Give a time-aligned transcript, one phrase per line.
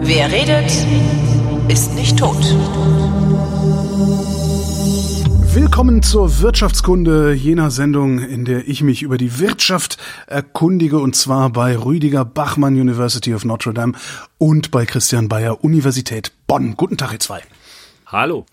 [0.00, 0.70] Wer redet,
[1.68, 2.36] ist nicht tot.
[5.52, 9.98] Willkommen zur Wirtschaftskunde, jener Sendung, in der ich mich über die Wirtschaft
[10.28, 13.94] erkundige, und zwar bei Rüdiger Bachmann University of Notre Dame
[14.38, 16.76] und bei Christian Bayer Universität Bonn.
[16.76, 17.42] Guten Tag, ihr zwei.
[18.06, 18.46] Hallo.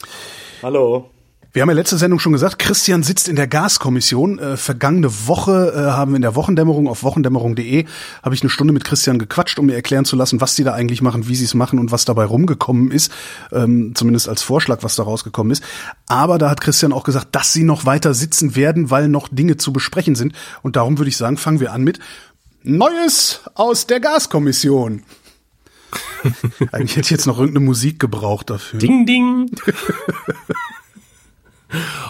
[0.63, 1.11] Hallo.
[1.55, 4.39] Wir haben ja letzte Sendung schon gesagt, Christian sitzt in der Gaskommission.
[4.39, 7.85] Äh, vergangene Woche äh, haben wir in der Wochendämmerung auf wochendämmerung.de
[8.23, 10.73] habe ich eine Stunde mit Christian gequatscht, um mir erklären zu lassen, was die da
[10.73, 13.09] eigentlich machen, wie sie es machen und was dabei rumgekommen ist.
[13.53, 15.63] Ähm, zumindest als Vorschlag, was da rausgekommen ist.
[16.07, 19.55] Aber da hat Christian auch gesagt, dass sie noch weiter sitzen werden, weil noch Dinge
[19.55, 20.33] zu besprechen sind.
[20.61, 21.99] Und darum würde ich sagen, fangen wir an mit
[22.63, 25.03] Neues aus der Gaskommission.
[26.73, 28.77] Eigentlich hätte ich jetzt noch irgendeine Musik gebraucht dafür.
[28.77, 29.51] Ding, ding.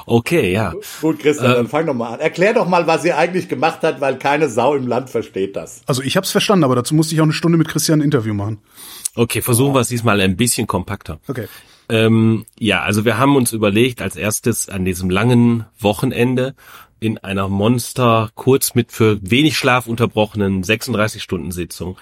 [0.06, 0.74] Okay, ja.
[1.02, 2.20] Gut, Christian, äh, dann fang doch mal an.
[2.20, 5.82] Erklär doch mal, was ihr eigentlich gemacht hat, weil keine Sau im Land versteht das.
[5.86, 8.04] Also ich habe es verstanden, aber dazu musste ich auch eine Stunde mit Christian ein
[8.04, 8.60] Interview machen.
[9.16, 11.20] Okay, versuchen wir es diesmal ein bisschen kompakter.
[11.28, 11.48] Okay.
[11.88, 16.56] Ähm, ja, also wir haben uns überlegt, als erstes an diesem langen Wochenende
[17.00, 21.98] in einer Monster, kurz mit für wenig Schlaf unterbrochenen 36-Stunden-Sitzung,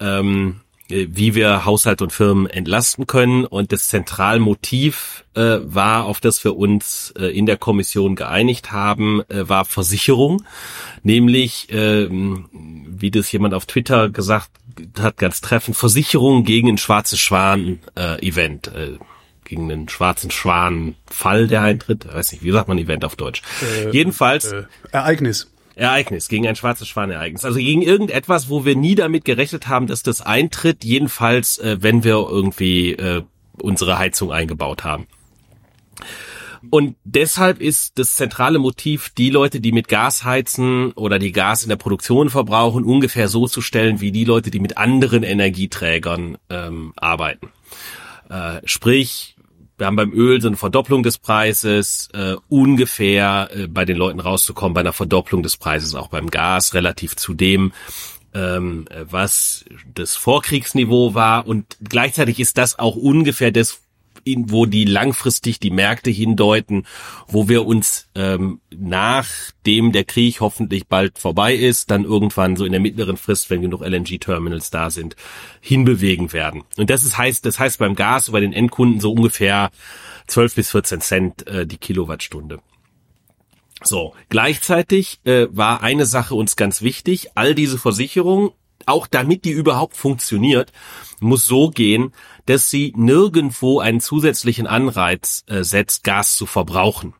[0.00, 3.44] ähm, äh, wie wir Haushalt und Firmen entlasten können.
[3.44, 9.22] Und das Zentralmotiv äh, war, auf das wir uns äh, in der Kommission geeinigt haben,
[9.28, 10.44] äh, war Versicherung.
[11.02, 14.50] Nämlich, äh, wie das jemand auf Twitter gesagt
[14.98, 18.68] hat, ganz treffend, Versicherung gegen ein schwarzes Schwan-Event.
[18.68, 18.98] Äh,
[19.44, 22.06] gegen einen schwarzen Schwan-Fall, der eintritt.
[22.06, 23.42] Ich weiß nicht, wie sagt man Event auf Deutsch?
[23.62, 24.54] Äh, Jedenfalls.
[24.90, 25.53] Ereignis.
[25.76, 27.44] Ereignis, gegen ein schwarzes Schwanereignis.
[27.44, 32.04] Also gegen irgendetwas, wo wir nie damit gerechnet haben, dass das eintritt, jedenfalls, äh, wenn
[32.04, 33.22] wir irgendwie äh,
[33.60, 35.06] unsere Heizung eingebaut haben.
[36.70, 41.62] Und deshalb ist das zentrale Motiv, die Leute, die mit Gas heizen oder die Gas
[41.62, 46.38] in der Produktion verbrauchen, ungefähr so zu stellen wie die Leute, die mit anderen Energieträgern
[46.48, 47.50] ähm, arbeiten.
[48.30, 49.33] Äh, sprich,
[49.76, 54.20] wir haben beim Öl so eine Verdopplung des Preises, äh, ungefähr äh, bei den Leuten
[54.20, 57.72] rauszukommen, bei einer Verdopplung des Preises auch beim Gas, relativ zu dem,
[58.34, 61.46] ähm, was das Vorkriegsniveau war.
[61.46, 63.80] Und gleichzeitig ist das auch ungefähr das,
[64.24, 66.86] in, wo die langfristig die Märkte hindeuten,
[67.28, 72.72] wo wir uns ähm, nachdem der Krieg hoffentlich bald vorbei ist, dann irgendwann so in
[72.72, 75.16] der mittleren Frist, wenn genug LNG-Terminals da sind,
[75.60, 76.64] hinbewegen werden.
[76.76, 79.70] Und das ist heißt, das heißt beim Gas bei den Endkunden so ungefähr
[80.26, 82.60] 12 bis 14 Cent äh, die Kilowattstunde.
[83.82, 88.50] So, gleichzeitig äh, war eine Sache uns ganz wichtig, all diese Versicherungen
[88.86, 90.72] auch damit die überhaupt funktioniert,
[91.20, 92.12] muss so gehen,
[92.46, 97.14] dass sie nirgendwo einen zusätzlichen Anreiz äh, setzt, Gas zu verbrauchen.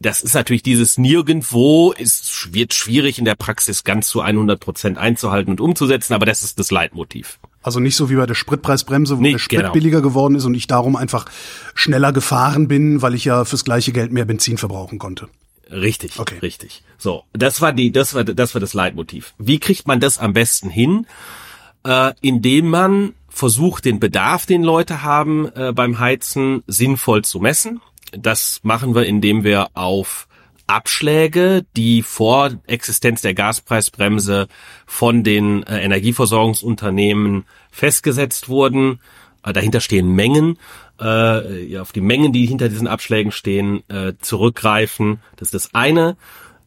[0.00, 4.98] Das ist natürlich dieses Nirgendwo, ist, wird schwierig in der Praxis ganz zu 100 Prozent
[4.98, 7.38] einzuhalten und umzusetzen, aber das ist das Leitmotiv.
[7.62, 9.72] Also nicht so wie bei der Spritpreisbremse, wo nee, der Sprit genau.
[9.72, 11.24] billiger geworden ist und ich darum einfach
[11.74, 15.28] schneller gefahren bin, weil ich ja fürs gleiche Geld mehr Benzin verbrauchen konnte.
[15.70, 16.38] Richtig, okay.
[16.40, 16.82] richtig.
[16.98, 19.32] So, das war die, das war, das war das Leitmotiv.
[19.38, 21.06] Wie kriegt man das am besten hin?
[21.86, 27.80] Äh, indem man versucht, den Bedarf, den Leute haben äh, beim Heizen, sinnvoll zu messen.
[28.12, 30.28] Das machen wir, indem wir auf
[30.66, 34.48] Abschläge, die vor Existenz der Gaspreisbremse
[34.86, 39.00] von den äh, Energieversorgungsunternehmen festgesetzt wurden,
[39.44, 40.58] äh, dahinter stehen Mengen,
[41.00, 45.20] äh, ja, auf die Mengen, die hinter diesen Abschlägen stehen, äh, zurückgreifen.
[45.36, 46.16] Das ist das eine.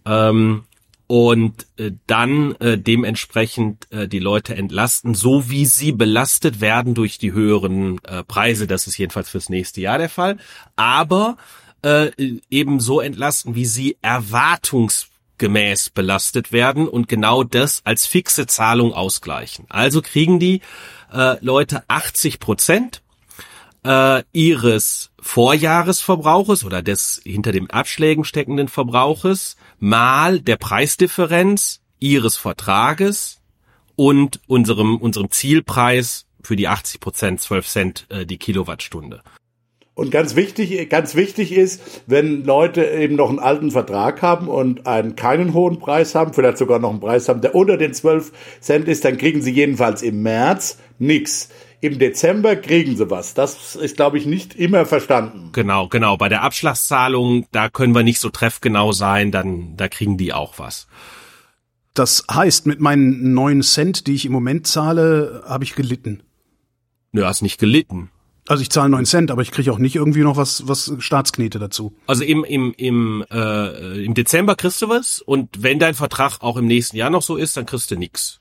[0.06, 0.66] Ähm,
[1.08, 7.18] und äh, dann äh, dementsprechend äh, die Leute entlasten, so wie sie belastet werden durch
[7.18, 8.68] die höheren äh, Preise.
[8.68, 10.38] Das ist jedenfalls fürs nächste Jahr der Fall.
[10.76, 11.38] Aber
[11.82, 12.12] äh,
[12.50, 19.66] eben so entlasten, wie sie erwartungsgemäß belastet werden und genau das als fixe Zahlung ausgleichen.
[19.70, 20.60] Also kriegen die
[21.14, 23.02] äh, Leute 80 Prozent
[23.86, 33.42] äh, ihres Vorjahresverbrauches oder des hinter dem Abschlägen steckenden Verbrauches mal der Preisdifferenz ihres Vertrages
[33.96, 39.22] und unserem, unserem Zielpreis für die 80 Prozent 12 Cent äh, die Kilowattstunde.
[39.98, 44.86] Und ganz wichtig, ganz wichtig ist, wenn Leute eben noch einen alten Vertrag haben und
[44.86, 48.32] einen keinen hohen Preis haben, vielleicht sogar noch einen Preis haben, der unter den 12
[48.62, 51.50] Cent ist, dann kriegen sie jedenfalls im März nichts.
[51.80, 53.36] Im Dezember kriegen sie was.
[53.36, 55.50] Das ist, glaube ich, nicht immer verstanden.
[55.54, 56.18] Genau, genau.
[56.18, 60.58] Bei der Abschlagszahlung, da können wir nicht so treffgenau sein, dann, da kriegen die auch
[60.58, 60.88] was.
[61.94, 66.24] Das heißt, mit meinen neun Cent, die ich im Moment zahle, habe ich gelitten.
[67.12, 68.10] Nö, hast nicht gelitten.
[68.48, 71.60] Also ich zahle 9 Cent, aber ich kriege auch nicht irgendwie noch was, was Staatsknete
[71.60, 71.94] dazu.
[72.08, 76.56] Also im, im, im, äh, im Dezember kriegst du was und wenn dein Vertrag auch
[76.56, 78.40] im nächsten Jahr noch so ist, dann kriegst du nix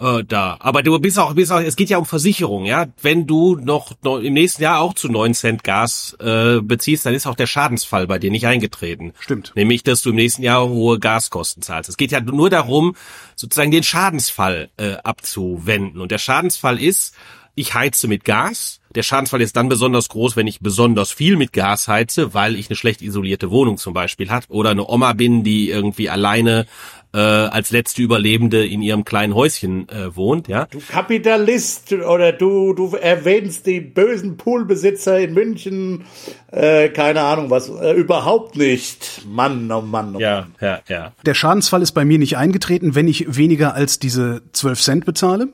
[0.00, 0.56] äh, da.
[0.60, 2.86] Aber du bist auch, bist auch, es geht ja um Versicherung, ja.
[3.02, 7.14] Wenn du noch, noch im nächsten Jahr auch zu 9 Cent Gas äh, beziehst, dann
[7.14, 9.12] ist auch der Schadensfall bei dir nicht eingetreten.
[9.20, 9.52] Stimmt.
[9.54, 11.90] Nämlich, dass du im nächsten Jahr hohe Gaskosten zahlst.
[11.90, 12.96] Es geht ja nur darum,
[13.36, 16.00] sozusagen den Schadensfall äh, abzuwenden.
[16.00, 17.14] Und der Schadensfall ist,
[17.54, 18.80] ich heize mit Gas.
[18.94, 22.68] Der Schadensfall ist dann besonders groß, wenn ich besonders viel mit Gas heize, weil ich
[22.68, 26.66] eine schlecht isolierte Wohnung zum Beispiel habe oder eine Oma bin, die irgendwie alleine
[27.12, 30.66] äh, als letzte Überlebende in ihrem kleinen Häuschen äh, wohnt, ja.
[30.66, 36.04] Du Kapitalist oder du, du erwähnst die bösen Poolbesitzer in München,
[36.52, 39.22] äh, keine Ahnung was, äh, überhaupt nicht.
[39.26, 40.54] Mann, oh Mann, oh Ja, Mann.
[40.60, 41.12] ja, ja.
[41.26, 45.48] Der Schadensfall ist bei mir nicht eingetreten, wenn ich weniger als diese 12 Cent bezahle.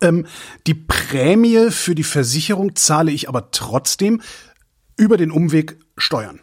[0.00, 0.26] Ähm,
[0.66, 4.20] die Prämie für die Versicherung zahle ich aber trotzdem
[4.96, 6.40] über den Umweg Steuern.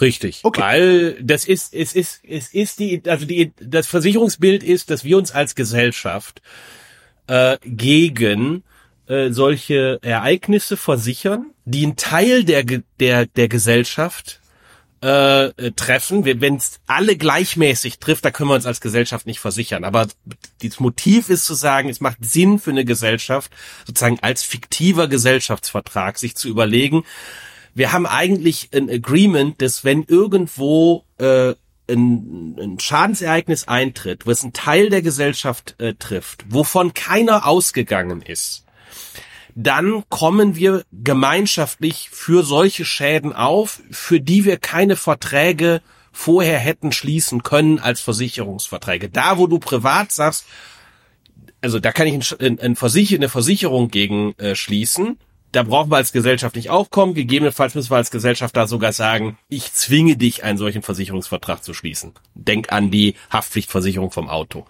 [0.00, 0.40] Richtig.
[0.42, 0.60] Okay.
[0.60, 5.16] Weil das ist, es ist, es ist die, also die, das Versicherungsbild ist, dass wir
[5.16, 6.42] uns als Gesellschaft
[7.26, 8.64] äh, gegen
[9.06, 12.64] äh, solche Ereignisse versichern, die einen Teil der,
[12.98, 14.40] der, der Gesellschaft
[15.04, 16.24] äh, äh, treffen.
[16.24, 19.84] Wenn es alle gleichmäßig trifft, da können wir uns als Gesellschaft nicht versichern.
[19.84, 20.08] Aber
[20.62, 23.52] das Motiv ist zu sagen, es macht Sinn für eine Gesellschaft,
[23.86, 27.04] sozusagen als fiktiver Gesellschaftsvertrag, sich zu überlegen,
[27.74, 31.54] wir haben eigentlich ein Agreement, dass wenn irgendwo äh,
[31.88, 38.64] ein, ein Schadensereignis eintritt, was einen Teil der Gesellschaft äh, trifft, wovon keiner ausgegangen ist,
[39.54, 45.80] dann kommen wir gemeinschaftlich für solche Schäden auf, für die wir keine Verträge
[46.10, 49.10] vorher hätten schließen können als Versicherungsverträge.
[49.10, 50.46] Da, wo du privat sagst,
[51.60, 55.18] also da kann ich ein, ein Versicher, eine Versicherung gegen äh, schließen.
[55.54, 57.14] Da brauchen wir als Gesellschaft nicht aufkommen.
[57.14, 61.74] Gegebenenfalls müssen wir als Gesellschaft da sogar sagen, ich zwinge dich, einen solchen Versicherungsvertrag zu
[61.74, 62.12] schließen.
[62.34, 64.66] Denk an die Haftpflichtversicherung vom Auto.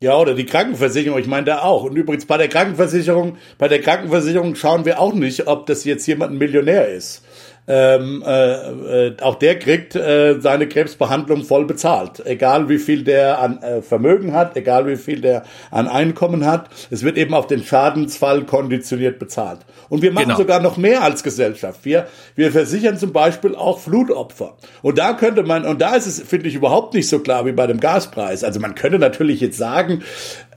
[0.00, 1.84] Ja, oder die Krankenversicherung, ich meine da auch.
[1.84, 6.08] Und übrigens bei der Krankenversicherung, bei der Krankenversicherung schauen wir auch nicht, ob das jetzt
[6.08, 7.22] jemand ein Millionär ist.
[7.68, 12.24] Ähm, äh, äh, auch der kriegt äh, seine Krebsbehandlung voll bezahlt.
[12.26, 16.68] Egal wie viel der an äh, Vermögen hat, egal wie viel der an Einkommen hat.
[16.90, 19.60] Es wird eben auf den Schadensfall konditioniert bezahlt.
[19.88, 20.38] Und wir machen Genau.
[20.38, 21.84] sogar noch mehr als Gesellschaft.
[21.84, 24.56] Wir, wir versichern zum Beispiel auch Flutopfer.
[24.82, 27.52] Und da könnte man, und da ist es, finde ich, überhaupt nicht so klar wie
[27.52, 28.42] bei dem Gaspreis.
[28.42, 30.02] Also man könnte natürlich jetzt sagen,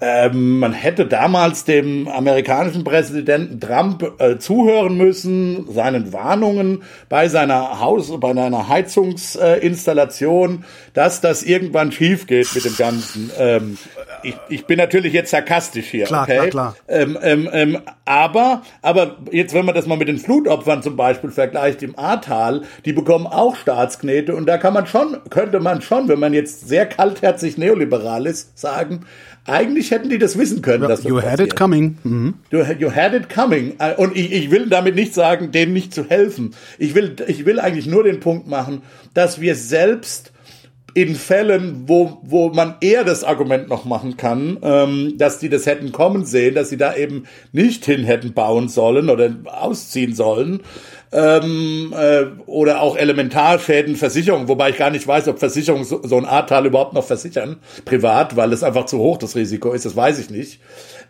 [0.02, 7.80] ähm, man hätte damals dem amerikanischen Präsidenten Trump äh, zuhören müssen, seinen Warnungen bei seiner
[7.80, 13.32] Haus, bei seiner Heizungsinstallation, dass das irgendwann schief geht mit dem Ganzen.
[13.40, 13.78] Ähm,
[14.24, 16.06] ich, ich bin natürlich jetzt sarkastisch hier.
[16.06, 16.50] Klar, okay?
[16.50, 16.76] klar, klar.
[16.90, 21.32] Ähm, ähm, ähm, aber, aber jetzt, wenn man das mal mit den Flutopfern zum Beispiel
[21.32, 26.10] vergleicht im Ahrtal, die bekommen auch Staatsknete und da kann man schon, könnte man schon,
[26.10, 29.06] wenn man jetzt sehr kaltherzig neoliberal ist, sagen,
[29.46, 31.50] eigentlich hätten die das wissen können, dass das You had passiert.
[31.54, 31.98] it coming.
[32.04, 32.34] Mhm.
[32.52, 33.76] You, you had it coming.
[33.80, 36.56] Äh, Und ich, ich will damit nicht sagen, denen nicht zu helfen.
[36.80, 38.82] Ich will, ich will eigentlich nur den Punkt machen,
[39.14, 40.32] dass wir selbst
[40.96, 45.66] in Fällen, wo, wo man eher das Argument noch machen kann, ähm, dass die das
[45.66, 50.62] hätten kommen sehen, dass sie da eben nicht hin hätten bauen sollen oder ausziehen sollen,
[51.12, 56.18] ähm, äh, oder auch Elementarschäden, Versicherung, wobei ich gar nicht weiß, ob Versicherungen so, so
[56.18, 59.96] ein Ahrtal überhaupt noch versichern, privat, weil es einfach zu hoch das Risiko ist, das
[59.96, 60.60] weiß ich nicht.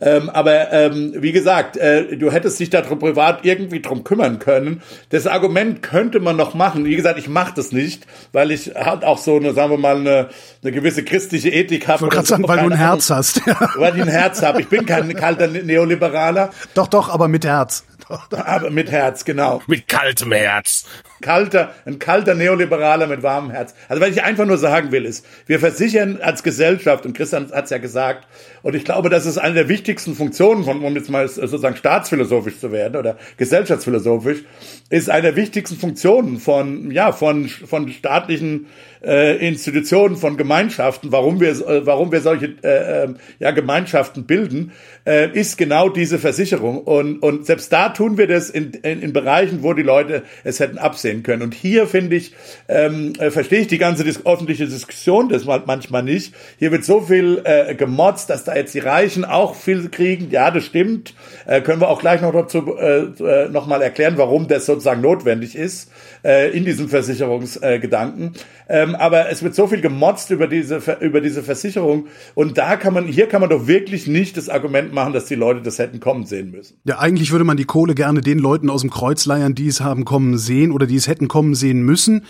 [0.01, 4.39] Ähm, aber ähm, wie gesagt, äh, du hättest dich da drum privat irgendwie drum kümmern
[4.39, 4.81] können.
[5.10, 6.86] Das Argument könnte man noch machen.
[6.86, 9.96] Wie gesagt, ich mache das nicht, weil ich halt auch so eine, sagen wir mal,
[9.96, 10.29] eine,
[10.62, 11.98] eine gewisse christliche Ethik habe.
[11.98, 13.41] Ich wollte gerade sagen, weil du ein Herz hast.
[13.77, 14.62] Weil ich ein Herz habe.
[14.62, 17.86] Ich bin kein kalter Neoliberaler, doch, doch, aber mit Herz.
[18.31, 19.61] aber mit Herz, genau.
[19.67, 20.85] Mit kaltem Herz.
[21.21, 23.73] kalter, ein kalter Neoliberaler mit warmem Herz.
[23.87, 27.65] Also was ich einfach nur sagen will, ist, wir versichern als Gesellschaft, und Christian hat
[27.65, 28.27] es ja gesagt,
[28.61, 32.59] und ich glaube, das ist eine der wichtigsten Funktionen, von, um jetzt mal sozusagen staatsphilosophisch
[32.59, 34.43] zu werden oder gesellschaftsphilosophisch,
[34.89, 38.68] ist eine der wichtigsten Funktionen von, ja, von, von staatlichen
[39.06, 44.72] äh, Institutionen, von Gemeinschaften, warum wir, äh, warum wir solche äh, äh, ja, Gemeinschaften bilden,
[45.06, 46.80] äh, ist genau diese Versicherung.
[46.80, 50.60] Und, und selbst da tun wir das in, in, in Bereichen, wo die Leute es
[50.60, 51.44] hätten absehen können.
[51.44, 52.34] Und hier finde ich,
[52.68, 56.34] ähm, äh, verstehe ich die ganze dis öffentliche Diskussion das mal manchmal nicht.
[56.58, 60.30] Hier wird so viel äh, gemotzt, dass da jetzt die Reichen auch viel kriegen.
[60.32, 61.13] Ja, das stimmt.
[61.46, 65.01] Äh, können wir auch gleich noch dazu äh, äh, noch mal erklären, warum das sozusagen
[65.01, 65.91] notwendig ist
[66.24, 68.34] äh, in diesem Versicherungsgedanken.
[68.70, 72.94] Ähm, aber es wird so viel gemotzt über diese über diese Versicherung und da kann
[72.94, 76.00] man hier kann man doch wirklich nicht das Argument machen, dass die Leute das hätten
[76.00, 76.77] kommen sehen müssen.
[76.84, 79.82] Ja, eigentlich würde man die Kohle gerne den Leuten aus dem Kreuz leiern, die es
[79.82, 82.24] haben kommen sehen oder die es hätten kommen sehen müssen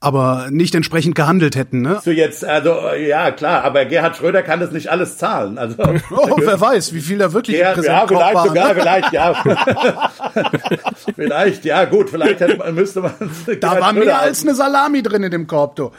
[0.00, 1.82] aber nicht entsprechend gehandelt hätten.
[1.82, 2.00] Ne?
[2.04, 5.58] So jetzt, also ja klar, aber Gerhard Schröder kann das nicht alles zahlen.
[5.58, 5.74] Also
[6.10, 9.44] oh, wer weiß, wie viel da wirklich Gerhard, ja, vielleicht war, sogar, vielleicht ja,
[11.16, 13.12] vielleicht ja gut, vielleicht hätte, müsste man.
[13.46, 15.90] Da Gerhard war mehr als eine Salami drin in dem Korb, du.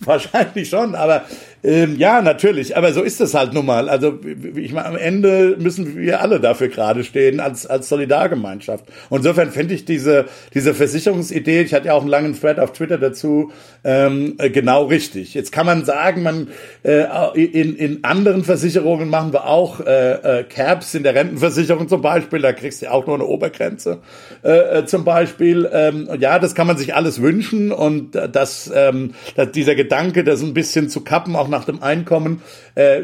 [0.00, 1.24] Wahrscheinlich schon, aber
[1.64, 3.88] ähm, ja, natürlich, aber so ist es halt nun mal.
[3.88, 4.20] Also
[4.54, 8.84] ich meine, am Ende müssen wir alle dafür gerade stehen als als Solidargemeinschaft.
[9.10, 12.72] Und insofern finde ich diese diese Versicherungsidee, ich hatte ja auch einen langen Thread auf
[12.72, 13.50] Twitter dazu,
[13.84, 15.34] ähm, äh, genau richtig.
[15.34, 16.48] Jetzt kann man sagen, man
[16.82, 17.04] äh,
[17.40, 22.40] in in anderen Versicherungen machen wir auch äh, äh, Caps in der Rentenversicherung zum Beispiel,
[22.40, 23.98] da kriegst du auch nur eine Obergrenze
[24.42, 25.68] äh, äh zum Beispiel.
[25.72, 30.42] Ähm, ja, das kann man sich alles wünschen und das, ähm, dass dieser Gedanke, das
[30.42, 32.42] ein bisschen zu kappen, auch nach dem Einkommen,
[32.74, 33.00] äh,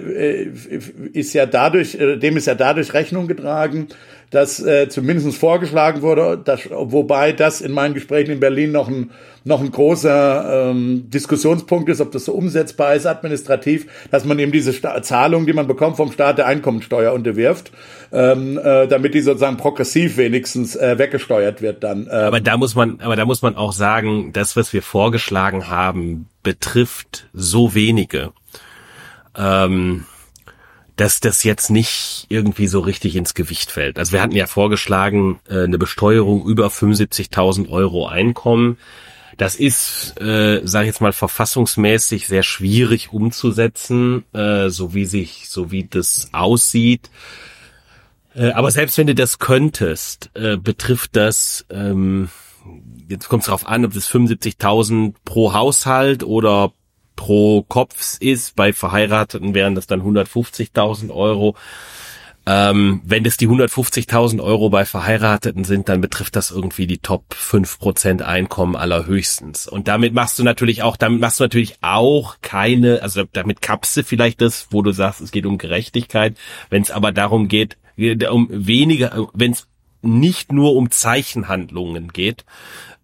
[1.12, 3.88] ist ja dadurch, äh, dem ist ja dadurch Rechnung getragen,
[4.34, 9.12] dass äh, zumindest vorgeschlagen wurde, dass, wobei das in meinen Gesprächen in Berlin noch ein,
[9.44, 14.50] noch ein großer ähm, Diskussionspunkt ist, ob das so umsetzbar ist administrativ, dass man eben
[14.50, 17.70] diese Sta Zahlung, die man bekommt vom Staat der Einkommensteuer unterwirft,
[18.10, 22.08] ähm, äh, damit die sozusagen progressiv wenigstens äh, weggesteuert wird dann.
[22.10, 22.26] Ähm.
[22.26, 26.28] Aber da muss man, aber da muss man auch sagen, das, was wir vorgeschlagen haben,
[26.42, 28.32] betrifft so wenige.
[29.36, 30.06] Ähm,
[30.96, 33.98] dass das jetzt nicht irgendwie so richtig ins Gewicht fällt.
[33.98, 38.78] Also wir hatten ja vorgeschlagen, äh, eine Besteuerung über 75.000 Euro Einkommen.
[39.36, 45.48] Das ist, äh, sage ich jetzt mal, verfassungsmäßig sehr schwierig umzusetzen, äh, so wie sich,
[45.48, 47.10] so wie das aussieht.
[48.34, 52.28] Äh, aber selbst wenn du das könntest, äh, betrifft das, ähm,
[53.08, 56.72] jetzt kommt es darauf an, ob das 75.000 pro Haushalt oder
[57.16, 58.56] pro Kopf ist.
[58.56, 61.56] Bei Verheirateten wären das dann 150.000 Euro.
[62.46, 67.34] Ähm, wenn es die 150.000 Euro bei Verheirateten sind, dann betrifft das irgendwie die Top
[67.34, 69.66] 5% Einkommen allerhöchstens.
[69.66, 73.96] Und damit machst du natürlich auch, damit machst du natürlich auch keine, also damit kapst
[73.96, 76.36] du vielleicht das, wo du sagst, es geht um Gerechtigkeit.
[76.68, 77.78] Wenn es aber darum geht,
[78.28, 79.66] um weniger, wenn es
[80.02, 82.44] nicht nur um Zeichenhandlungen geht,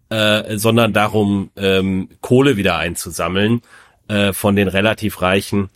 [0.09, 3.61] äh, sondern darum, ähm, Kohle wieder einzusammeln,
[4.07, 5.69] äh, von den relativ Reichen.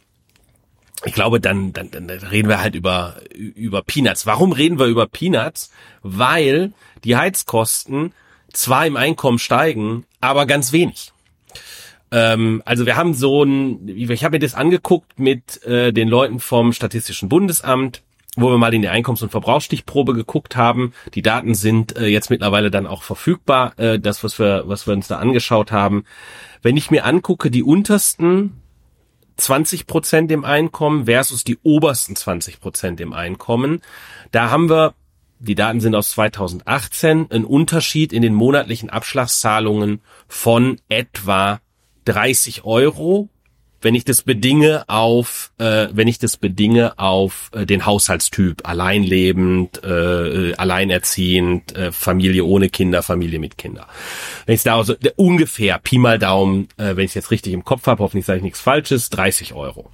[1.03, 4.25] Ich glaube, dann, dann, dann reden wir halt über, über Peanuts.
[4.25, 5.72] Warum reden wir über Peanuts?
[6.01, 8.13] Weil die Heizkosten
[8.51, 11.12] zwar im Einkommen steigen, aber ganz wenig.
[12.12, 16.39] Ähm, also wir haben so ein, ich habe mir das angeguckt mit äh, den Leuten
[16.39, 18.01] vom Statistischen Bundesamt,
[18.36, 20.94] wo wir mal in die Einkommens- und Verbrauchsstichprobe geguckt haben.
[21.13, 24.94] Die Daten sind äh, jetzt mittlerweile dann auch verfügbar, äh, das, was wir, was wir
[24.94, 26.04] uns da angeschaut haben.
[26.62, 28.62] Wenn ich mir angucke, die untersten
[29.38, 33.82] 20 Prozent im Einkommen versus die obersten 20 Prozent im Einkommen,
[34.32, 34.94] da haben wir,
[35.39, 41.60] die Daten sind aus 2018, einen Unterschied in den monatlichen Abschlagszahlungen von etwa
[42.06, 43.30] 30 Euro
[43.86, 49.84] wenn ich das bedinge auf, äh, wenn ich das bedinge auf äh, den Haushaltstyp, alleinlebend,
[49.84, 53.86] äh, alleinerziehend, äh, Familie ohne Kinder, Familie mit Kinder.
[54.48, 57.63] Wenn ich da also ungefähr Pi mal Daumen, äh, wenn ich es jetzt richtig im
[57.63, 59.92] Kopf habe, hoffentlich sage ich nichts Falsches, 30 Euro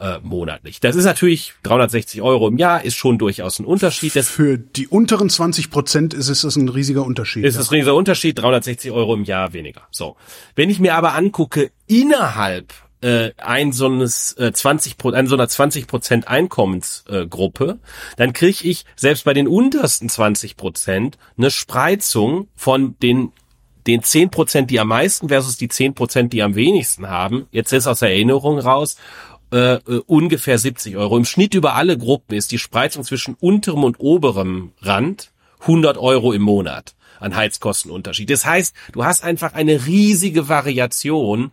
[0.00, 0.80] äh, monatlich.
[0.80, 4.14] Das ist natürlich 360 Euro im Jahr, ist schon durchaus ein Unterschied.
[4.16, 7.46] Das Für die unteren 20 Prozent ist es ein riesiger Unterschied.
[7.46, 7.62] Ist ja.
[7.62, 9.80] es ein riesiger Unterschied, 360 Euro im Jahr weniger.
[9.90, 10.16] So,
[10.56, 15.48] wenn ich mir aber angucke innerhalb äh, ein so eines äh, 20 an so einer
[15.48, 22.48] 20 Prozent Einkommensgruppe, äh, dann kriege ich selbst bei den untersten 20 Prozent eine Spreizung
[22.54, 23.32] von den
[23.86, 27.46] den 10 Prozent, die am meisten versus die 10 Prozent, die am wenigsten haben.
[27.50, 28.96] Jetzt ist aus Erinnerung raus
[29.52, 31.16] äh, äh, ungefähr 70 Euro.
[31.16, 36.32] Im Schnitt über alle Gruppen ist die Spreizung zwischen unterem und oberem Rand 100 Euro
[36.32, 38.30] im Monat an Heizkostenunterschied.
[38.30, 41.50] Das heißt, du hast einfach eine riesige Variation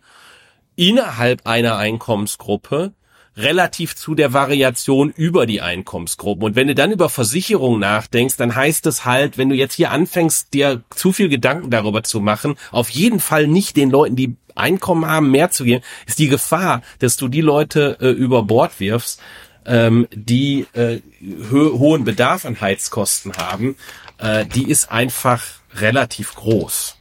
[0.78, 2.92] innerhalb einer Einkommensgruppe
[3.36, 6.44] relativ zu der Variation über die Einkommensgruppen.
[6.44, 9.90] Und wenn du dann über Versicherung nachdenkst, dann heißt es halt, wenn du jetzt hier
[9.90, 14.36] anfängst, dir zu viel Gedanken darüber zu machen, auf jeden Fall nicht den Leuten, die
[14.54, 18.80] Einkommen haben, mehr zu geben, ist die Gefahr, dass du die Leute äh, über Bord
[18.80, 19.20] wirfst,
[19.66, 21.00] ähm, die äh,
[21.52, 23.76] ho hohen Bedarf an Heizkosten haben,
[24.18, 25.44] äh, die ist einfach
[25.74, 26.97] relativ groß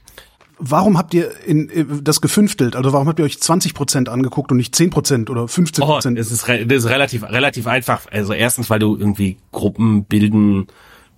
[0.59, 2.75] warum habt ihr in, in, das gefünftelt?
[2.75, 6.17] Also warum habt ihr euch 20 Prozent angeguckt und nicht 10 Prozent oder 15 Prozent?
[6.17, 8.07] Oh, das, ist, das ist relativ, relativ einfach.
[8.11, 10.67] Also erstens, weil du irgendwie Gruppen bilden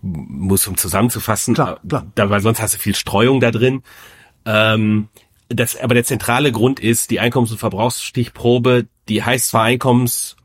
[0.02, 1.54] musst, um zusammenzufassen.
[1.56, 2.08] Klar, klar.
[2.16, 3.84] Da, weil sonst hast du viel Streuung da drin.
[4.46, 5.10] Ähm,
[5.50, 10.36] das, aber der zentrale Grund ist, die Einkommens- und Verbrauchsstichprobe, die heißt zwar Einkommens-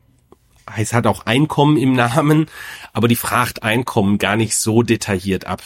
[0.69, 2.47] heißt hat auch Einkommen im Namen,
[2.91, 5.61] aber die fragt Einkommen gar nicht so detailliert ab.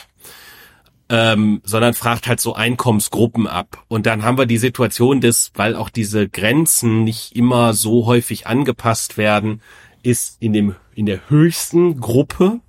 [1.11, 3.83] Ähm, sondern fragt halt so Einkommensgruppen ab.
[3.87, 8.45] Und dann haben wir die Situation, dass, weil auch diese Grenzen nicht immer so häufig
[8.45, 9.61] angepasst werden,
[10.03, 12.59] ist in dem, in der höchsten Gruppe,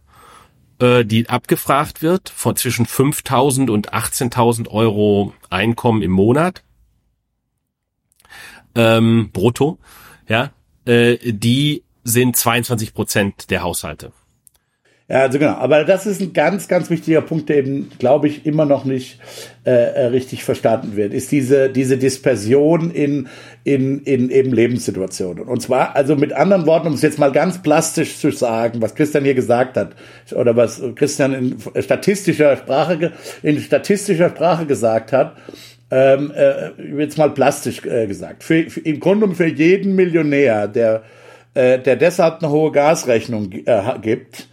[0.78, 6.62] äh, die abgefragt wird, von zwischen 5.000 und 18.000 Euro Einkommen im Monat,
[8.74, 9.78] ähm, brutto,
[10.28, 10.50] ja,
[10.86, 14.12] äh, die sind 22 Prozent der Haushalte.
[15.10, 15.54] Ja, also genau.
[15.54, 19.18] Aber das ist ein ganz, ganz wichtiger Punkt, der eben, glaube ich, immer noch nicht
[19.66, 23.26] äh, äh, richtig verstanden wird, ist diese, diese Dispersion in,
[23.64, 25.48] in, in eben Lebenssituationen.
[25.48, 28.94] Und zwar, also mit anderen Worten, um es jetzt mal ganz plastisch zu sagen, was
[28.94, 29.96] Christian hier gesagt hat,
[30.32, 33.10] oder was Christian in statistischer Sprache,
[33.42, 35.36] in statistischer Sprache gesagt hat,
[35.90, 41.02] ähm, äh, jetzt mal plastisch äh, gesagt, für, für, im Grunde für jeden Millionär, der,
[41.54, 44.49] äh, der deshalb eine hohe Gasrechnung äh, gibt,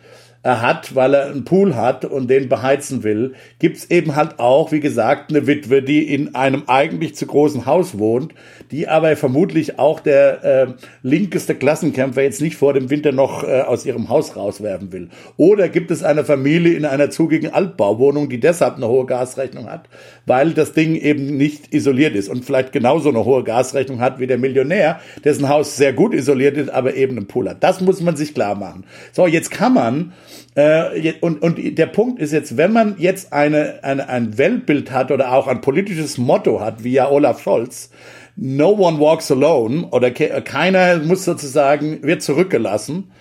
[0.48, 4.72] er hat, weil er einen Pool hat und den beheizen will, gibt's eben halt auch,
[4.72, 8.34] wie gesagt, eine Witwe, die in einem eigentlich zu großen Haus wohnt,
[8.72, 10.68] die aber vermutlich auch der äh,
[11.04, 15.10] linkeste Klassenkämpfer jetzt nicht vor dem Winter noch äh, aus ihrem Haus rauswerfen will.
[15.36, 19.90] Oder gibt es eine Familie in einer zugigen Altbauwohnung, die deshalb eine hohe Gasrechnung hat,
[20.26, 24.28] weil das Ding eben nicht isoliert ist und vielleicht genauso eine hohe Gasrechnung hat wie
[24.28, 27.62] der Millionär, dessen Haus sehr gut isoliert ist, aber eben einen Pool hat.
[27.66, 28.86] Das muss man sich klar machen.
[29.12, 30.14] So, jetzt kann man
[30.58, 35.12] äh, und, und der Punkt ist jetzt, wenn man jetzt eine, eine, ein Weltbild hat
[35.12, 37.92] oder auch ein politisches Motto hat, wie ja Olaf Scholz,
[38.36, 43.12] no one walks alone oder keiner muss sozusagen, wird zurückgelassen,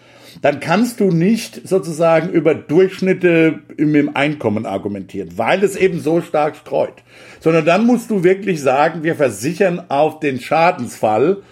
[0.40, 6.56] dann kannst du nicht sozusagen über Durchschnitte im Einkommen argumentieren, weil es eben so stark
[6.56, 7.02] streut.
[7.40, 11.42] Sondern dann musst du wirklich sagen, wir versichern auf den Schadensfall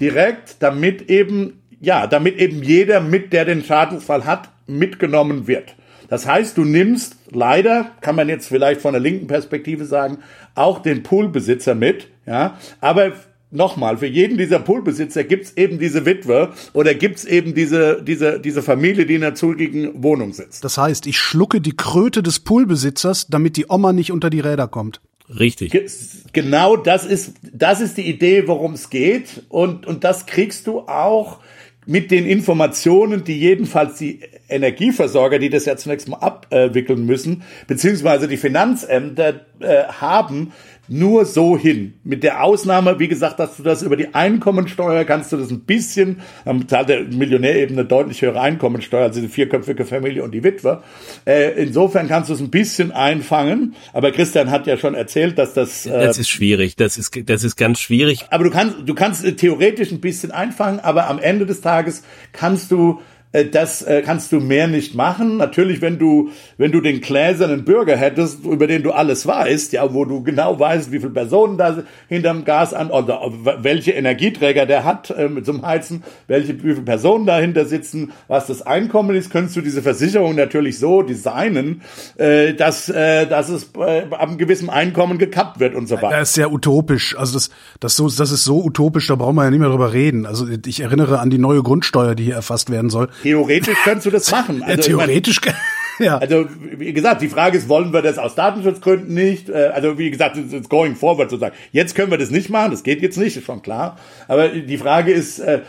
[0.00, 5.74] direkt, damit eben, ja, damit eben jeder mit, der den Schadensfall hat, mitgenommen wird.
[6.08, 10.18] Das heißt, du nimmst leider, kann man jetzt vielleicht von der linken Perspektive sagen,
[10.54, 13.12] auch den Poolbesitzer mit, ja, aber
[13.50, 18.62] nochmal, für jeden dieser Poolbesitzer gibt's eben diese Witwe oder gibt's eben diese, diese, diese
[18.62, 20.64] Familie, die in einer zugigen Wohnung sitzt.
[20.64, 24.68] Das heißt, ich schlucke die Kröte des Poolbesitzers, damit die Oma nicht unter die Räder
[24.68, 25.00] kommt.
[25.28, 25.72] Richtig.
[25.72, 25.86] Ge
[26.32, 29.42] genau das ist, das ist die Idee, worum es geht.
[29.50, 31.40] Und, und das kriegst du auch
[31.84, 38.28] mit den Informationen, die jedenfalls die Energieversorger, die das ja zunächst mal abwickeln müssen, beziehungsweise
[38.28, 40.52] die Finanzämter äh, haben,
[40.88, 41.94] nur so hin.
[42.02, 45.60] Mit der Ausnahme, wie gesagt, dass du das über die Einkommensteuer kannst du das ein
[45.60, 50.32] bisschen, dann zahlt der Millionär eben eine deutlich höhere Einkommensteuer, also die vierköpfige Familie und
[50.32, 50.82] die Witwe.
[51.26, 53.74] Äh, insofern kannst du es ein bisschen einfangen.
[53.92, 55.84] Aber Christian hat ja schon erzählt, dass das.
[55.86, 56.76] Äh, das ist schwierig.
[56.76, 58.24] Das ist, das ist ganz schwierig.
[58.30, 62.70] Aber du kannst, du kannst theoretisch ein bisschen einfangen, aber am Ende des Tages kannst
[62.70, 63.00] du
[63.32, 65.36] das äh, kannst du mehr nicht machen.
[65.36, 69.92] Natürlich, wenn du, wenn du den gläsernen Bürger hättest, über den du alles weißt, ja,
[69.92, 73.20] wo du genau weißt, wie viele Personen da hinterm Gas an, oder
[73.60, 78.62] welche Energieträger der hat äh, zum Heizen, welche, wie viele Personen dahinter sitzen, was das
[78.62, 81.82] Einkommen ist, könntest du diese Versicherung natürlich so designen,
[82.16, 86.18] äh, dass, äh, dass es äh, ab einem gewissen Einkommen gekappt wird und so weiter.
[86.18, 87.14] Das ist sehr utopisch.
[87.18, 89.92] Also das, das, so, das ist so utopisch, da brauchen wir ja nicht mehr drüber
[89.92, 90.24] reden.
[90.24, 93.08] Also ich erinnere an die neue Grundsteuer, die hier erfasst werden soll.
[93.22, 94.62] Theoretisch könntest du das machen.
[94.62, 95.40] Also, ja, theoretisch.
[95.98, 96.18] ja.
[96.18, 99.48] Also wie gesagt, die Frage ist, wollen wir das aus Datenschutzgründen nicht?
[99.48, 101.54] Äh, also wie gesagt, it's going forward sozusagen.
[101.72, 103.98] Jetzt können wir das nicht machen, das geht jetzt nicht, ist schon klar.
[104.26, 105.60] Aber die Frage ist, äh,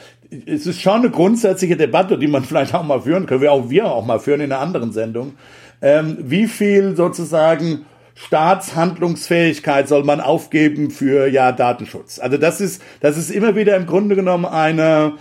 [0.46, 3.70] es ist schon eine grundsätzliche Debatte, die man vielleicht auch mal führen können, wir auch
[3.70, 5.34] wir auch mal führen in einer anderen Sendung.
[5.82, 7.86] Ähm, wie viel sozusagen
[8.16, 12.20] Staatshandlungsfähigkeit soll man aufgeben für ja Datenschutz?
[12.20, 15.14] Also das ist das ist immer wieder im Grunde genommen eine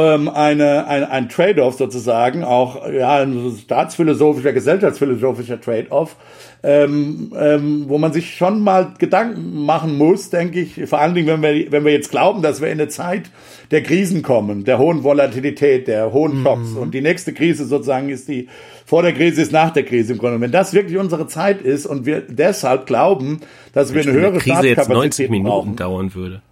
[0.00, 6.16] ähm, eine, ein, ein Trade-off sozusagen, auch ja, ein staatsphilosophischer, gesellschaftsphilosophischer Trade-off,
[6.62, 11.28] ähm, ähm, wo man sich schon mal Gedanken machen muss, denke ich, vor allen Dingen,
[11.28, 13.30] wenn wir, wenn wir jetzt glauben, dass wir in eine Zeit
[13.70, 16.78] der Krisen kommen, der hohen Volatilität, der hohen Schocks mhm.
[16.78, 18.48] und die nächste Krise sozusagen ist die,
[18.84, 20.40] vor der Krise ist nach der Krise im Grunde.
[20.40, 23.40] Wenn das wirklich unsere Zeit ist und wir deshalb glauben,
[23.72, 26.42] dass wir eine höhere eine Krise jetzt 90 Minuten brauchen, dauern würde.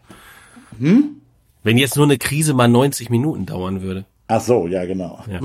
[0.79, 1.21] Hm?
[1.65, 4.05] Wenn jetzt nur eine Krise mal 90 Minuten dauern würde.
[4.27, 5.19] Ach so, ja, genau.
[5.31, 5.41] Ja.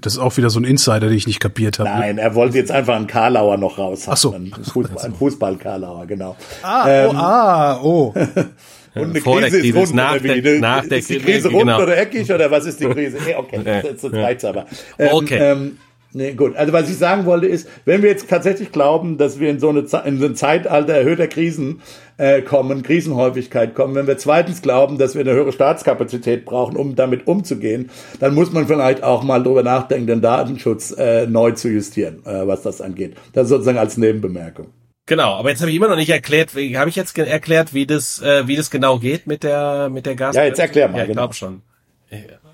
[0.00, 1.90] Das ist auch wieder so ein Insider, den ich nicht kapiert habe.
[1.90, 4.06] Nein, er wollte jetzt einfach einen Karlauer noch raus.
[4.08, 4.32] Ach so.
[4.32, 6.36] Ein Fußball, Fußball-Karlauer, genau.
[6.62, 8.14] Ah, oh, ähm, oh, ah, oh.
[8.96, 10.40] Und eine Krise, Krise, ist rund nach oder wie?
[10.40, 11.82] Der, nach der ist die Krise rund genau.
[11.82, 13.18] oder eckig oder was ist die Krise?
[13.36, 13.82] Okay, okay.
[13.82, 14.66] das, das reicht's aber.
[14.98, 15.38] Ähm, okay.
[15.38, 15.78] Ähm,
[16.12, 16.56] Nee, gut.
[16.56, 19.68] Also was ich sagen wollte ist, wenn wir jetzt tatsächlich glauben, dass wir in so,
[19.68, 21.82] eine, in so ein Zeitalter erhöhter Krisen
[22.18, 26.96] äh, kommen, Krisenhäufigkeit kommen, wenn wir zweitens glauben, dass wir eine höhere Staatskapazität brauchen, um
[26.96, 31.68] damit umzugehen, dann muss man vielleicht auch mal drüber nachdenken, den Datenschutz äh, neu zu
[31.68, 33.16] justieren, äh, was das angeht.
[33.32, 34.68] Das sozusagen als Nebenbemerkung.
[35.06, 37.86] Genau, aber jetzt habe ich immer noch nicht erklärt, wie habe ich jetzt erklärt, wie
[37.86, 40.34] das wie das genau geht mit der mit der Gas.
[40.34, 40.96] Ja, jetzt erklär mal.
[40.96, 41.20] Ja, ich genau.
[41.20, 41.62] glaube schon.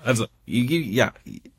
[0.03, 1.13] Also ja,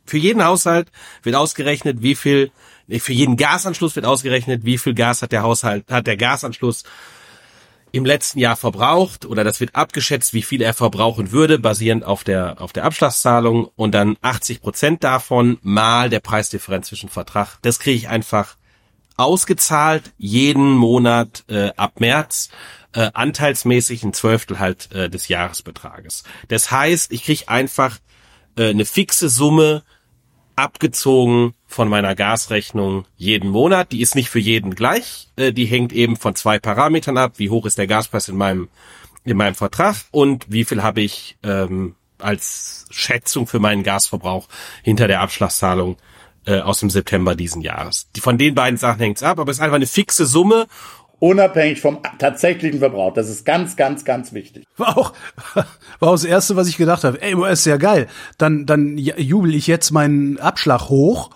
[0.05, 0.91] für jeden Haushalt
[1.23, 2.51] wird ausgerechnet, wie viel,
[2.89, 6.85] für jeden Gasanschluss wird ausgerechnet, wie viel Gas hat der Haushalt, hat der Gasanschluss
[7.95, 12.25] im letzten Jahr verbraucht oder das wird abgeschätzt, wie viel er verbrauchen würde, basierend auf
[12.25, 17.59] der, auf der Abschlagszahlung und dann 80 Prozent davon mal der Preisdifferenz zwischen Vertrag.
[17.63, 18.57] Das kriege ich einfach
[19.17, 22.49] ausgezahlt jeden Monat äh, ab März
[22.95, 26.25] äh, anteilsmäßig ein Zwölftel halt äh, des Jahresbetrages.
[26.49, 27.99] Das heißt, ich kriege einfach
[28.57, 29.85] äh, eine fixe Summe
[30.57, 33.93] abgezogen von meiner Gasrechnung jeden Monat.
[33.93, 35.29] Die ist nicht für jeden gleich.
[35.37, 37.35] Äh, die hängt eben von zwei Parametern ab.
[37.37, 38.69] Wie hoch ist der Gaspreis in meinem,
[39.25, 44.49] in meinem Vertrag und wie viel habe ich ähm, als Schätzung für meinen Gasverbrauch
[44.83, 45.97] hinter der Abschlagszahlung
[46.47, 48.09] äh, aus dem September diesen Jahres.
[48.15, 50.67] Die, von den beiden Sachen hängt's ab, aber es ist einfach eine fixe Summe
[51.19, 53.15] unabhängig vom tatsächlichen Verbrauch.
[53.15, 54.65] Das ist ganz, ganz, ganz wichtig.
[54.77, 55.13] War auch,
[55.55, 55.65] war
[56.11, 57.23] auch das Erste, was ich gedacht habe.
[57.23, 58.09] Ey, ist ja geil.
[58.37, 61.31] Dann, dann jubel ich jetzt meinen Abschlag hoch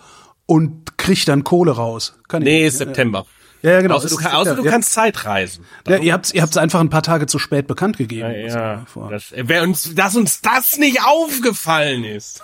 [0.49, 2.17] und krieg dann Kohle raus.
[2.27, 3.27] Kann nee, ist September.
[3.61, 3.95] Ja, ja genau.
[3.95, 4.71] Außer du, kann, außer du ja.
[4.71, 5.63] kannst Zeitreisen.
[5.87, 8.31] Ja, ihr habt ihr habt's einfach ein paar Tage zu spät bekannt gegeben.
[8.31, 8.85] Ja, ja.
[9.11, 12.41] Das, wer uns, dass uns das nicht aufgefallen ist.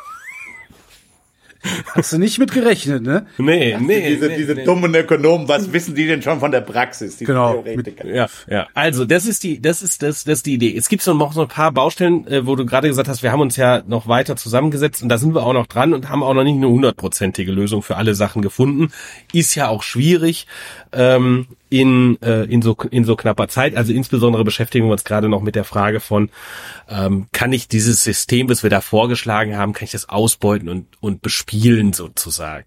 [1.93, 3.25] Hast du nicht mit gerechnet, ne?
[3.37, 4.09] Nee, nee.
[4.09, 4.63] Diese, nee, diese nee.
[4.63, 7.17] dummen Ökonomen, was wissen die denn schon von der Praxis?
[7.19, 7.63] genau.
[8.03, 8.67] ja, ja.
[8.73, 10.75] Also, das ist die, das ist das, das ist die Idee.
[10.75, 13.31] Es gibt so noch so ein paar Baustellen, äh, wo du gerade gesagt hast, wir
[13.31, 16.23] haben uns ja noch weiter zusammengesetzt und da sind wir auch noch dran und haben
[16.23, 18.91] auch noch nicht eine hundertprozentige Lösung für alle Sachen gefunden.
[19.33, 20.47] Ist ja auch schwierig.
[20.91, 23.75] Ähm, in, äh, in, so, in so knapper Zeit.
[23.75, 26.29] Also insbesondere beschäftigen wir uns gerade noch mit der Frage von,
[26.89, 30.87] ähm, kann ich dieses System, was wir da vorgeschlagen haben, kann ich das ausbeuten und,
[30.99, 32.65] und bespielen sozusagen.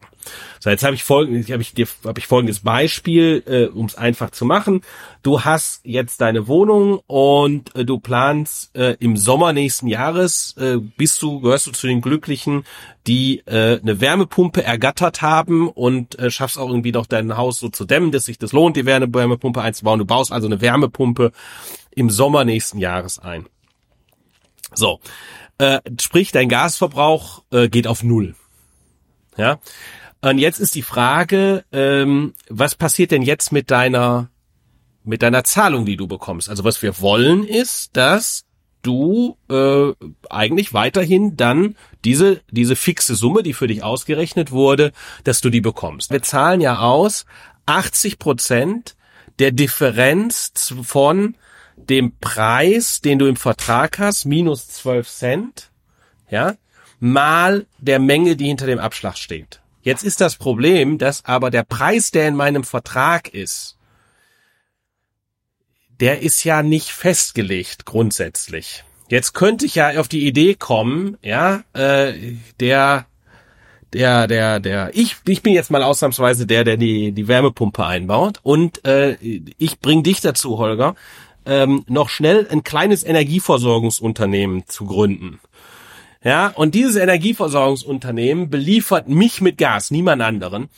[0.61, 3.95] So, jetzt habe ich folgendes, habe ich dir, habe ich folgendes Beispiel, äh, um es
[3.95, 4.83] einfach zu machen.
[5.23, 10.77] Du hast jetzt deine Wohnung und äh, du planst äh, im Sommer nächsten Jahres, äh,
[10.77, 12.65] bist du, gehörst du zu den Glücklichen,
[13.07, 17.69] die äh, eine Wärmepumpe ergattert haben und äh, schaffst auch irgendwie noch dein Haus so
[17.69, 19.99] zu dämmen, dass sich das lohnt, die Wärmepumpe einzubauen.
[19.99, 21.33] Du baust also eine Wärmepumpe
[21.91, 23.47] im Sommer nächsten Jahres ein.
[24.75, 25.01] So,
[25.59, 28.35] äh, sprich, dein Gasverbrauch äh, geht auf null.
[29.37, 29.59] Ja,
[30.21, 34.31] und jetzt ist die Frage, ähm, was passiert denn jetzt mit deiner
[35.05, 36.51] mit deiner Zahlung, die du bekommst?
[36.51, 38.45] Also was wir wollen ist, dass
[38.83, 39.93] du äh,
[40.29, 44.93] eigentlich weiterhin dann diese diese fixe Summe, die für dich ausgerechnet wurde,
[45.25, 46.11] dass du die bekommst.
[46.11, 47.25] Wir zahlen ja aus
[47.67, 48.97] 80 Prozent
[49.39, 51.37] der Differenz von
[51.77, 55.71] dem Preis, den du im Vertrag hast, minus 12 Cent,
[56.29, 56.55] ja,
[56.99, 59.61] mal der Menge, die hinter dem Abschlag steht.
[59.89, 63.79] Jetzt ist das Problem, dass aber der Preis, der in meinem Vertrag ist,
[65.99, 68.85] der ist ja nicht festgelegt grundsätzlich.
[69.09, 72.13] Jetzt könnte ich ja auf die Idee kommen, ja, äh,
[72.61, 73.07] der,
[73.95, 78.41] der, der, der, ich, ich bin jetzt mal ausnahmsweise der, der die, die Wärmepumpe einbaut
[78.43, 79.15] und äh,
[79.57, 80.97] ich bring dich dazu, Holger,
[81.47, 85.41] ähm, noch schnell ein kleines Energieversorgungsunternehmen zu gründen.
[86.23, 90.69] Ja, und dieses Energieversorgungsunternehmen beliefert mich mit Gas, niemand anderen,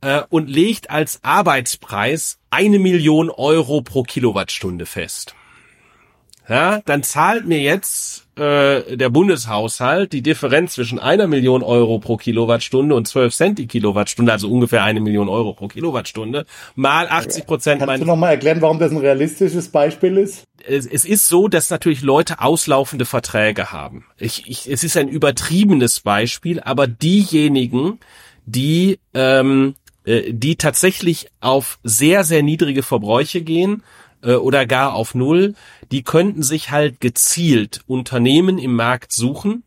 [0.00, 5.34] äh, und legt als Arbeitspreis eine Million Euro pro Kilowattstunde fest.
[6.50, 12.16] Ja, dann zahlt mir jetzt äh, der Bundeshaushalt die Differenz zwischen einer Million Euro pro
[12.16, 17.46] Kilowattstunde und 12 Cent die Kilowattstunde, also ungefähr eine Million Euro pro Kilowattstunde, mal 80
[17.46, 17.82] Prozent.
[17.82, 20.42] Kannst du noch mal erklären, warum das ein realistisches Beispiel ist?
[20.66, 24.06] Es, es ist so, dass natürlich Leute auslaufende Verträge haben.
[24.18, 28.00] Ich, ich, es ist ein übertriebenes Beispiel, aber diejenigen,
[28.44, 33.84] die ähm, äh, die tatsächlich auf sehr sehr niedrige Verbräuche gehen
[34.22, 35.54] äh, oder gar auf Null,
[35.90, 39.62] die könnten sich halt gezielt Unternehmen im Markt suchen,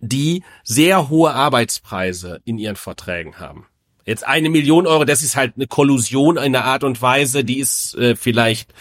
[0.00, 3.66] die sehr hohe Arbeitspreise in ihren Verträgen haben.
[4.04, 7.58] Jetzt eine Million Euro, das ist halt eine Kollusion in einer Art und Weise, die
[7.58, 8.72] ist äh, vielleicht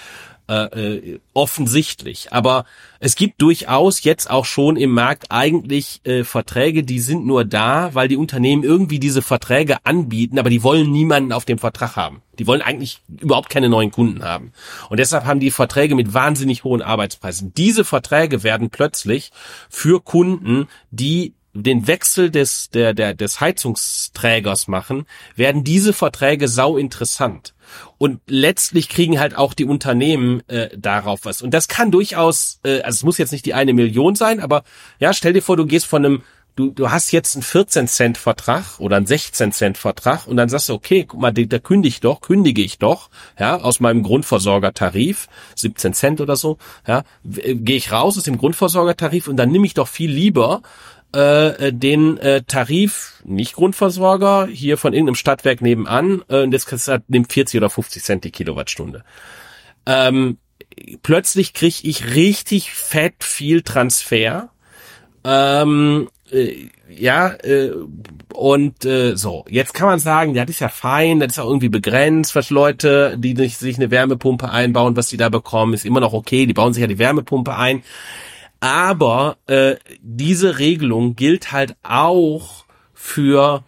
[0.49, 2.31] äh, äh, offensichtlich.
[2.31, 2.65] Aber
[2.99, 7.93] es gibt durchaus jetzt auch schon im Markt eigentlich äh, Verträge, die sind nur da,
[7.93, 12.21] weil die Unternehmen irgendwie diese Verträge anbieten, aber die wollen niemanden auf dem Vertrag haben.
[12.39, 14.53] Die wollen eigentlich überhaupt keine neuen Kunden haben.
[14.89, 17.53] Und deshalb haben die Verträge mit wahnsinnig hohen Arbeitspreisen.
[17.55, 19.31] Diese Verträge werden plötzlich
[19.69, 21.33] für Kunden, die
[21.63, 27.53] den Wechsel des, der, der, des Heizungsträgers machen, werden diese Verträge sau interessant.
[27.97, 31.41] Und letztlich kriegen halt auch die Unternehmen äh, darauf was.
[31.41, 34.63] Und das kann durchaus, äh, also es muss jetzt nicht die eine Million sein, aber
[34.99, 36.23] ja, stell dir vor, du gehst von einem
[36.57, 40.49] du, du hast jetzt einen 14 Cent Vertrag oder einen 16 Cent Vertrag und dann
[40.49, 44.03] sagst du, okay, guck mal, da kündige ich doch, kündige ich doch, ja, aus meinem
[44.03, 47.03] Grundversorgertarif, 17 Cent oder so, ja,
[47.37, 50.61] äh, gehe ich raus aus dem Grundversorgertarif und dann nehme ich doch viel lieber
[51.13, 57.31] äh, den äh, Tarif, nicht Grundversorger, hier von irgendeinem Stadtwerk nebenan, äh, das halt, nimmt
[57.31, 59.03] 40 oder 50 Cent die Kilowattstunde.
[59.85, 60.37] Ähm,
[61.03, 64.49] plötzlich krieg ich richtig fett viel Transfer
[65.23, 67.71] ähm, äh, ja, äh,
[68.33, 71.47] und äh, so, jetzt kann man sagen, ja, das ist ja fein, das ist auch
[71.47, 75.99] irgendwie begrenzt, was Leute, die sich eine Wärmepumpe einbauen, was die da bekommen, ist immer
[75.99, 77.83] noch okay, die bauen sich ja die Wärmepumpe ein.
[78.59, 83.63] Aber äh, diese Regelung gilt halt auch für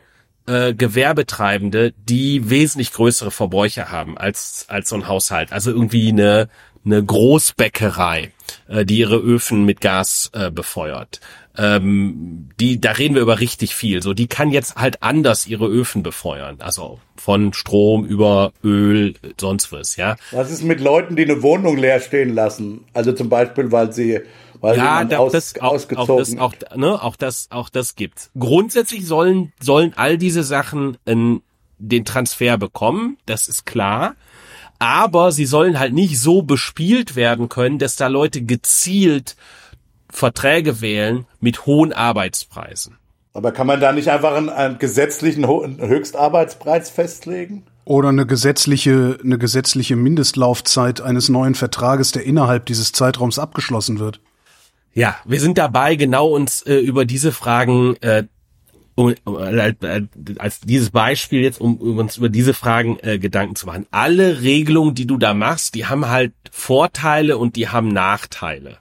[0.48, 5.52] äh, Gewerbetreibende, die wesentlich größere Verbräuche haben als als so ein Haushalt.
[5.52, 6.50] Also irgendwie eine
[6.86, 8.32] eine Großbäckerei,
[8.68, 11.20] äh, die ihre Öfen mit Gas äh, befeuert
[11.60, 14.02] ähm, die, da reden wir über richtig viel.
[14.02, 16.58] So, die kann jetzt halt anders ihre Öfen befeuern.
[16.60, 20.16] Also von Strom über Öl, sonst was, ja.
[20.32, 22.86] Was ist mit Leuten, die eine Wohnung leer stehen lassen?
[22.94, 24.22] Also zum Beispiel, weil sie
[24.62, 28.30] weil ja, da, aus, das, auch, auch das, auch, ne, auch das, auch das gibt's.
[28.38, 31.42] Grundsätzlich sollen, sollen all diese Sachen in,
[31.80, 34.16] den Transfer bekommen, das ist klar.
[34.78, 39.36] Aber sie sollen halt nicht so bespielt werden können, dass da Leute gezielt
[40.10, 42.98] Verträge wählen mit hohen Arbeitspreisen.
[43.34, 47.64] Aber kann man da nicht einfach einen, einen gesetzlichen Höchstarbeitspreis festlegen?
[47.86, 54.20] Oder eine gesetzliche, eine gesetzliche Mindestlaufzeit eines neuen Vertrages, der innerhalb dieses Zeitraums abgeschlossen wird.
[54.94, 58.24] Ja, wir sind dabei, genau uns äh, über diese Fragen, äh,
[58.96, 59.74] um, äh,
[60.38, 63.86] als dieses Beispiel jetzt, um, um uns über diese Fragen äh, Gedanken zu machen.
[63.92, 68.78] Alle Regelungen, die du da machst, die haben halt Vorteile und die haben Nachteile.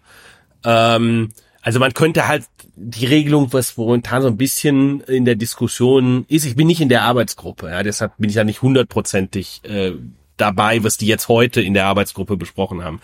[0.65, 1.29] Ähm,
[1.63, 6.47] also man könnte halt die Regelung, was momentan so ein bisschen in der Diskussion ist,
[6.47, 9.93] ich bin nicht in der Arbeitsgruppe, ja, deshalb bin ich ja nicht hundertprozentig äh,
[10.37, 13.01] dabei, was die jetzt heute in der Arbeitsgruppe besprochen haben.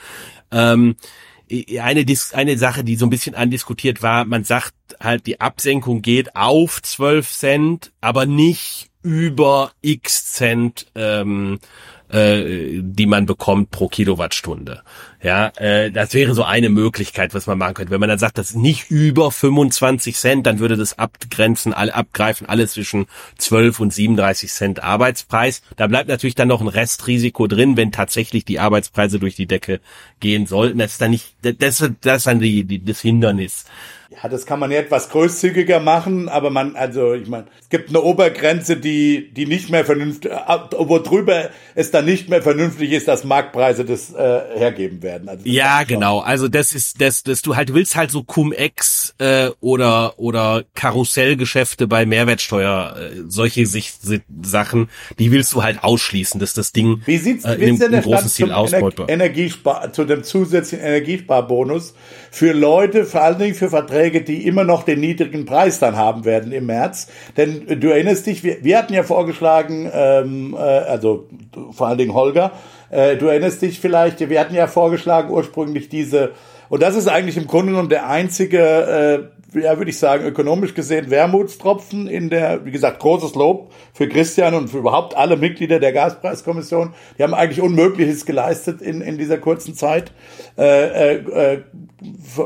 [0.51, 0.97] Ähm,
[1.81, 6.37] eine, eine Sache, die so ein bisschen andiskutiert war, man sagt halt, die Absenkung geht
[6.37, 11.59] auf 12 Cent, aber nicht über x Cent ähm,
[12.13, 14.83] äh, die man bekommt pro Kilowattstunde.
[15.23, 17.91] Ja, äh, das wäre so eine Möglichkeit, was man machen könnte.
[17.91, 22.47] Wenn man dann sagt, das ist nicht über 25 Cent, dann würde das abgrenzen, abgreifen,
[22.47, 23.07] alles zwischen
[23.39, 25.63] 12 und 37 Cent Arbeitspreis.
[25.77, 29.81] Da bleibt natürlich dann noch ein Restrisiko drin, wenn tatsächlich die Arbeitspreise durch die Decke
[30.21, 30.79] gehen sollten.
[30.79, 33.65] Das ist dann nicht, das, das ist dann die, die, das Hindernis.
[34.23, 37.89] Ja, das kann man ja etwas großzügiger machen, aber man, also ich meine, es gibt
[37.89, 42.93] eine Obergrenze, die, die nicht mehr vernünftig, äh, wo drüber es dann nicht mehr vernünftig
[42.93, 45.29] ist, dass Marktpreise das äh, hergeben werden.
[45.29, 46.21] Also ja, genau.
[46.21, 51.87] Also das ist, das, das du halt willst halt so Cum-Ex äh, oder oder Karussellgeschäfte
[51.87, 53.95] bei Mehrwertsteuer, äh, solche sich,
[54.43, 58.29] Sachen, die willst du halt ausschließen, dass das Ding Wie sieht's, äh, in, einem, großen
[58.29, 58.97] Stil ausbaut.
[59.09, 61.95] Energiespar, zu dem zusätzlichen Energiesparbonus
[62.35, 66.25] für Leute, vor allen Dingen für Verträge, die immer noch den niedrigen Preis dann haben
[66.25, 67.07] werden im März.
[67.37, 71.29] Denn du erinnerst dich, wir, wir hatten ja vorgeschlagen, ähm, äh, also
[71.71, 72.51] vor allen Dingen Holger,
[72.91, 76.33] äh, du erinnerst dich vielleicht, wir hatten ja vorgeschlagen ursprünglich diese,
[76.69, 80.75] und das ist eigentlich im Grunde genommen der einzige äh, ja, würde ich sagen, ökonomisch
[80.75, 85.81] gesehen Wermutstropfen in der, wie gesagt, großes Lob für Christian und für überhaupt alle Mitglieder
[85.81, 86.95] der Gaspreiskommission.
[87.19, 90.13] Die haben eigentlich Unmögliches geleistet in, in dieser kurzen Zeit.
[90.59, 91.63] Äh, äh, äh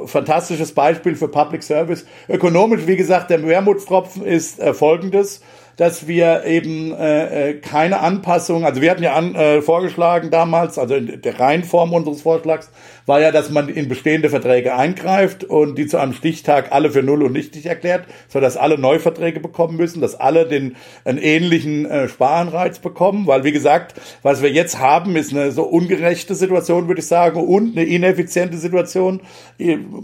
[0.06, 2.06] fantastisches Beispiel für Public Service.
[2.28, 5.40] Ökonomisch, wie gesagt, der Wermutstropfen ist äh, folgendes
[5.78, 10.76] dass wir eben äh, äh, keine Anpassung, also wir hatten ja an, äh, vorgeschlagen damals,
[10.76, 12.68] also in der Reihenform unseres Vorschlags,
[13.08, 17.02] war ja, dass man in bestehende Verträge eingreift und die zu einem Stichtag alle für
[17.02, 21.86] null und nichtig erklärt, so dass alle Neuverträge bekommen müssen, dass alle den einen ähnlichen
[21.86, 26.86] äh, Sparanreiz bekommen, weil wie gesagt, was wir jetzt haben, ist eine so ungerechte Situation,
[26.86, 29.20] würde ich sagen, und eine ineffiziente Situation.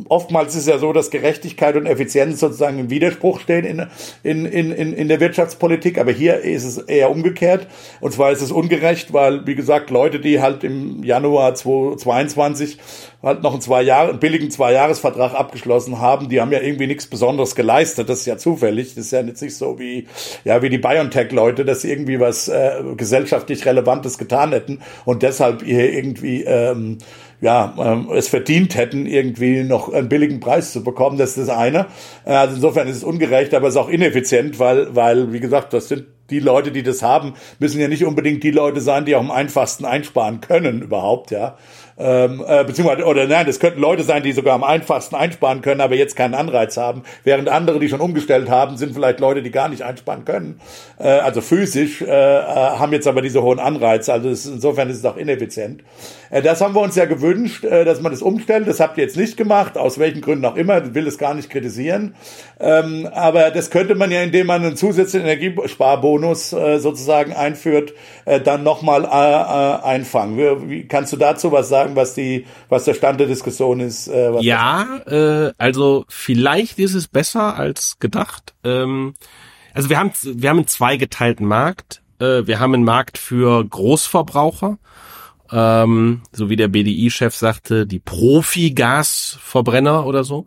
[0.08, 3.86] Oftmals ist ja so, dass Gerechtigkeit und Effizienz sozusagen im Widerspruch stehen in,
[4.22, 7.66] in, in, in der Wirtschaftspolitik Politik, aber hier ist es eher umgekehrt.
[8.00, 12.78] Und zwar ist es ungerecht, weil, wie gesagt, Leute, die halt im Januar 2022
[13.22, 17.06] halt noch einen zwei Jahre, einen billigen Zwei-Jahres-Vertrag abgeschlossen haben, die haben ja irgendwie nichts
[17.06, 18.08] Besonderes geleistet.
[18.08, 18.94] Das ist ja zufällig.
[18.94, 20.06] Das ist ja jetzt nicht so wie,
[20.44, 25.62] ja, wie die BioNTech-Leute, dass sie irgendwie was äh, gesellschaftlich Relevantes getan hätten und deshalb
[25.62, 26.98] hier irgendwie ähm,
[27.44, 31.18] ja, ähm, es verdient hätten, irgendwie noch einen billigen Preis zu bekommen.
[31.18, 31.86] Das ist das eine.
[32.24, 35.74] Äh, also insofern ist es ungerecht, aber es ist auch ineffizient, weil, weil, wie gesagt,
[35.74, 39.14] das sind die Leute, die das haben, müssen ja nicht unbedingt die Leute sein, die
[39.14, 41.58] auch am einfachsten einsparen können überhaupt, ja
[41.96, 45.80] ähm, äh, beziehungsweise, oder nein, das könnten Leute sein, die sogar am einfachsten einsparen können,
[45.80, 49.50] aber jetzt keinen Anreiz haben, während andere, die schon umgestellt haben, sind vielleicht Leute, die
[49.50, 50.60] gar nicht einsparen können,
[50.98, 55.04] äh, also physisch, äh, äh, haben jetzt aber diese hohen Anreize, also insofern ist es
[55.04, 55.82] auch ineffizient.
[56.34, 59.04] Äh, das haben wir uns ja gewünscht, äh, dass man das umstellt, das habt ihr
[59.04, 62.16] jetzt nicht gemacht, aus welchen Gründen auch immer, will es gar nicht kritisieren,
[62.58, 67.92] ähm, aber das könnte man ja, indem man einen zusätzlichen Energiesparbonus äh, sozusagen einführt,
[68.44, 70.68] dann nochmal einfangen.
[70.68, 71.94] Wie, kannst du dazu was sagen?
[71.94, 74.10] was die, was der Stand der Diskussion ist?
[74.40, 78.54] Ja, äh, also vielleicht ist es besser als gedacht.
[78.64, 79.14] Ähm,
[79.74, 82.02] also wir haben wir haben einen zweigeteilten Markt.
[82.18, 84.78] Äh, wir haben einen Markt für Großverbraucher.
[85.56, 90.46] Ähm, so wie der BDI-Chef sagte, die Profi-Gasverbrenner oder so.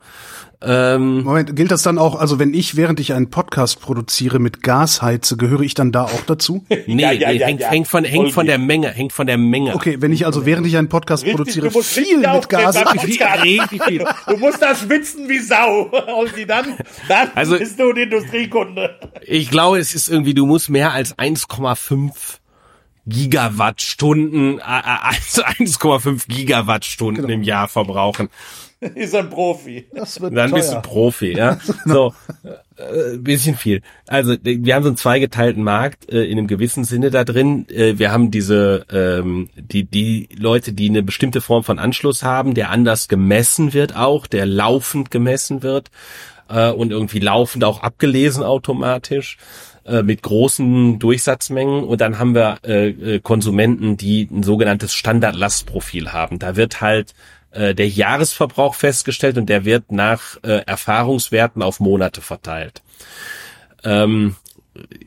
[0.59, 4.63] Ähm, Moment, gilt das dann auch, also wenn ich, während ich einen Podcast produziere, mit
[4.63, 6.65] Gas heize, gehöre ich dann da auch dazu?
[6.69, 9.37] nee, ja, ja, nee, ja, hängt, hängt, von, hängt von der Menge, hängt von der
[9.37, 9.75] Menge.
[9.75, 14.05] Okay, wenn ich also während ich einen Podcast Richtig, produziere, viel mit Gas Richtig viel.
[14.27, 15.83] Du musst da schwitzen wie Sau.
[16.19, 16.75] Und dann,
[17.07, 18.99] dann also, bist du ein Industriekunde.
[19.21, 22.39] Ich glaube, es ist irgendwie, du musst mehr als 1,5
[23.07, 27.33] Gigawattstunden, also 1,5 Gigawattstunden genau.
[27.33, 28.29] im Jahr verbrauchen.
[28.95, 29.87] ist ein Profi.
[29.93, 30.59] Das wird Dann teuer.
[30.59, 31.57] bist du Profi, ja.
[31.85, 32.13] So,
[32.75, 33.81] äh, bisschen viel.
[34.05, 37.67] Also wir haben so einen zweigeteilten Markt äh, in einem gewissen Sinne da drin.
[37.69, 42.53] Äh, wir haben diese ähm, die die Leute, die eine bestimmte Form von Anschluss haben,
[42.53, 45.89] der anders gemessen wird, auch der laufend gemessen wird
[46.49, 49.37] äh, und irgendwie laufend auch abgelesen automatisch
[49.87, 56.13] äh, mit großen Durchsatzmengen und dann haben wir äh, äh Konsumenten, die ein sogenanntes Standardlastprofil
[56.13, 56.39] haben.
[56.39, 57.13] Da wird halt
[57.51, 62.81] äh, der Jahresverbrauch festgestellt und der wird nach äh, Erfahrungswerten auf Monate verteilt.
[63.83, 64.35] Ähm,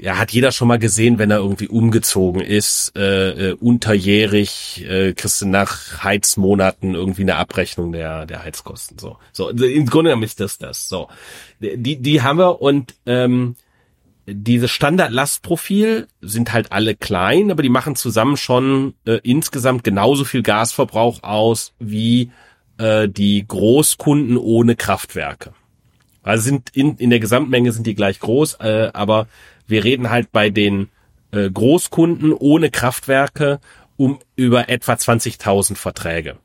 [0.01, 5.13] ja, hat jeder schon mal gesehen, wenn er irgendwie umgezogen ist, äh, äh, unterjährig, äh,
[5.13, 8.99] kriegst du nach Heizmonaten irgendwie eine Abrechnung der der Heizkosten.
[8.99, 10.89] So, so im Grunde genommen ist das das.
[10.89, 11.09] So,
[11.61, 13.57] die die haben wir und ähm,
[14.33, 20.43] diese Standardlastprofil sind halt alle klein, aber die machen zusammen schon äh, insgesamt genauso viel
[20.43, 22.31] Gasverbrauch aus wie
[22.79, 25.53] äh, die Großkunden ohne Kraftwerke.
[26.23, 29.27] Also sind in, in der Gesamtmenge sind die gleich groß, äh, aber
[29.67, 30.89] wir reden halt bei den
[31.31, 33.61] äh, Großkunden ohne Kraftwerke
[33.97, 36.37] um über etwa 20.000 Verträge.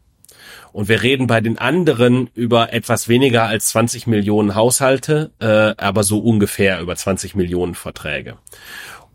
[0.75, 6.03] Und wir reden bei den anderen über etwas weniger als 20 Millionen Haushalte, äh, aber
[6.03, 8.35] so ungefähr über 20 Millionen Verträge.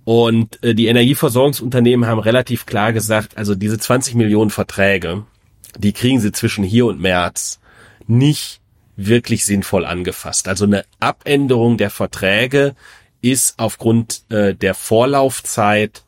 [0.04, 5.24] Und äh, die Energieversorgungsunternehmen haben relativ klar gesagt, also diese 20 Millionen Verträge,
[5.76, 7.60] die kriegen sie zwischen hier und März
[8.06, 8.62] nicht
[8.96, 10.48] wirklich sinnvoll angefasst.
[10.48, 12.74] Also eine Abänderung der Verträge
[13.20, 16.04] ist aufgrund äh, der Vorlaufzeit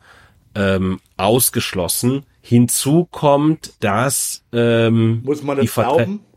[0.55, 2.25] ähm, ausgeschlossen.
[2.42, 6.20] Hinzu kommt, dass ähm, muss man das glauben?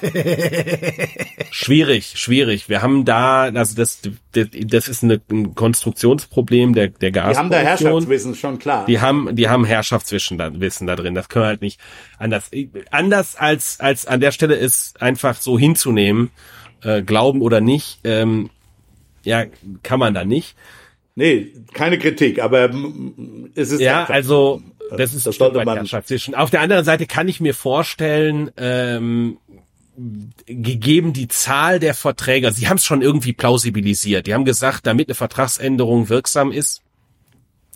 [1.50, 2.68] schwierig, schwierig.
[2.68, 4.00] Wir haben da, also das,
[4.32, 7.32] das, das ist eine, ein Konstruktionsproblem der der Gas.
[7.32, 8.86] Die haben da Herrschaftswissen schon klar.
[8.86, 11.14] Die haben, die haben Herrschaftswissen da, Wissen da drin.
[11.14, 11.80] Das können wir halt nicht
[12.18, 12.50] anders.
[12.90, 16.30] Anders als als an der Stelle ist einfach so hinzunehmen,
[16.82, 18.00] äh, glauben oder nicht.
[18.04, 18.50] Ähm,
[19.22, 19.44] ja,
[19.82, 20.56] kann man da nicht.
[21.16, 22.70] Nee, keine Kritik, aber
[23.54, 24.62] es ist ja also
[24.96, 26.34] das ist das sollte man zwischen.
[26.34, 29.38] Auf der anderen Seite kann ich mir vorstellen, ähm,
[30.46, 34.26] gegeben die Zahl der Verträge, sie haben es schon irgendwie plausibilisiert.
[34.26, 36.82] Die haben gesagt, damit eine Vertragsänderung wirksam ist,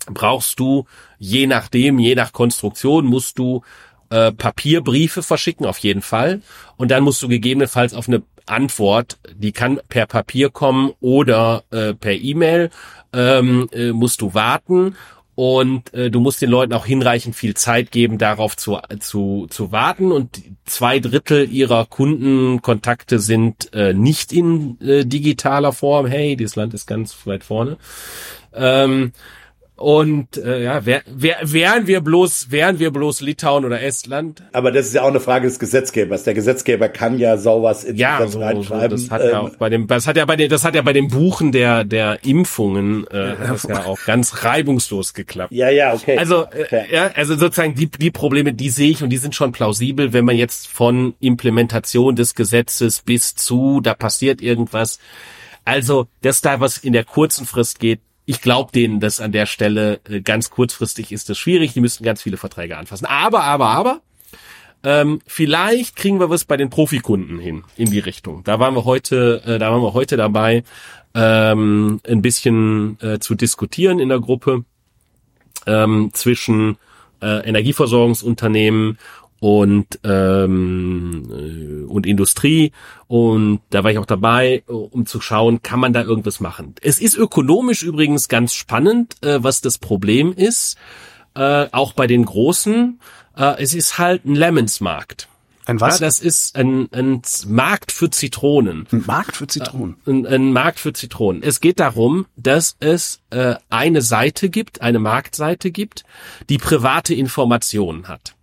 [0.07, 0.85] brauchst du
[1.17, 3.63] je nachdem, je nach Konstruktion, musst du
[4.09, 6.41] äh, Papierbriefe verschicken, auf jeden Fall.
[6.77, 11.93] Und dann musst du gegebenenfalls auf eine Antwort, die kann per Papier kommen oder äh,
[11.93, 12.69] per E-Mail,
[13.13, 14.95] ähm, äh, musst du warten
[15.35, 19.71] und äh, du musst den Leuten auch hinreichend viel Zeit geben, darauf zu, zu, zu
[19.73, 20.13] warten.
[20.13, 26.05] Und zwei Drittel ihrer Kundenkontakte sind äh, nicht in äh, digitaler Form.
[26.07, 27.77] Hey, dieses Land ist ganz weit vorne.
[28.53, 29.11] Ähm,
[29.77, 34.41] und äh, ja, wär, wär, wären wir bloß, wären wir bloß Litauen oder Estland.
[34.53, 36.23] Aber das ist ja auch eine Frage des Gesetzgebers.
[36.23, 38.97] Der Gesetzgeber kann ja sowas in ja, so, reinschreiben.
[38.97, 40.75] So, das hat ähm, ja auch bei dem, das hat ja bei den, das hat
[40.75, 45.51] ja bei dem Buchen der der Impfungen äh, ja, das ja auch ganz reibungslos geklappt.
[45.51, 46.17] Ja, ja, okay.
[46.17, 49.51] Also äh, ja, also sozusagen die die Probleme, die sehe ich und die sind schon
[49.51, 54.99] plausibel, wenn man jetzt von Implementation des Gesetzes bis zu, da passiert irgendwas.
[55.65, 59.45] Also, dass da was in der kurzen Frist geht, ich glaube denen, dass an der
[59.45, 61.73] Stelle äh, ganz kurzfristig ist das schwierig.
[61.73, 63.05] Die müssten ganz viele Verträge anfassen.
[63.05, 64.01] Aber, aber, aber,
[64.83, 68.43] Ähm, vielleicht kriegen wir was bei den Profikunden hin in die Richtung.
[68.43, 70.63] Da waren wir heute, äh, da waren wir heute dabei,
[71.15, 74.63] ähm, ein bisschen äh, zu diskutieren in der Gruppe
[75.65, 76.77] ähm, zwischen
[77.19, 78.99] äh, Energieversorgungsunternehmen
[79.45, 82.71] und ähm, äh, und Industrie
[83.05, 86.73] und da war ich auch dabei, um zu schauen, kann man da irgendwas machen.
[86.81, 90.77] Es ist ökonomisch übrigens ganz spannend, äh, was das Problem ist,
[91.35, 92.99] äh, auch bei den großen.
[93.37, 95.29] Äh, es ist halt ein Lemons-Markt.
[95.67, 95.99] Ein was?
[95.99, 98.87] Ja, das ist ein, ein Markt für Zitronen.
[98.91, 99.97] Ein Markt für Zitronen.
[100.07, 101.43] Ein, ein Markt für Zitronen.
[101.43, 106.03] Es geht darum, dass es äh, eine Seite gibt, eine Marktseite gibt,
[106.49, 108.34] die private Informationen hat.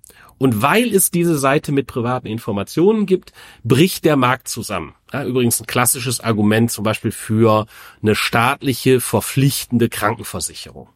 [0.43, 3.32] Und weil es diese Seite mit privaten Informationen gibt,
[3.62, 4.93] bricht der Markt zusammen.
[5.12, 7.66] Ja, übrigens ein klassisches Argument zum Beispiel für
[8.03, 10.88] eine staatliche verpflichtende Krankenversicherung.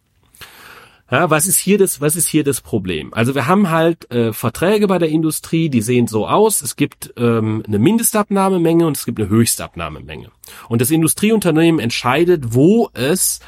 [1.12, 3.14] Ja, was ist hier das, was ist hier das Problem?
[3.14, 6.60] Also wir haben halt äh, Verträge bei der Industrie, die sehen so aus.
[6.60, 10.32] Es gibt ähm, eine Mindestabnahmemenge und es gibt eine Höchstabnahmemenge.
[10.68, 13.38] Und das Industrieunternehmen entscheidet, wo es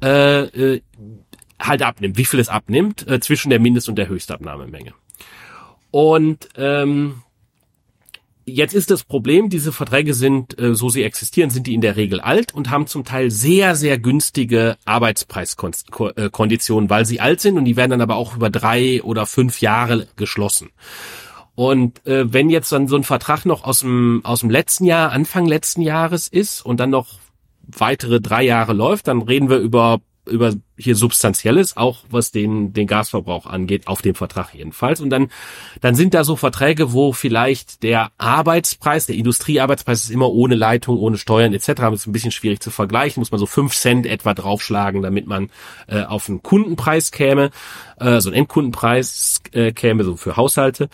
[0.00, 0.82] äh, äh,
[1.58, 4.92] halt abnimmt, wie viel es abnimmt äh, zwischen der Mindest- und der Höchstabnahmemenge.
[5.90, 7.22] Und ähm,
[8.52, 11.96] Jetzt ist das Problem, diese Verträge sind, äh, so sie existieren, sind die in der
[11.96, 17.64] Regel alt und haben zum Teil sehr, sehr günstige Arbeitspreiskonditionen, weil sie alt sind und
[17.64, 20.70] die werden dann aber auch über drei oder fünf Jahre geschlossen.
[21.54, 25.12] Und äh, wenn jetzt dann so ein Vertrag noch aus dem, aus dem letzten Jahr,
[25.12, 27.18] Anfang letzten Jahres ist und dann noch
[27.66, 30.00] weitere drei Jahre läuft, dann reden wir über
[30.30, 35.00] über hier substanzielles, auch was den, den Gasverbrauch angeht, auf dem Vertrag jedenfalls.
[35.00, 35.30] Und dann,
[35.80, 40.98] dann sind da so Verträge, wo vielleicht der Arbeitspreis, der Industriearbeitspreis ist immer ohne Leitung,
[40.98, 41.66] ohne Steuern etc.
[41.66, 45.26] Das ist ein bisschen schwierig zu vergleichen, muss man so fünf Cent etwa draufschlagen, damit
[45.26, 45.50] man
[45.86, 47.50] äh, auf einen Kundenpreis käme,
[47.98, 50.88] äh, so einen Endkundenpreis äh, käme, so für Haushalte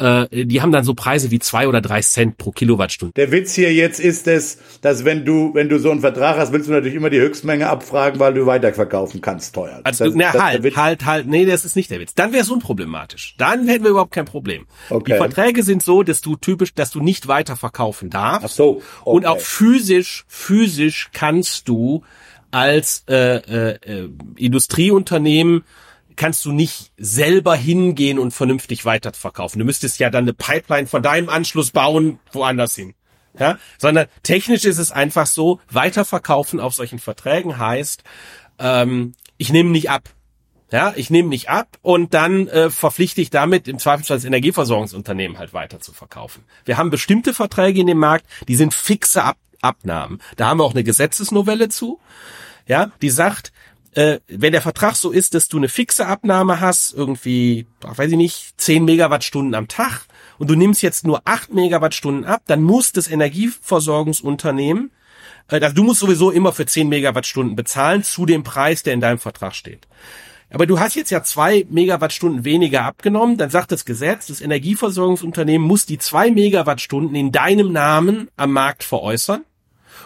[0.00, 3.12] äh, die haben dann so Preise wie zwei oder drei Cent pro Kilowattstunde.
[3.14, 6.52] Der Witz hier jetzt ist es, dass wenn du, wenn du so einen Vertrag hast,
[6.52, 9.80] willst du natürlich immer die Höchstmenge abfragen, weil du weiterverkaufen kannst teuer.
[9.84, 12.14] Also, das, na, das halt, halt, halt, nee, das ist nicht der Witz.
[12.14, 13.34] Dann wäre es unproblematisch.
[13.38, 14.66] Dann hätten wir überhaupt kein Problem.
[14.88, 15.12] Okay.
[15.12, 18.44] Die Verträge sind so, dass du typisch, dass du nicht weiterverkaufen darfst.
[18.44, 18.70] Ach so.
[19.02, 19.16] Okay.
[19.16, 22.02] Und auch physisch, physisch kannst du
[22.50, 25.64] als äh, äh, äh, Industrieunternehmen
[26.16, 29.58] kannst du nicht selber hingehen und vernünftig weiterverkaufen.
[29.58, 32.94] Du müsstest ja dann eine Pipeline von deinem Anschluss bauen, woanders hin.
[33.38, 38.02] Ja, sondern technisch ist es einfach so, weiterverkaufen auf solchen Verträgen heißt,
[38.58, 40.10] ähm, ich nehme nicht ab.
[40.72, 45.38] Ja, ich nehme nicht ab und dann äh, verpflichte ich damit im Zweifelsfall das Energieversorgungsunternehmen
[45.38, 46.44] halt weiter zu verkaufen.
[46.64, 50.20] Wir haben bestimmte Verträge in dem Markt, die sind fixe ab Abnahmen.
[50.36, 52.00] Da haben wir auch eine Gesetzesnovelle zu.
[52.66, 53.52] Ja, die sagt,
[53.92, 58.16] äh, wenn der Vertrag so ist, dass du eine fixe Abnahme hast, irgendwie, weiß ich
[58.16, 60.06] nicht, 10 Megawattstunden am Tag
[60.38, 64.92] und du nimmst jetzt nur 8 Megawattstunden ab, dann muss das Energieversorgungsunternehmen,
[65.48, 69.00] äh, also du musst sowieso immer für 10 Megawattstunden bezahlen zu dem Preis, der in
[69.00, 69.88] deinem Vertrag steht.
[70.52, 75.66] Aber du hast jetzt ja zwei Megawattstunden weniger abgenommen, dann sagt das Gesetz, das Energieversorgungsunternehmen
[75.66, 79.44] muss die zwei Megawattstunden in deinem Namen am Markt veräußern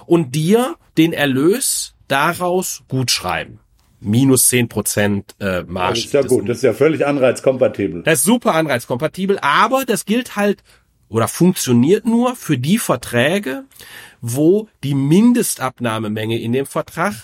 [0.05, 3.61] und dir den Erlös daraus gutschreiben
[4.05, 5.95] minus zehn Prozent äh, Marge.
[5.95, 8.03] Das ist ja gut, das ist ja völlig anreizkompatibel.
[8.03, 10.63] Das ist super anreizkompatibel, aber das gilt halt
[11.09, 13.65] oder funktioniert nur für die Verträge,
[14.21, 17.15] wo die Mindestabnahmemenge in dem Vertrag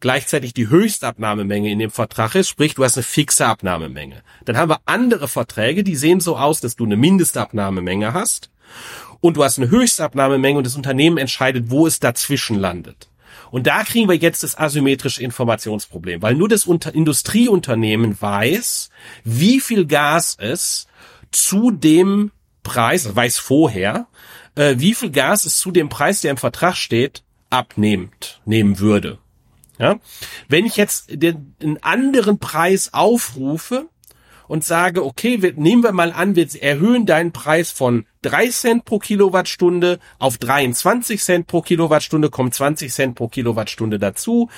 [0.00, 4.22] gleichzeitig die Höchstabnahmemenge in dem Vertrag ist, sprich du hast eine fixe Abnahmemenge.
[4.44, 8.50] Dann haben wir andere Verträge, die sehen so aus, dass du eine Mindestabnahmemenge hast
[9.20, 13.08] und du hast eine Höchstabnahmemenge und das Unternehmen entscheidet, wo es dazwischen landet.
[13.50, 18.90] Und da kriegen wir jetzt das asymmetrische Informationsproblem, weil nur das Unter Industrieunternehmen weiß,
[19.24, 20.86] wie viel Gas es
[21.30, 22.30] zu dem
[22.62, 24.06] Preis, weiß vorher,
[24.54, 29.18] äh, wie viel Gas es zu dem Preis, der im Vertrag steht, abnehmt, nehmen würde.
[29.78, 29.98] Ja?
[30.48, 33.88] Wenn ich jetzt den, einen anderen Preis aufrufe,
[34.48, 38.84] und sage, okay, wir, nehmen wir mal an, wir erhöhen deinen Preis von 3 Cent
[38.84, 44.50] pro Kilowattstunde auf 23 Cent pro Kilowattstunde, kommt 20 Cent pro Kilowattstunde dazu.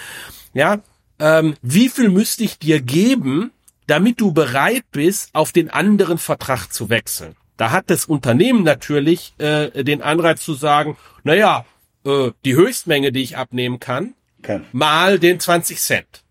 [0.54, 0.80] Ja,
[1.18, 3.52] ähm, wie viel müsste ich dir geben,
[3.86, 7.36] damit du bereit bist, auf den anderen Vertrag zu wechseln?
[7.56, 11.66] Da hat das Unternehmen natürlich äh, den Anreiz zu sagen, naja,
[12.06, 14.64] äh, die Höchstmenge, die ich abnehmen kann, kann.
[14.72, 16.24] mal den 20 Cent.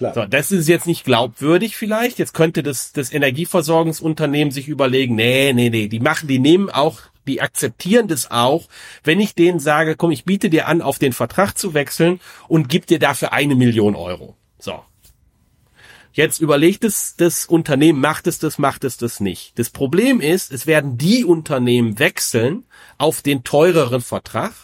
[0.00, 0.14] Klar.
[0.14, 2.18] So, das ist jetzt nicht glaubwürdig vielleicht.
[2.18, 7.02] Jetzt könnte das, das Energieversorgungsunternehmen sich überlegen, nee, nee, nee, die machen, die nehmen auch,
[7.26, 8.66] die akzeptieren das auch,
[9.04, 12.70] wenn ich denen sage, komm, ich biete dir an, auf den Vertrag zu wechseln und
[12.70, 14.38] gib dir dafür eine Million Euro.
[14.58, 14.82] So.
[16.14, 19.58] Jetzt überlegt es das Unternehmen, macht es das, macht es das nicht.
[19.58, 22.64] Das Problem ist, es werden die Unternehmen wechseln
[22.96, 24.54] auf den teureren Vertrag,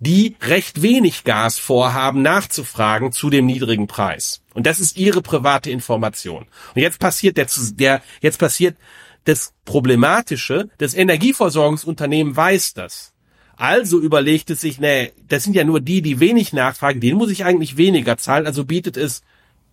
[0.00, 4.42] die recht wenig Gas vorhaben, nachzufragen zu dem niedrigen Preis.
[4.54, 6.46] Und das ist ihre private Information.
[6.74, 8.76] Und jetzt passiert der, der jetzt passiert
[9.24, 13.12] das Problematische, das Energieversorgungsunternehmen weiß das.
[13.56, 17.30] Also überlegt es sich, nee, das sind ja nur die, die wenig nachfragen, denen muss
[17.30, 19.22] ich eigentlich weniger zahlen, also bietet es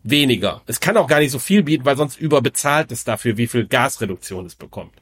[0.04, 0.62] weniger.
[0.68, 3.68] Es kann auch gar nicht so viel bieten, weil sonst überbezahlt es dafür, wie viel
[3.68, 4.94] Gasreduktion es bekommt.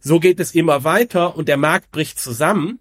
[0.00, 2.78] So geht es immer weiter und der Markt bricht zusammen,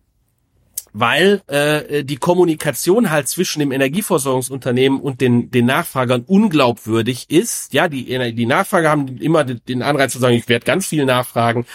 [0.93, 7.73] weil äh, die Kommunikation halt zwischen dem Energieversorgungsunternehmen und den, den Nachfragern unglaubwürdig ist.
[7.73, 11.65] Ja, die, die Nachfrager haben immer den Anreiz zu sagen, ich werde ganz viel nachfragen.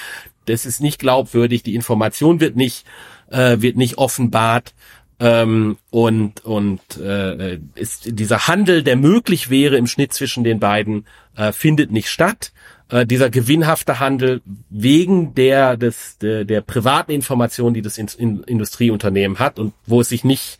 [0.46, 2.84] Das ist nicht glaubwürdig, die Information wird nicht,
[3.30, 4.74] äh, wird nicht offenbart.
[5.20, 11.06] Ähm, und und äh, ist dieser Handel, der möglich wäre im Schnitt zwischen den beiden,
[11.36, 12.52] äh, findet nicht statt.
[12.92, 18.42] Äh, dieser gewinnhafte Handel wegen der des der, der privaten Informationen, die das in, in
[18.42, 20.58] Industrieunternehmen hat und wo es sich nicht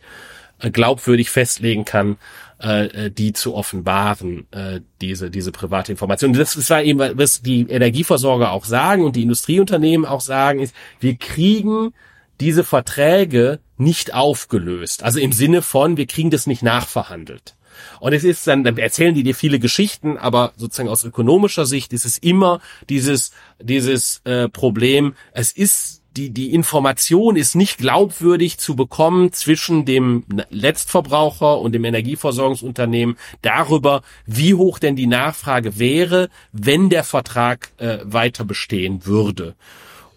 [0.59, 2.17] äh, glaubwürdig festlegen kann,
[2.59, 6.33] äh, äh, die zu offenbaren, äh, diese diese private Information.
[6.33, 10.73] Das, das war eben was die Energieversorger auch sagen und die Industrieunternehmen auch sagen, ist,
[10.99, 11.93] wir kriegen
[12.39, 15.03] diese Verträge nicht aufgelöst.
[15.03, 17.53] Also im Sinne von, wir kriegen das nicht nachverhandelt.
[17.99, 21.93] Und es ist dann, dann erzählen die dir viele Geschichten, aber sozusagen aus ökonomischer Sicht
[21.93, 22.59] ist es immer
[22.89, 23.31] dieses,
[23.61, 30.25] dieses äh, Problem, es ist die, die Information ist nicht glaubwürdig zu bekommen zwischen dem
[30.49, 37.99] Letztverbraucher und dem Energieversorgungsunternehmen darüber, wie hoch denn die Nachfrage wäre, wenn der Vertrag äh,
[38.03, 39.55] weiter bestehen würde.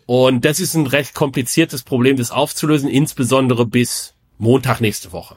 [0.04, 5.36] Und das ist ein recht kompliziertes Problem, das aufzulösen, insbesondere bis Montag nächste Woche.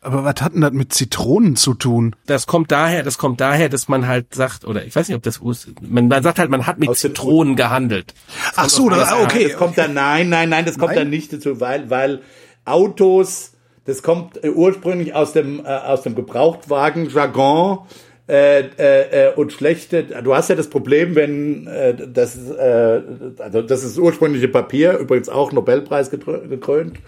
[0.00, 2.16] Aber was hat denn das mit Zitronen zu tun?
[2.26, 5.22] Das kommt daher, das kommt daher, dass man halt sagt, oder ich weiß nicht, ob
[5.22, 5.40] das
[5.82, 8.14] man, man sagt halt, man hat mit Aus Zitronen gehandelt.
[8.54, 9.48] Ach so, das, okay.
[9.48, 11.00] Das kommt dann, nein, nein, nein, das kommt nein?
[11.00, 12.22] dann nicht dazu, weil, weil
[12.64, 13.52] Autos,
[13.84, 17.80] das kommt äh, ursprünglich aus dem, äh, aus dem Gebrauchtwagen-Jargon,
[18.28, 23.02] äh, äh, und schlechte, du hast ja das Problem, wenn äh, das, äh,
[23.38, 27.00] also das ist das ursprüngliche Papier, übrigens auch Nobelpreis gekrönt, äh,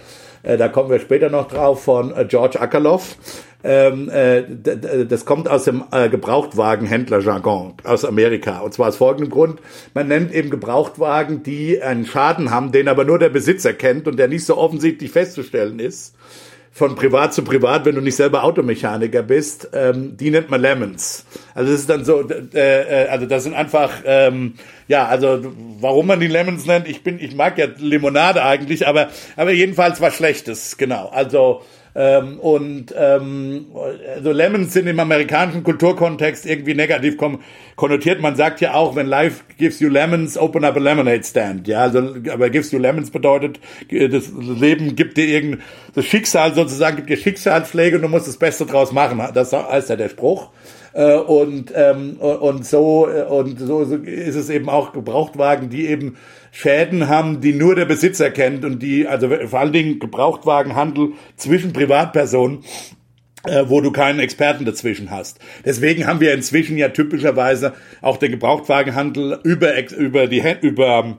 [0.43, 3.16] da kommen wir später noch drauf von äh, George Akerlof.
[3.64, 4.45] Ähm, äh,
[5.07, 8.61] das kommt aus dem äh, Gebrauchtwagenhändler-Jargon aus Amerika.
[8.61, 9.61] Und zwar aus folgendem Grund.
[9.95, 14.16] Man nennt eben Gebrauchtwagen, die einen Schaden haben, den aber nur der Besitzer kennt und
[14.16, 16.14] der nicht so offensichtlich festzustellen ist
[16.79, 21.26] von privat zu privat, wenn du nicht selber Automechaniker bist, ähm, die nennt man Lemons.
[21.53, 24.55] Also das ist dann so, äh, äh, also das sind einfach, ähm,
[24.87, 25.41] ja, also
[25.81, 30.01] warum man die Lemons nennt, ich bin, ich mag ja Limonade eigentlich, aber aber jedenfalls
[30.01, 31.09] was Schlechtes, genau.
[31.09, 31.62] Also
[32.01, 33.66] ähm, und ähm,
[34.14, 37.16] also Lemons sind im amerikanischen Kulturkontext irgendwie negativ
[37.74, 38.20] konnotiert.
[38.20, 41.66] Man sagt ja auch, wenn life gives you lemons, open up a lemonade stand.
[41.66, 43.59] Ja, also aber gives you lemons bedeutet,
[43.90, 45.64] das Leben gibt dir irgendein
[45.96, 49.20] das Schicksal sozusagen gibt dir Schicksalsschläge und du musst das Beste draus machen.
[49.34, 50.51] Das heißt ja der Spruch.
[50.99, 56.16] Äh, und ähm, und so und so ist es eben auch Gebrauchtwagen, die eben
[56.51, 61.72] Schäden haben, die nur der Besitzer kennt und die, also vor allen Dingen Gebrauchtwagenhandel zwischen
[61.72, 62.64] Privatpersonen,
[63.44, 65.38] äh, wo du keinen Experten dazwischen hast.
[65.64, 71.16] Deswegen haben wir inzwischen ja typischerweise auch den Gebrauchtwagenhandel über, über die, über,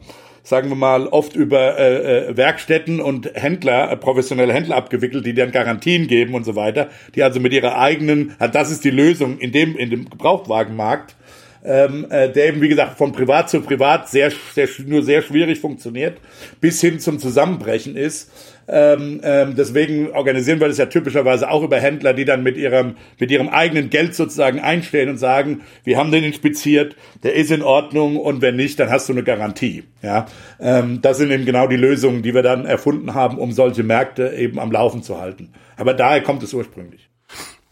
[0.50, 5.36] sagen wir mal, oft über äh, äh, Werkstätten und Händler, äh, professionelle Händler abgewickelt, die
[5.36, 9.38] dann Garantien geben und so weiter, die also mit ihrer eigenen, das ist die Lösung
[9.38, 11.16] in dem, in dem Gebrauchtwagenmarkt,
[11.64, 15.60] ähm, äh, der eben, wie gesagt, von privat zu privat sehr, sehr, nur sehr schwierig
[15.60, 16.18] funktioniert,
[16.60, 18.32] bis hin zum Zusammenbrechen ist.
[18.72, 22.95] Ähm, ähm, deswegen organisieren wir das ja typischerweise auch über Händler, die dann mit ihrem,
[23.20, 27.63] mit ihrem eigenen Geld sozusagen einstehen und sagen, wir haben den inspiziert, der ist in
[27.63, 29.84] Ordnung und wenn nicht, dann hast du eine Garantie.
[30.03, 30.28] Ja,
[30.59, 34.34] ähm, das sind eben genau die Lösungen, die wir dann erfunden haben, um solche Märkte
[34.38, 35.51] eben am Laufen zu halten.
[35.76, 37.09] Aber daher kommt es ursprünglich.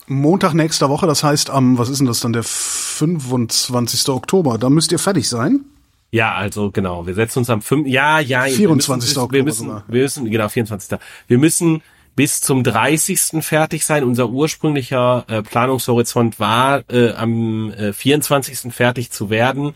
[0.08, 4.10] Montag nächster Woche, das heißt am, was ist denn das dann, der 25.
[4.10, 5.66] Oktober, da müsst ihr fertig sein.
[6.12, 7.88] Ja, also genau, wir setzen uns am 5.
[7.88, 9.16] Ja, ja, 24.
[9.16, 11.00] Wir müssen, wir müssen, wir müssen, genau, 24.
[11.28, 11.82] Wir müssen
[12.16, 13.44] bis zum 30.
[13.44, 14.04] fertig sein.
[14.04, 18.74] Unser ursprünglicher äh, Planungshorizont war, äh, am äh, 24.
[18.74, 19.76] fertig zu werden.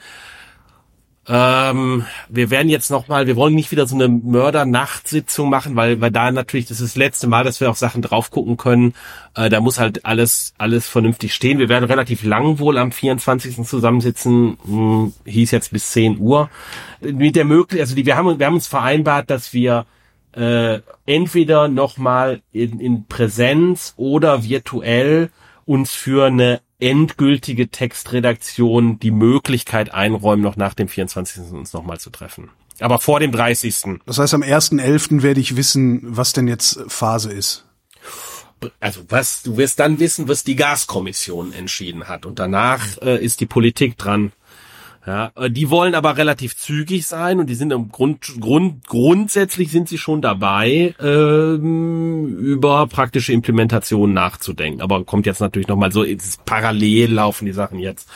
[1.28, 6.10] Ähm, wir werden jetzt nochmal, wir wollen nicht wieder so eine Mörder-Nachtsitzung machen, weil, weil
[6.10, 8.96] da natürlich, das ist das letzte Mal, dass wir auf Sachen drauf gucken können.
[9.36, 11.60] Äh, da muss halt alles, alles vernünftig stehen.
[11.60, 13.68] Wir werden relativ lang wohl am 24.
[13.68, 16.50] zusammensitzen, hm, hieß jetzt bis 10 Uhr.
[17.02, 19.86] Mit der möglich, also die, wir haben, wir haben uns vereinbart, dass wir
[20.34, 25.30] äh, entweder nochmal in, in Präsenz oder virtuell
[25.66, 31.52] uns für eine endgültige Textredaktion die Möglichkeit einräumen, noch nach dem 24.
[31.52, 32.50] uns nochmal zu treffen.
[32.80, 34.00] Aber vor dem 30.
[34.06, 35.22] Das heißt, am 1.11.
[35.22, 37.66] werde ich wissen, was denn jetzt Phase ist.
[38.80, 42.26] Also was, du wirst dann wissen, was die Gaskommission entschieden hat.
[42.26, 44.32] Und danach äh, ist die Politik dran,
[45.06, 49.72] ja, äh, die wollen aber relativ zügig sein und die sind im Grund, Grund grundsätzlich
[49.72, 54.82] sind sie schon dabei, ähm, über praktische Implementation nachzudenken.
[54.82, 56.06] Aber kommt jetzt natürlich nochmal so,
[56.46, 58.10] parallel laufen die Sachen jetzt.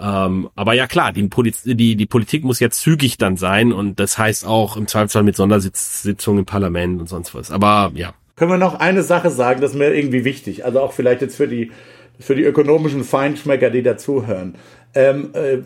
[0.00, 3.98] Ähm, aber ja klar, die, Poliz die, die Politik muss jetzt zügig dann sein und
[3.98, 7.50] das heißt auch im Zweifelsfall mit Sondersitzungen im Parlament und sonst was.
[7.50, 8.14] Aber ja.
[8.36, 11.36] Können wir noch eine Sache sagen, das ist mir irgendwie wichtig, also auch vielleicht jetzt
[11.36, 11.72] für die
[12.20, 14.56] für die ökonomischen Feinschmecker, die dazuhören.
[14.98, 15.58] Ähm, äh,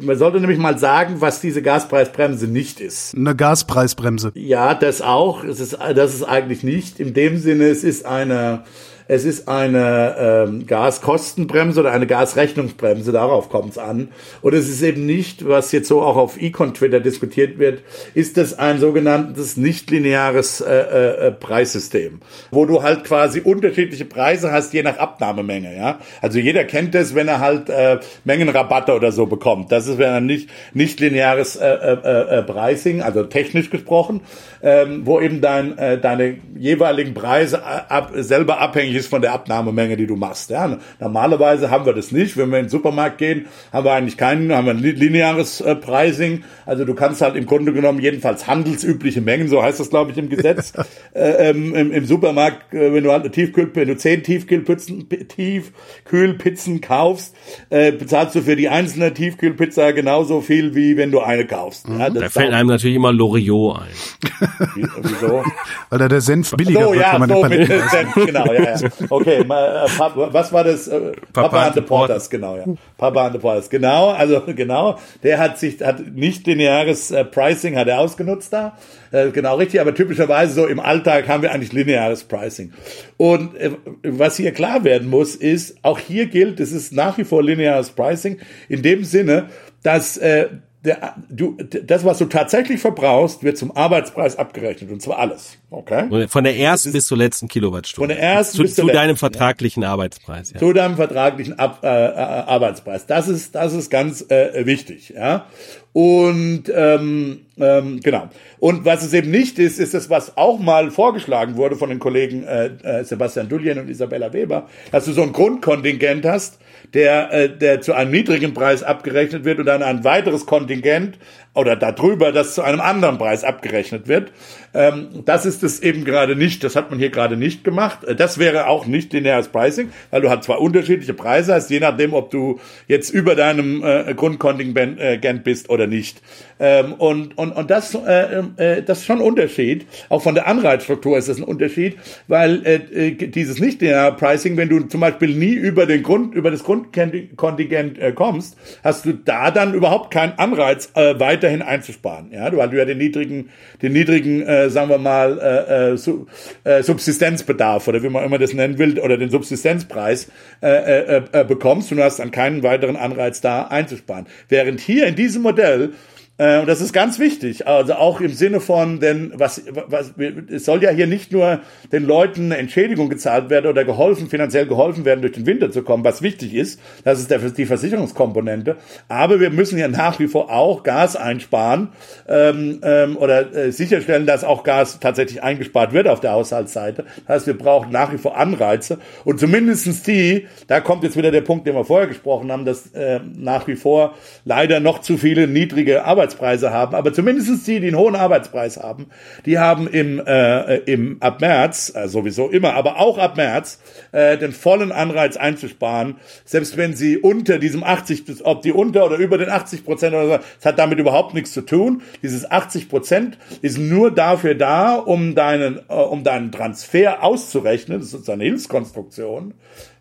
[0.00, 3.14] man sollte nämlich mal sagen, was diese Gaspreisbremse nicht ist.
[3.14, 4.32] Eine Gaspreisbremse.
[4.34, 5.44] Ja, das auch.
[5.44, 6.98] Es ist, das ist eigentlich nicht.
[6.98, 8.64] In dem Sinne, es ist eine
[9.12, 14.08] es ist eine ähm, Gaskostenbremse oder eine Gasrechnungsbremse, darauf kommt es an.
[14.40, 17.82] Und es ist eben nicht, was jetzt so auch auf Econ Twitter diskutiert wird,
[18.14, 24.72] ist es ein sogenanntes nicht-lineares äh, äh, Preissystem, wo du halt quasi unterschiedliche Preise hast,
[24.72, 25.76] je nach Abnahmemenge.
[25.76, 25.98] Ja?
[26.22, 29.72] Also jeder kennt es, wenn er halt äh, Mengenrabatte oder so bekommt.
[29.72, 34.22] Das ist ein nicht, nicht lineares äh, äh, äh, Pricing, also technisch gesprochen,
[34.62, 39.96] ähm, wo eben dein, äh, deine jeweiligen Preise ab, selber abhängig ist von der Abnahmemenge,
[39.96, 40.50] die du machst.
[40.50, 42.36] Ja, normalerweise haben wir das nicht.
[42.36, 45.74] Wenn wir in den Supermarkt gehen, haben wir eigentlich keinen, haben wir ein lineares äh,
[45.74, 46.44] Pricing.
[46.66, 50.18] Also du kannst halt im Grunde genommen jedenfalls handelsübliche Mengen, so heißt das glaube ich
[50.18, 50.72] im Gesetz,
[51.14, 55.08] äh, ähm, im, im, Supermarkt, äh, wenn du halt eine Tiefkühl, wenn du zehn Tiefkühlpizzen,
[55.08, 57.34] Tiefkühlpizzen kaufst,
[57.70, 61.88] äh, bezahlst du für die einzelne Tiefkühlpizza genauso viel wie wenn du eine kaufst.
[61.88, 64.80] Ja, da fällt einem natürlich immer Loriot ein.
[65.02, 65.44] Wieso?
[65.90, 68.81] Weil da der Senf billiger so, wird, ja, so mit Senf, genau, ja, ja.
[69.10, 70.88] Okay, mal, äh, was war das?
[70.88, 72.64] Äh, Papa, Papa and the Porters, genau, ja.
[72.96, 74.98] Papa and the Porters, genau, also genau.
[75.22, 78.76] Der hat sich, hat nicht lineares äh, Pricing hat er ausgenutzt da.
[79.10, 82.72] Äh, genau richtig, aber typischerweise so im Alltag haben wir eigentlich lineares Pricing.
[83.16, 83.70] Und äh,
[84.02, 87.90] was hier klar werden muss, ist, auch hier gilt, es ist nach wie vor lineares
[87.90, 89.48] Pricing in dem Sinne,
[89.82, 90.46] dass äh,
[90.84, 95.58] der, du, das, was du tatsächlich verbrauchst, wird zum Arbeitspreis abgerechnet und zwar alles.
[95.70, 96.26] Okay?
[96.26, 98.14] Von der ersten bis zur letzten Kilowattstunde.
[98.14, 99.90] Von der ersten zu, bis zu deinem vertraglichen ja.
[99.90, 100.52] Arbeitspreis.
[100.52, 100.58] Ja.
[100.58, 103.06] Zu deinem vertraglichen Ab, äh, äh, Arbeitspreis.
[103.06, 105.10] Das ist, das ist ganz äh, wichtig.
[105.10, 105.46] Ja.
[105.92, 108.28] Und ähm, ähm, genau.
[108.58, 112.00] Und was es eben nicht ist, ist das, was auch mal vorgeschlagen wurde von den
[112.00, 116.58] Kollegen äh, äh, Sebastian Dullien und Isabella Weber, dass du so ein Grundkontingent hast,
[116.94, 121.18] der, äh, der zu einem niedrigen Preis abgerechnet wird und dann ein weiteres Kontingent
[121.54, 124.32] oder darüber, das zu einem anderen Preis abgerechnet wird.
[124.74, 126.64] Ähm, das ist es eben gerade nicht.
[126.64, 128.04] Das hat man hier gerade nicht gemacht.
[128.04, 131.80] Äh, das wäre auch nicht lineares Pricing, weil du halt zwei unterschiedliche Preise hast, je
[131.80, 136.22] nachdem, ob du jetzt über deinem äh, Grundkontingent bist oder nicht.
[136.58, 139.84] Ähm, und, und, und das, äh, äh, das ist schon ein Unterschied.
[140.08, 141.96] Auch von der Anreizstruktur ist das ein Unterschied,
[142.28, 146.34] weil äh, äh dieses nicht lineare Pricing, wenn du zum Beispiel nie über den Grund,
[146.34, 152.32] über das Grundkontingent äh, kommst, hast du da dann überhaupt keinen Anreiz, äh, weiterhin einzusparen.
[152.32, 153.50] Ja, weil du ja den niedrigen,
[153.82, 158.38] den niedrigen äh, äh, sagen wir mal, äh, äh, äh, Subsistenzbedarf oder wie man immer
[158.38, 160.30] das nennen will, oder den Subsistenzpreis
[160.62, 164.26] äh, äh, äh, bekommst und du hast dann keinen weiteren Anreiz da einzusparen.
[164.48, 168.60] Während hier in diesem Modell äh, und das ist ganz wichtig, also auch im Sinne
[168.60, 170.14] von, denn was, was,
[170.50, 171.60] es soll ja hier nicht nur
[171.92, 175.82] den Leuten eine Entschädigung gezahlt werden oder geholfen, finanziell geholfen werden, durch den Winter zu
[175.82, 178.76] kommen, was wichtig ist, das ist der, die Versicherungskomponente,
[179.08, 181.90] aber wir müssen ja nach wie vor auch Gas einsparen
[182.28, 187.04] ähm, ähm, oder äh, sicherstellen, dass auch Gas tatsächlich eingespart wird auf der Haushaltsseite.
[187.26, 188.98] Das heißt, wir brauchen nach wie vor Anreize.
[189.24, 192.88] Und zumindestens die, da kommt jetzt wieder der Punkt, den wir vorher gesprochen haben, dass
[192.94, 194.14] äh, nach wie vor
[194.44, 198.76] leider noch zu viele niedrige Arbeits Arbeitspreise haben, aber zumindest die, die einen hohen Arbeitspreis
[198.76, 199.06] haben,
[199.44, 203.80] die haben im, äh, im ab März, äh, sowieso immer, aber auch ab März,
[204.12, 209.16] äh, den vollen Anreiz einzusparen, selbst wenn sie unter diesem 80, ob die unter oder
[209.16, 212.02] über den 80 Prozent oder so, das hat damit überhaupt nichts zu tun.
[212.22, 218.14] Dieses 80 Prozent ist nur dafür da, um deinen, äh, um deinen Transfer auszurechnen, das
[218.14, 219.54] ist eine Hilfskonstruktion,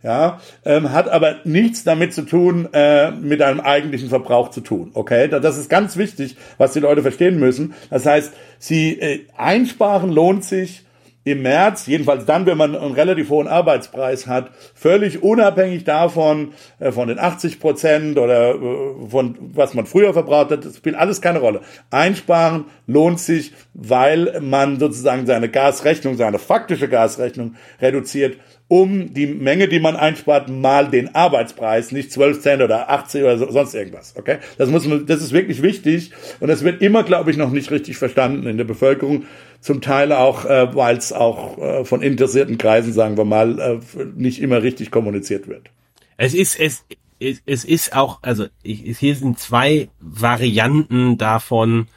[0.04, 4.92] ja, ähm, hat aber nichts damit zu tun, äh, mit einem eigentlichen Verbrauch zu tun.
[4.94, 7.74] Okay, das ist ganz wichtig, was die Leute verstehen müssen.
[7.90, 10.84] Das heißt, sie äh, einsparen lohnt sich
[11.24, 16.92] im März, jedenfalls dann, wenn man einen relativ hohen Arbeitspreis hat, völlig unabhängig davon, äh,
[16.92, 21.22] von den 80 Prozent oder äh, von was man früher verbraucht hat, das spielt alles
[21.22, 21.62] keine Rolle.
[21.92, 28.38] Einsparen lohnt sich, weil man sozusagen seine Gasrechnung, seine faktische Gasrechnung reduziert
[28.72, 33.38] um die Menge, die man einspart, mal den Arbeitspreis, nicht 12 Cent oder 80 oder
[33.38, 34.14] so, sonst irgendwas.
[34.18, 37.52] Okay, das muss man, das ist wirklich wichtig und das wird immer, glaube ich, noch
[37.52, 39.26] nicht richtig verstanden in der Bevölkerung.
[39.60, 43.80] Zum Teil auch, äh, weil es auch äh, von interessierten Kreisen, sagen wir mal, äh,
[44.16, 45.70] nicht immer richtig kommuniziert wird.
[46.16, 46.86] Es ist es
[47.20, 51.88] es ist auch, also ich, hier sind zwei Varianten davon,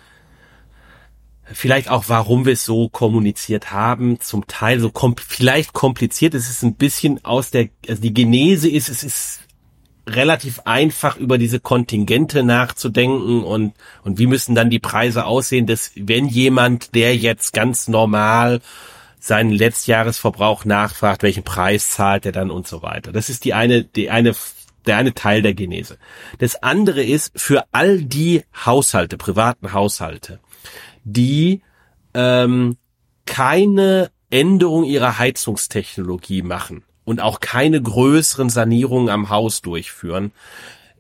[1.52, 6.34] vielleicht auch, warum wir es so kommuniziert haben, zum Teil so kom vielleicht kompliziert.
[6.34, 9.40] Es ist ein bisschen aus der, also die Genese ist, es ist
[10.06, 15.92] relativ einfach über diese Kontingente nachzudenken und, und wie müssen dann die Preise aussehen, dass
[15.96, 18.60] wenn jemand, der jetzt ganz normal
[19.18, 23.12] seinen Letztjahresverbrauch nachfragt, welchen Preis zahlt er dann und so weiter.
[23.12, 24.34] Das ist die eine, die eine
[24.86, 25.98] der eine Teil der Genese.
[26.38, 30.40] Das andere ist für all die Haushalte, privaten Haushalte,
[31.04, 31.62] die
[32.14, 32.76] ähm,
[33.26, 40.32] keine Änderung ihrer Heizungstechnologie machen und auch keine größeren Sanierungen am Haus durchführen,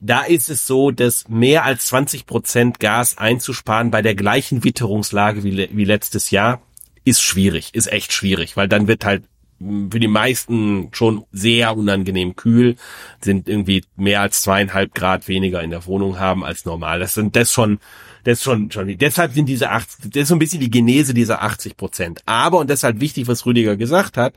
[0.00, 5.42] da ist es so, dass mehr als 20 Prozent Gas einzusparen bei der gleichen Witterungslage
[5.44, 6.60] wie, wie letztes Jahr
[7.04, 9.24] ist schwierig, ist echt schwierig, weil dann wird halt
[9.58, 12.76] für die meisten schon sehr unangenehm kühl,
[13.20, 16.98] sind irgendwie mehr als zweieinhalb Grad weniger in der Wohnung haben als normal.
[16.98, 17.78] Das sind das schon,
[18.24, 21.42] das schon, schon, deshalb sind diese 80, das ist so ein bisschen die Genese dieser
[21.42, 22.22] 80 Prozent.
[22.26, 24.34] Aber, und deshalb wichtig, was Rüdiger gesagt hat,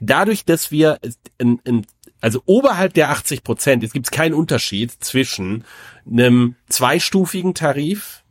[0.00, 0.98] dadurch, dass wir,
[1.38, 1.86] in, in,
[2.20, 5.64] also oberhalb der 80 Prozent, es gibt keinen Unterschied zwischen
[6.10, 8.24] einem zweistufigen Tarif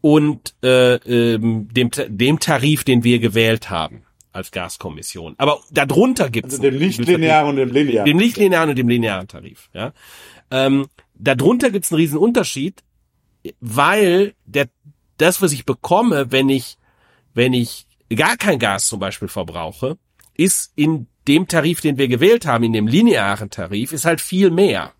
[0.00, 5.34] und äh, ähm, dem, dem Tarif, den wir gewählt haben als Gaskommission.
[5.38, 8.06] Aber darunter gibt es also dem nichtlinearen und dem linearen.
[8.06, 9.68] Dem nichtlinearen und dem linearen Tarif.
[9.74, 9.92] Ja.
[10.50, 12.82] Ähm, darunter gibt es einen riesen Unterschied,
[13.60, 14.68] weil der
[15.18, 16.78] das, was ich bekomme, wenn ich
[17.34, 19.98] wenn ich gar kein Gas zum Beispiel verbrauche,
[20.34, 24.50] ist in dem Tarif, den wir gewählt haben, in dem linearen Tarif, ist halt viel
[24.50, 24.92] mehr.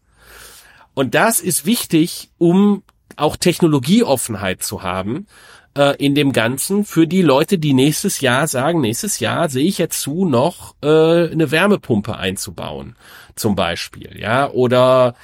[0.95, 2.82] Und das ist wichtig, um
[3.16, 5.26] auch Technologieoffenheit zu haben
[5.76, 9.78] äh, in dem Ganzen für die Leute, die nächstes Jahr sagen, nächstes Jahr sehe ich
[9.78, 12.97] jetzt zu, noch äh, eine Wärmepumpe einzubauen,
[13.34, 15.14] zum Beispiel, ja, oder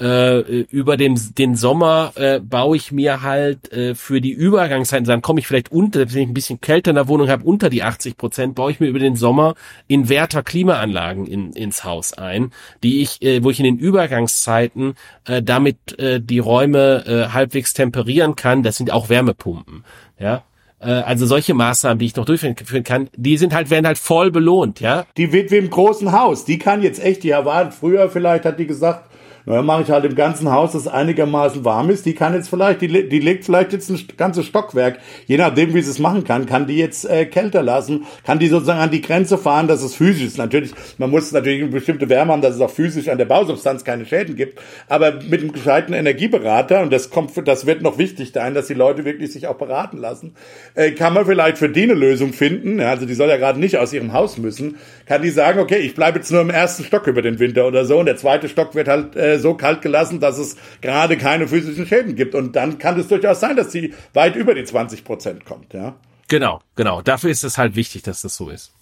[0.00, 5.22] äh, über den, den Sommer äh, baue ich mir halt äh, für die Übergangszeit, dann
[5.22, 7.82] komme ich vielleicht unter, wenn ich ein bisschen kälter in der Wohnung habe, unter die
[7.82, 9.54] 80 Prozent, baue ich mir über den Sommer
[9.86, 12.50] Inverter Klimaanlagen in, ins Haus ein,
[12.82, 14.94] die ich, äh, wo ich in den Übergangszeiten
[15.26, 18.62] äh, damit äh, die Räume äh, halbwegs temperieren kann.
[18.62, 19.84] Das sind auch Wärmepumpen,
[20.18, 20.42] ja.
[20.80, 24.30] Äh, also solche Maßnahmen, die ich noch durchführen kann, die sind halt, werden halt voll
[24.30, 25.06] belohnt, ja.
[25.16, 28.66] Die Witwe im großen Haus, die kann jetzt echt, die war früher vielleicht, hat die
[28.66, 29.08] gesagt,
[29.46, 32.06] na, mache ich halt im ganzen Haus, das einigermaßen warm ist.
[32.06, 35.82] Die kann jetzt vielleicht, die, die legt vielleicht jetzt ein ganzes Stockwerk, je nachdem, wie
[35.82, 39.02] sie es machen kann, kann die jetzt äh, kälter lassen, kann die sozusagen an die
[39.02, 40.38] Grenze fahren, dass es physisch ist.
[40.38, 43.84] Natürlich, man muss natürlich eine bestimmte Wärme haben, dass es auch physisch an der Bausubstanz
[43.84, 44.58] keine Schäden gibt.
[44.88, 48.74] Aber mit einem gescheiten Energieberater, und das kommt, das wird noch wichtig sein, dass die
[48.74, 50.34] Leute wirklich sich auch beraten lassen,
[50.74, 52.78] äh, kann man vielleicht für die eine Lösung finden.
[52.78, 54.76] Ja, also die soll ja gerade nicht aus ihrem Haus müssen.
[55.06, 57.84] Kann die sagen, okay, ich bleibe jetzt nur im ersten Stock über den Winter oder
[57.84, 61.48] so, und der zweite Stock wird halt äh, so kalt gelassen, dass es gerade keine
[61.48, 62.34] physischen Schäden gibt.
[62.34, 65.96] Und dann kann es durchaus sein, dass sie weit über die 20 Prozent kommt, ja.
[66.28, 67.02] Genau, genau.
[67.02, 68.72] Dafür ist es halt wichtig, dass das so ist.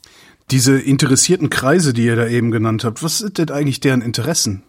[0.50, 4.62] Diese interessierten Kreise, die ihr da eben genannt habt, was sind denn eigentlich deren Interessen?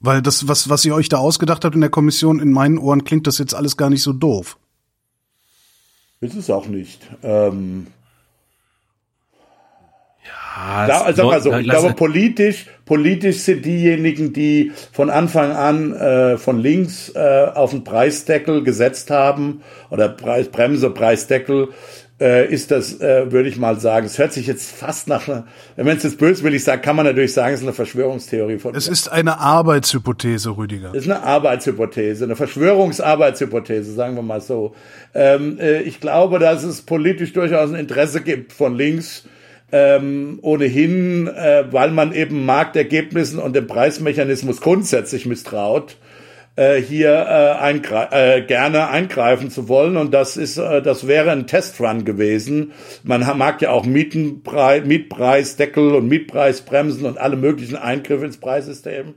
[0.00, 3.04] Weil das, was, was ihr euch da ausgedacht habt in der Kommission, in meinen Ohren
[3.04, 4.58] klingt das jetzt alles gar nicht so doof.
[6.20, 7.02] Ist es auch nicht.
[7.22, 7.86] Ähm,
[10.60, 15.94] ja, da, sag mal so, ich glaube, politisch, politisch sind diejenigen, die von Anfang an
[15.94, 21.68] äh, von links äh, auf den Preisdeckel gesetzt haben oder Preisbremse, Preisdeckel,
[22.20, 25.86] äh, ist das, äh, würde ich mal sagen, es hört sich jetzt fast nach, wenn
[25.86, 28.74] man es jetzt böswillig sagt, kann man natürlich sagen, es ist eine Verschwörungstheorie von.
[28.74, 30.90] Es ist eine Arbeitshypothese, Rüdiger.
[30.90, 34.74] Es ist eine Arbeitshypothese, eine Verschwörungsarbeitshypothese, sagen wir mal so.
[35.14, 39.24] Ähm, äh, ich glaube, dass es politisch durchaus ein Interesse gibt von links,
[39.72, 45.96] ähm, ohnehin, äh, weil man eben Marktergebnissen und dem Preismechanismus grundsätzlich misstraut,
[46.56, 49.96] äh, hier äh, eingre äh, gerne eingreifen zu wollen.
[49.96, 52.72] Und das ist, äh, das wäre ein Testrun gewesen.
[53.02, 59.14] Man mag ja auch Mietenpreis, Mietpreisdeckel und Mietpreisbremsen und alle möglichen Eingriffe ins Preissystem.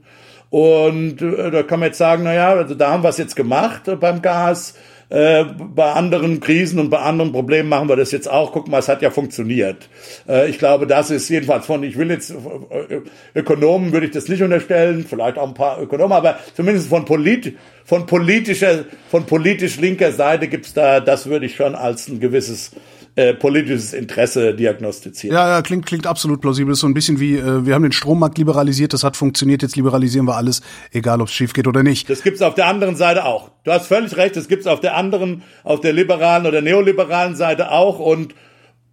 [0.49, 3.35] Und äh, da kann man jetzt sagen, na ja, also da haben wir es jetzt
[3.35, 4.75] gemacht äh, beim Gas
[5.13, 8.51] äh, bei anderen Krisen und bei anderen Problemen machen wir das jetzt auch.
[8.51, 9.87] Guck mal, es hat ja funktioniert.
[10.27, 13.01] Äh, ich glaube, das ist jedenfalls von, ich will jetzt, äh,
[13.35, 17.55] Ökonomen würde ich das nicht unterstellen, vielleicht auch ein paar Ökonomen, aber zumindest von, polit,
[17.85, 22.71] von politischer, von politisch linker Seite gibt's da, das würde ich schon als ein gewisses
[23.15, 25.33] äh, politisches Interesse diagnostiziert.
[25.33, 26.71] Ja, ja, klingt, klingt absolut plausibel.
[26.71, 29.61] Das ist so ein bisschen wie, äh, wir haben den Strommarkt liberalisiert, das hat funktioniert,
[29.61, 30.61] jetzt liberalisieren wir alles,
[30.91, 32.09] egal ob es schief geht oder nicht.
[32.09, 33.51] Das gibt's auf der anderen Seite auch.
[33.65, 37.71] Du hast völlig recht, das gibt's auf der anderen, auf der liberalen oder neoliberalen Seite
[37.71, 38.33] auch und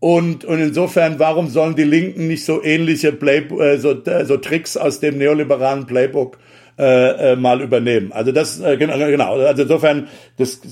[0.03, 4.39] und, und insofern, warum sollen die Linken nicht so ähnliche Play, äh, so, äh, so
[4.39, 6.39] Tricks aus dem neoliberalen Playbook
[6.81, 8.11] äh, äh, mal übernehmen.
[8.11, 9.35] Also das äh, genau, genau.
[9.35, 10.09] Also insofern,
[10.39, 10.63] das,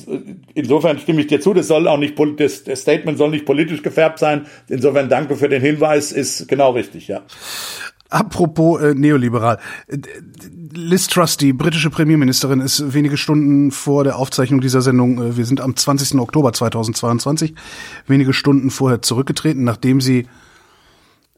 [0.54, 1.52] insofern stimme ich dir zu.
[1.52, 4.46] Das soll auch nicht das, das Statement soll nicht politisch gefärbt sein.
[4.68, 6.12] Insofern danke für den Hinweis.
[6.12, 7.20] Ist genau richtig, ja.
[8.08, 9.58] Apropos äh, neoliberal.
[10.72, 15.44] Liz Truss, die britische Premierministerin, ist wenige Stunden vor der Aufzeichnung dieser Sendung, äh, wir
[15.44, 16.18] sind am 20.
[16.18, 17.54] Oktober 2022,
[18.06, 20.26] wenige Stunden vorher zurückgetreten, nachdem sie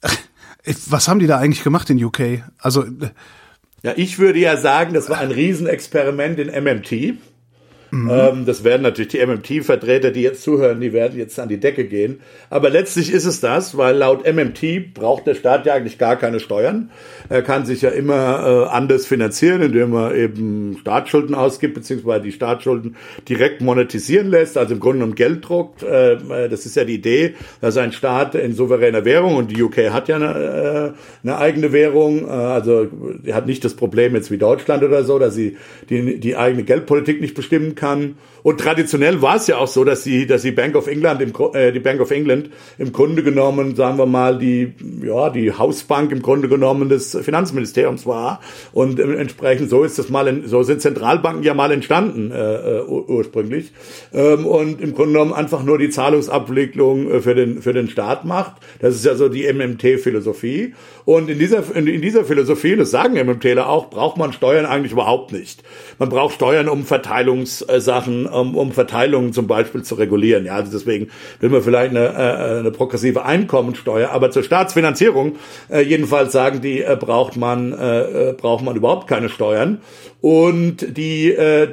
[0.89, 2.45] was haben die da eigentlich gemacht in UK?
[2.59, 2.85] Also
[3.83, 7.15] ja, ich würde ja sagen, das war ein Riesenexperiment in MMT.
[7.91, 8.11] Mhm.
[8.11, 11.85] Ähm, das werden natürlich die MMT-Vertreter, die jetzt zuhören, die werden jetzt an die Decke
[11.85, 12.21] gehen.
[12.49, 16.41] Aber letztlich ist es das, weil laut MMT braucht der Staat ja eigentlich gar keine
[16.41, 16.91] Steuern.
[17.31, 22.33] Er kann sich ja immer äh, anders finanzieren, indem er eben Staatsschulden ausgibt, beziehungsweise die
[22.33, 22.97] Staatsschulden
[23.29, 25.85] direkt monetisieren lässt, also im Grunde genommen Geld druckt.
[25.85, 29.91] Äh, das ist ja die Idee, dass ein Staat in souveräner Währung, und die UK
[29.91, 32.89] hat ja eine, äh, eine eigene Währung, äh, also
[33.31, 35.57] hat nicht das Problem jetzt wie Deutschland oder so, dass sie
[35.89, 38.17] die, die eigene Geldpolitik nicht bestimmen kann.
[38.43, 41.33] Und traditionell war es ja auch so, dass die, dass die Bank of England im,
[41.55, 46.13] äh, die Bank of England im Grunde genommen, sagen wir mal, die, ja, die Hausbank
[46.13, 48.41] im Grunde genommen des Finanzministeriums war.
[48.73, 52.79] Und äh, entsprechend so ist das mal, in, so sind Zentralbanken ja mal entstanden, äh,
[52.79, 53.73] äh ursprünglich.
[54.13, 58.25] Ähm, und im Grunde genommen einfach nur die Zahlungsabwicklung äh, für den, für den Staat
[58.25, 58.55] macht.
[58.81, 60.75] Das ist ja so die MMT-Philosophie.
[61.11, 65.33] Und in dieser, in, dieser Philosophie, das sagen MMTler auch, braucht man Steuern eigentlich überhaupt
[65.33, 65.61] nicht.
[65.99, 70.45] Man braucht Steuern, um Verteilungssachen um, um Verteilungen zum Beispiel zu regulieren.
[70.45, 71.09] Ja, also deswegen
[71.41, 75.35] will man vielleicht eine, äh, eine progressive Einkommensteuer, aber zur Staatsfinanzierung
[75.69, 77.73] äh, jedenfalls sagen die, äh, braucht man
[78.37, 79.81] braucht man überhaupt keine Steuern.
[80.21, 81.67] Und die äh,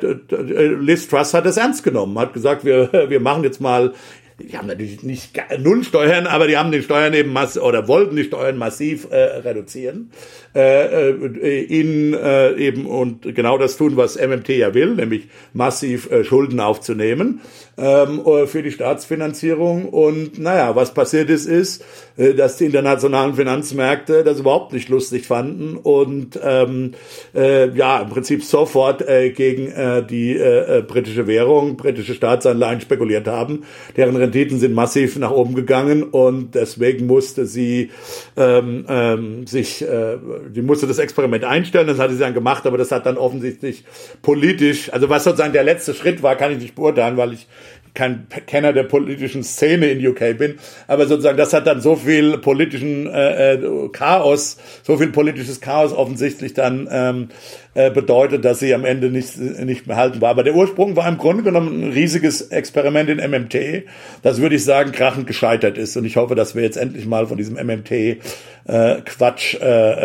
[0.80, 3.94] Liz Truss hat das ernst genommen, hat gesagt, wir wir machen jetzt mal
[4.40, 8.16] die haben natürlich nicht null Steuern, aber die haben die Steuern eben mass oder wollten
[8.16, 10.12] die Steuern massiv äh, reduzieren
[10.58, 16.10] äh, äh, in äh, eben und genau das tun, was MMT ja will, nämlich massiv
[16.12, 17.42] äh, Schulden aufzunehmen
[17.78, 19.90] ähm, äh, für die Staatsfinanzierung.
[19.90, 21.86] Und naja, was passiert ist, ist,
[22.18, 26.94] äh, dass die internationalen Finanzmärkte das überhaupt nicht lustig fanden und ähm,
[27.36, 33.28] äh, ja, im Prinzip sofort äh, gegen äh, die äh, britische Währung, britische Staatsanleihen spekuliert
[33.28, 33.64] haben.
[33.96, 37.92] Deren Renditen sind massiv nach oben gegangen und deswegen musste sie
[38.36, 40.18] ähm, ähm, sich, äh,
[40.50, 43.84] die musste das Experiment einstellen, das hatte sie dann gemacht, aber das hat dann offensichtlich
[44.22, 47.48] politisch, also was sozusagen der letzte Schritt war, kann ich nicht beurteilen, weil ich
[47.94, 52.38] kein Kenner der politischen Szene in UK bin, aber sozusagen das hat dann so viel
[52.38, 57.30] politischen äh, äh, Chaos, so viel politisches Chaos offensichtlich dann ähm,
[57.78, 60.32] äh, bedeutet, dass sie am Ende nicht nicht mehr halten war.
[60.32, 63.84] Aber der Ursprung war im Grunde genommen ein riesiges Experiment in MMT,
[64.24, 67.28] das würde ich sagen krachend gescheitert ist und ich hoffe, dass wir jetzt endlich mal
[67.28, 68.18] von diesem MMT äh,
[68.66, 69.02] äh,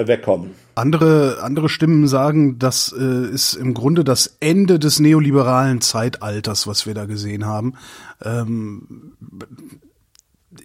[0.06, 0.50] wegkommen.
[0.74, 6.86] Andere, andere Stimmen sagen, das äh, ist im Grunde das Ende des neoliberalen Zeitalters, was
[6.86, 7.72] wir da gesehen haben.
[8.22, 9.14] Ähm,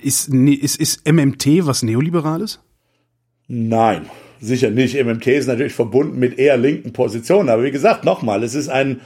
[0.01, 2.59] ist, ist, ist MMT was Neoliberales?
[3.47, 4.07] Nein,
[4.39, 4.95] sicher nicht.
[5.01, 7.49] MMT ist natürlich verbunden mit eher linken Positionen.
[7.49, 9.01] Aber wie gesagt, nochmal, es ist ein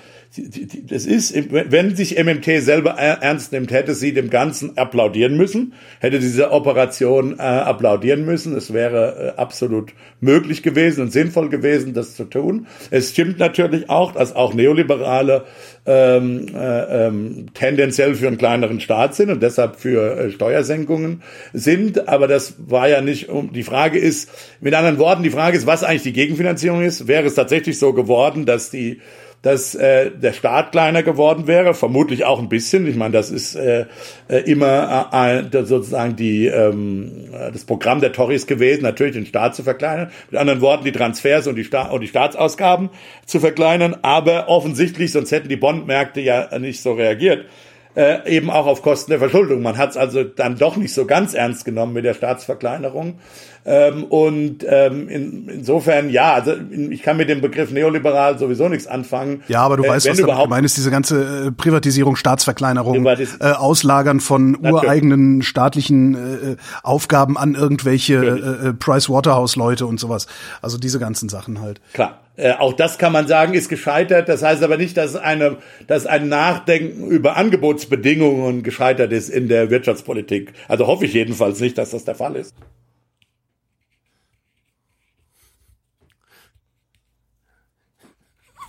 [0.87, 6.19] das ist, wenn sich MMT selber ernst nimmt, hätte sie dem Ganzen applaudieren müssen, hätte
[6.19, 8.55] diese Operation äh, applaudieren müssen.
[8.55, 12.67] Es wäre äh, absolut möglich gewesen und sinnvoll gewesen, das zu tun.
[12.91, 15.43] Es stimmt natürlich auch, dass auch Neoliberale
[15.85, 22.07] ähm, äh, ähm, tendenziell für einen kleineren Staat sind und deshalb für äh, Steuersenkungen sind.
[22.07, 24.29] Aber das war ja nicht, um, die Frage ist,
[24.61, 27.09] mit anderen Worten, die Frage ist, was eigentlich die Gegenfinanzierung ist.
[27.09, 29.01] Wäre es tatsächlich so geworden, dass die
[29.41, 32.87] dass äh, der Staat kleiner geworden wäre, vermutlich auch ein bisschen.
[32.87, 33.85] Ich meine, das ist äh,
[34.29, 39.63] äh immer äh, sozusagen die ähm, das Programm der Tories gewesen, natürlich den Staat zu
[39.63, 40.11] verkleinern.
[40.29, 42.89] Mit anderen Worten, die Transfers und die, Sta und die Staatsausgaben
[43.25, 43.97] zu verkleinern.
[44.03, 47.45] Aber offensichtlich, sonst hätten die Bondmärkte ja nicht so reagiert.
[47.93, 49.61] Äh, eben auch auf Kosten der Verschuldung.
[49.61, 53.19] Man hat es also dann doch nicht so ganz ernst genommen mit der Staatsverkleinerung.
[53.63, 58.87] Ähm, und ähm, in, insofern, ja, also ich kann mit dem Begriff neoliberal sowieso nichts
[58.87, 59.43] anfangen.
[59.47, 64.19] Ja, aber du äh, weißt, was du meinst, diese ganze äh, Privatisierung, Staatsverkleinerung, äh, Auslagern
[64.19, 64.73] von Natürlich.
[64.73, 70.25] ureigenen staatlichen äh, Aufgaben an irgendwelche äh, äh, Price Waterhouse Leute und sowas.
[70.61, 71.81] Also diese ganzen Sachen halt.
[71.93, 72.19] Klar.
[72.37, 74.27] äh, auch das kann man sagen, ist gescheitert.
[74.27, 79.69] Das heißt aber nicht, dass eine, dass ein Nachdenken über Angebotsbedingungen gescheitert ist in der
[79.69, 80.53] Wirtschaftspolitik.
[80.67, 82.55] Also hoffe ich jedenfalls nicht, dass das der Fall ist.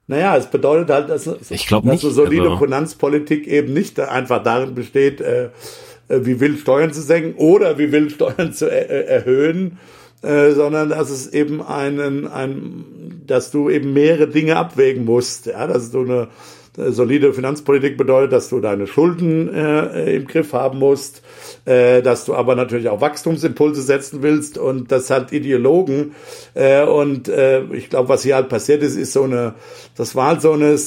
[0.09, 4.41] Naja, es bedeutet halt, dass, ich dass nicht, eine solide also Finanzpolitik eben nicht einfach
[4.41, 5.49] darin besteht, äh,
[6.07, 9.79] äh, wie will Steuern zu senken oder wie will Steuern zu er äh, erhöhen,
[10.21, 15.67] äh, sondern dass es eben einen, ein, dass du eben mehrere Dinge abwägen musst, ja,
[15.67, 16.29] dass du eine
[16.77, 21.23] solide Finanzpolitik bedeutet, dass du deine Schulden äh, im Griff haben musst,
[21.65, 26.15] äh, dass du aber natürlich auch Wachstumsimpulse setzen willst und das halt Ideologen
[26.53, 29.55] äh, und äh, ich glaube, was hier halt passiert ist, ist so eine,
[29.95, 30.77] das war halt so eine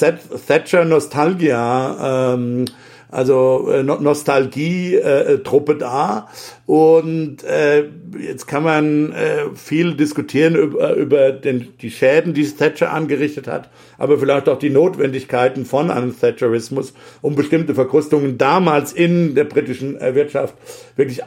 [0.46, 2.34] Thatcher Nostalgia.
[2.34, 2.66] Ähm,
[3.10, 6.28] also äh, Nostalgie-Truppe äh, da.
[6.66, 7.84] Und äh,
[8.18, 13.68] jetzt kann man äh, viel diskutieren über, über den, die Schäden, die Thatcher angerichtet hat,
[13.98, 20.00] aber vielleicht auch die Notwendigkeiten von einem Thatcherismus, um bestimmte Verkrustungen damals in der britischen
[20.00, 20.54] äh, Wirtschaft
[20.96, 21.22] wirklich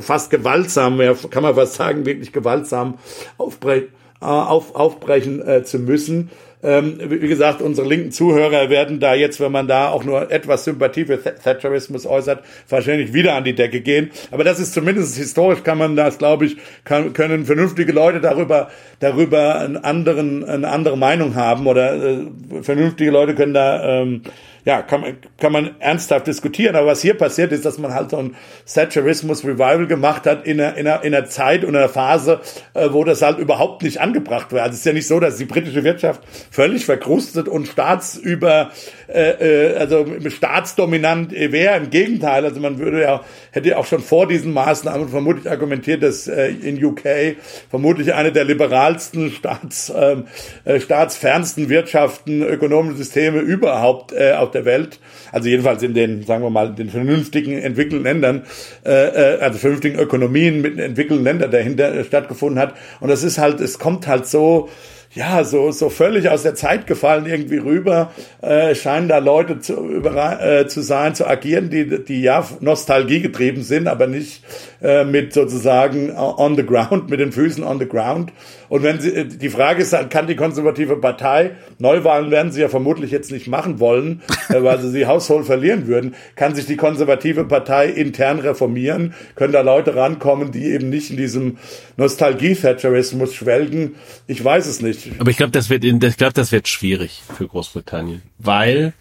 [0.00, 2.98] fast gewaltsam, ja, kann man was sagen, wirklich gewaltsam
[3.38, 3.88] aufbre
[4.20, 6.30] äh, auf, aufbrechen äh, zu müssen.
[6.62, 10.64] Ähm, wie gesagt, unsere linken Zuhörer werden da jetzt, wenn man da auch nur etwas
[10.64, 14.10] Sympathie für Thatcherismus äußert, wahrscheinlich wieder an die Decke gehen.
[14.30, 18.68] Aber das ist zumindest historisch kann man das, glaube ich, kann, können vernünftige Leute darüber,
[18.98, 22.26] darüber einen anderen, eine andere Meinung haben oder äh,
[22.60, 24.22] vernünftige Leute können da ähm,
[24.70, 26.76] ja, kann man, kann man ernsthaft diskutieren.
[26.76, 28.36] Aber was hier passiert ist, dass man halt so ein
[28.72, 32.40] Thatcherismus Revival gemacht hat in einer, in einer, in einer Zeit und einer Phase,
[32.74, 34.62] äh, wo das halt überhaupt nicht angebracht war.
[34.62, 38.70] Also es ist ja nicht so, dass die britische Wirtschaft völlig verkrustet und staatsüber,
[39.08, 41.76] äh, äh, also staatsdominant wäre.
[41.76, 46.04] Im Gegenteil, also man würde ja, hätte ja auch schon vor diesen Maßnahmen vermutlich argumentiert,
[46.04, 47.34] dass äh, in UK
[47.68, 50.26] vermutlich eine der liberalsten, staats, ähm,
[50.64, 55.00] äh, staatsfernsten Wirtschaften, ökonomischen Systeme überhaupt äh, auf der Welt,
[55.32, 58.42] also jedenfalls in den, sagen wir mal, den vernünftigen entwickelten Ländern,
[58.84, 62.74] äh, äh, also vernünftigen Ökonomien mit entwickelten Ländern dahinter stattgefunden hat.
[63.00, 64.68] Und das ist halt, es kommt halt so,
[65.12, 69.74] ja, so, so völlig aus der Zeit gefallen irgendwie rüber, äh, scheinen da Leute zu,
[69.74, 74.44] über, äh, zu sein, zu agieren, die, die ja Nostalgie getrieben sind, aber nicht
[74.80, 78.32] äh, mit sozusagen on the ground, mit den Füßen on the ground.
[78.70, 83.10] Und wenn sie, die Frage ist, kann die konservative Partei, Neuwahlen werden sie ja vermutlich
[83.10, 87.44] jetzt nicht machen wollen, äh, weil sie sie hausholt verlieren würden, kann sich die konservative
[87.44, 91.58] Partei intern reformieren, können da Leute rankommen, die eben nicht in diesem
[91.96, 93.96] Nostalgie-Thatcherismus schwelgen.
[94.28, 95.10] Ich weiß es nicht.
[95.18, 98.92] Aber ich glaube, das wird, ich glaube, das wird schwierig für Großbritannien, weil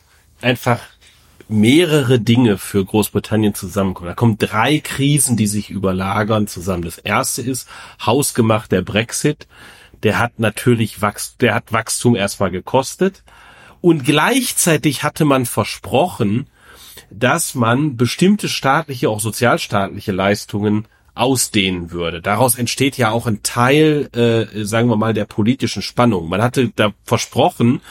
[0.41, 0.79] einfach
[1.49, 4.09] mehrere Dinge für Großbritannien zusammenkommen.
[4.09, 6.83] Da kommen drei Krisen, die sich überlagern zusammen.
[6.83, 7.67] Das erste ist
[8.05, 9.47] hausgemacht der Brexit.
[10.03, 13.23] Der hat natürlich Wachstum, der hat Wachstum erstmal gekostet.
[13.81, 16.47] Und gleichzeitig hatte man versprochen,
[17.09, 22.21] dass man bestimmte staatliche, auch sozialstaatliche Leistungen ausdehnen würde.
[22.21, 26.29] Daraus entsteht ja auch ein Teil, äh, sagen wir mal, der politischen Spannung.
[26.29, 27.81] Man hatte da versprochen,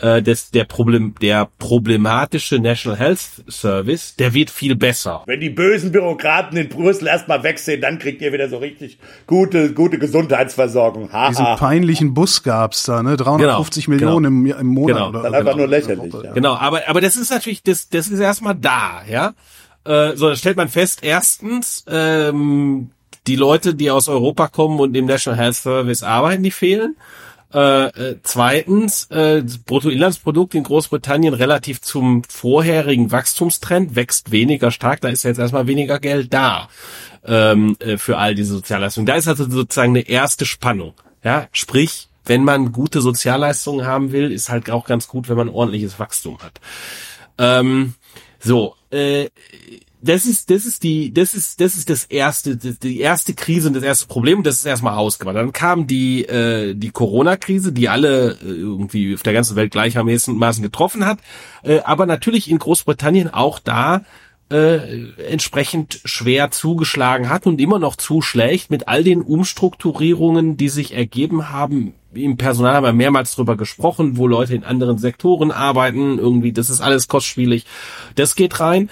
[0.00, 5.22] äh, des, der, Problem, der problematische National Health Service, der wird viel besser.
[5.26, 8.98] Wenn die bösen Bürokraten in Brüssel erstmal weg sind, dann kriegt ihr wieder so richtig
[9.26, 11.12] gute, gute Gesundheitsversorgung.
[11.12, 13.16] Ha, Diesen peinlichen Bus gab's da, ne?
[13.16, 14.56] 350 genau, Millionen genau.
[14.56, 14.96] Im, im Monat.
[14.96, 15.08] Genau.
[15.10, 15.56] Oder, dann einfach genau.
[15.58, 16.14] nur lächerlich.
[16.14, 16.32] Ja.
[16.32, 19.34] Genau, aber, aber das ist natürlich, das, das ist erstmal da, ja.
[19.84, 22.90] Äh, so, da stellt man fest, erstens, ähm,
[23.26, 26.96] die Leute, die aus Europa kommen und im National Health Service arbeiten, die fehlen.
[27.54, 35.00] Äh, äh, zweitens, äh, Bruttoinlandsprodukt in Großbritannien relativ zum vorherigen Wachstumstrend wächst weniger stark.
[35.02, 36.68] Da ist jetzt erstmal weniger Geld da
[37.24, 39.06] ähm, äh, für all diese Sozialleistungen.
[39.06, 40.94] Da ist also sozusagen eine erste Spannung.
[41.22, 45.48] Ja, sprich, wenn man gute Sozialleistungen haben will, ist halt auch ganz gut, wenn man
[45.48, 46.60] ordentliches Wachstum hat.
[47.38, 47.94] Ähm,
[48.40, 49.28] so, äh,
[50.04, 53.74] das ist, das ist die, das ist, das ist das erste, die erste Krise und
[53.74, 54.42] das erste Problem.
[54.42, 55.36] Das ist erstmal ausgemacht.
[55.36, 60.62] Dann kam die, äh, die Corona-Krise, die alle äh, irgendwie auf der ganzen Welt gleichermaßen
[60.62, 61.18] getroffen hat.
[61.62, 64.02] Äh, aber natürlich in Großbritannien auch da
[64.50, 70.94] äh, entsprechend schwer zugeschlagen hat und immer noch zuschlägt mit all den Umstrukturierungen, die sich
[70.94, 71.94] ergeben haben.
[72.12, 76.18] Im Personal haben wir mehrmals drüber gesprochen, wo Leute in anderen Sektoren arbeiten.
[76.18, 77.64] Irgendwie, das ist alles kostspielig.
[78.14, 78.90] Das geht rein.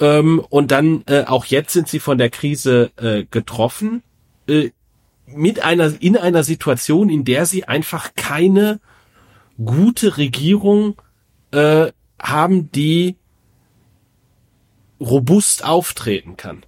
[0.00, 4.02] Ähm, und dann äh, auch jetzt sind sie von der Krise äh, getroffen.
[4.46, 4.70] Äh,
[5.26, 8.80] mit einer, in einer Situation, in der sie einfach keine
[9.62, 10.96] gute Regierung
[11.50, 13.16] äh, haben, die
[15.00, 16.64] robust auftreten kann.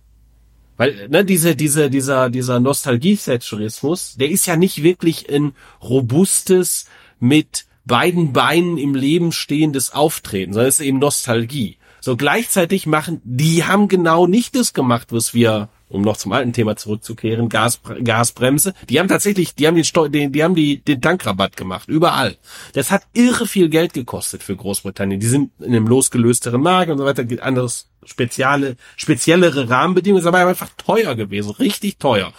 [0.76, 5.52] Weil, ne, diese, diese, dieser, dieser Nostalgie-Thatcherismus, der ist ja nicht wirklich ein
[5.82, 6.86] robustes,
[7.18, 11.78] mit beiden Beinen im Leben stehendes Auftreten, sondern es ist eben Nostalgie.
[12.00, 16.52] So gleichzeitig machen, die haben genau nicht das gemacht, was wir, um noch zum alten
[16.52, 18.74] Thema zurückzukehren, Gas, Gasbremse.
[18.88, 22.36] Die haben tatsächlich, die haben den, Steu den, die haben die, den Tankrabatt gemacht, überall.
[22.72, 25.20] Das hat irre viel Geld gekostet für Großbritannien.
[25.20, 30.38] Die sind in einem losgelösteren Markt und so weiter, anderes spezielle, speziellere Rahmenbedingungen, ist aber
[30.46, 32.32] einfach teuer gewesen, richtig teuer.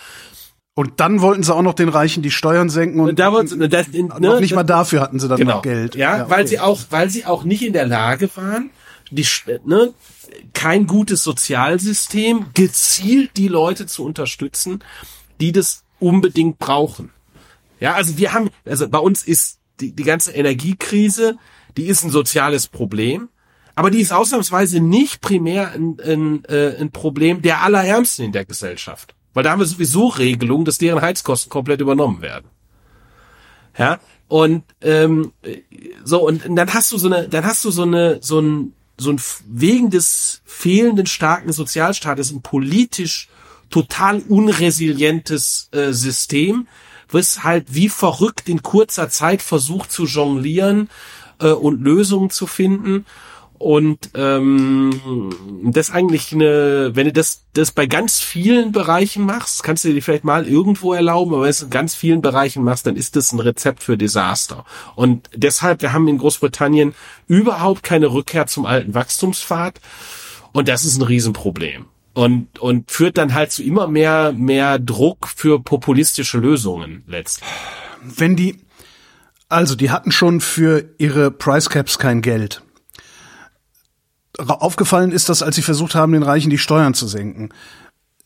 [0.73, 3.47] Und dann wollten sie auch noch den Reichen die Steuern senken und, Und da wollten
[3.47, 5.55] sie- das- ne, noch nicht mal dafür hatten sie dann genau.
[5.55, 5.95] noch Geld.
[5.95, 6.47] Ja, weil okay.
[6.49, 8.69] sie auch, weil sie auch nicht in der Lage waren,
[9.09, 9.25] die,
[9.65, 9.93] ne,
[10.53, 14.83] kein gutes Sozialsystem, gezielt die Leute zu unterstützen,
[15.39, 17.11] die das unbedingt brauchen.
[17.79, 21.37] Ja, also wir haben, also bei uns ist die, die ganze Energiekrise,
[21.77, 23.29] die ist ein soziales Problem,
[23.75, 28.45] aber die ist ausnahmsweise nicht primär ein, ein, äh, ein Problem der Allerärmsten in der
[28.45, 29.13] Gesellschaft.
[29.33, 32.49] Weil da haben wir sowieso Regelungen, dass deren Heizkosten komplett übernommen werden.
[33.77, 35.31] Ja, und ähm,
[36.03, 39.11] so und dann hast du so eine, dann hast du so eine, so ein, so
[39.11, 43.29] ein wegen des fehlenden starken Sozialstaates ein politisch
[43.69, 46.67] total unresilientes äh, System,
[47.09, 50.89] was halt wie verrückt in kurzer Zeit versucht zu jonglieren
[51.39, 53.05] äh, und Lösungen zu finden.
[53.59, 55.31] Und ähm,
[55.63, 60.01] das eigentlich eine, wenn du das, das bei ganz vielen Bereichen machst, kannst du dir
[60.01, 63.15] vielleicht mal irgendwo erlauben, aber wenn du es in ganz vielen Bereichen machst, dann ist
[63.15, 64.63] das ein Rezept für Desaster.
[64.95, 66.93] Und deshalb, wir haben in Großbritannien
[67.27, 69.81] überhaupt keine Rückkehr zum alten Wachstumspfad.
[70.53, 71.85] Und das ist ein Riesenproblem.
[72.13, 77.47] Und, und führt dann halt zu immer mehr, mehr Druck für populistische Lösungen letztlich.
[78.01, 78.57] wenn die,
[79.49, 82.63] also die hatten schon für ihre Price Caps kein Geld.
[84.37, 87.49] Aufgefallen ist das, als sie versucht haben, den Reichen die Steuern zu senken.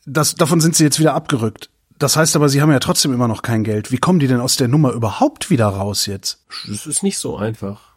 [0.06, 1.70] Das, davon sind sie jetzt wieder abgerückt.
[2.00, 3.92] Das heißt aber, sie haben ja trotzdem immer noch kein Geld.
[3.92, 6.44] Wie kommen die denn aus der Nummer überhaupt wieder raus jetzt?
[6.68, 7.92] Das ist nicht so einfach.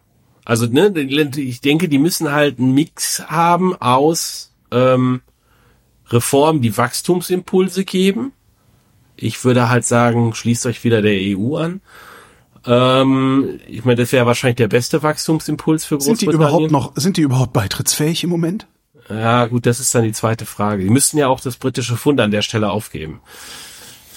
[0.44, 5.22] Also, ne, ich denke, die müssen halt einen Mix haben aus ähm,
[6.08, 8.32] Reformen, die Wachstumsimpulse geben.
[9.16, 11.80] Ich würde halt sagen, schließt euch wieder der EU an.
[12.66, 16.68] Ähm, ich meine, das wäre wahrscheinlich der beste Wachstumsimpuls für Sind die Großbritannien.
[16.68, 18.66] überhaupt noch, sind die überhaupt beitrittsfähig im Moment?
[19.08, 20.82] Ja, gut, das ist dann die zweite Frage.
[20.82, 23.20] Die müssten ja auch das britische Pfund an der Stelle aufgeben.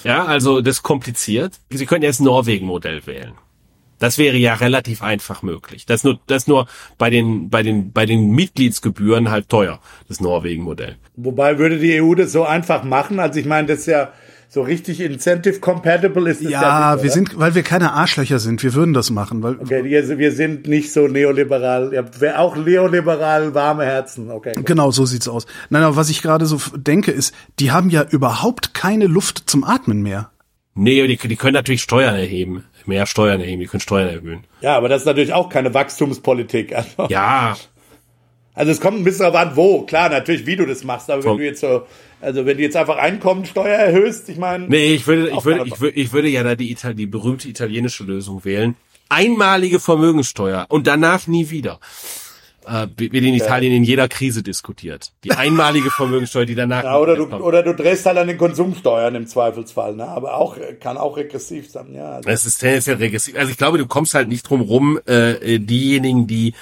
[0.04, 1.54] Ja, also das ist kompliziert.
[1.70, 3.32] Sie können jetzt Norwegen-Modell wählen.
[3.98, 5.84] Das wäre ja relativ einfach möglich.
[5.84, 6.68] Das ist nur, das ist nur
[6.98, 10.96] bei den, bei den, bei den Mitgliedsgebühren halt teuer, das Norwegen-Modell.
[11.16, 13.18] Wobei würde die EU das so einfach machen?
[13.18, 14.12] Also ich meine, das ist ja
[14.50, 18.38] so richtig incentive compatible ist das ja, Ja, nicht, wir sind, weil wir keine Arschlöcher
[18.38, 21.92] sind, wir würden das machen, weil Okay, wir, sind nicht so neoliberal.
[21.92, 24.30] Ja, wer auch neoliberal warme Herzen.
[24.30, 24.54] Okay.
[24.54, 24.64] gut.
[24.64, 25.46] Genau, so sieht's aus.
[25.68, 29.64] Nein, aber was ich gerade so denke, ist, die haben ja überhaupt keine Luft zum
[29.64, 30.30] Atmen mehr.
[30.74, 32.64] Nee, die, die können natürlich Steuern erheben.
[32.86, 34.44] Mehr Steuern erheben, die können Steuern erhöhen.
[34.62, 36.74] Ja, aber das ist natürlich auch keine Wachstumspolitik.
[36.74, 37.56] Also, Ja,
[38.58, 39.82] also es kommt ein bisschen darauf an, wo.
[39.82, 41.08] Klar, natürlich, wie du das machst.
[41.10, 41.38] Aber wenn Komm.
[41.38, 41.82] du jetzt so,
[42.20, 44.66] also wenn du jetzt einfach Einkommensteuer erhöhst, ich meine.
[44.66, 47.48] Nee, ich würde, ich würde, ich würde, ich würde ja da die, Ital die berühmte
[47.48, 48.74] italienische Lösung wählen.
[49.10, 51.78] Einmalige Vermögensteuer und danach nie wieder.
[52.66, 55.12] Äh, wird in Italien in jeder Krise diskutiert.
[55.24, 59.14] Die einmalige Vermögensteuer, die danach Ja, oder du, oder du drehst halt an den Konsumsteuern
[59.14, 60.06] im Zweifelsfall, ne?
[60.06, 62.16] Aber auch, kann auch regressiv sein, ja.
[62.16, 63.36] Also, Es ist tendenziell regressiv.
[63.38, 66.52] Also ich glaube, du kommst halt nicht drum rum, äh, diejenigen, die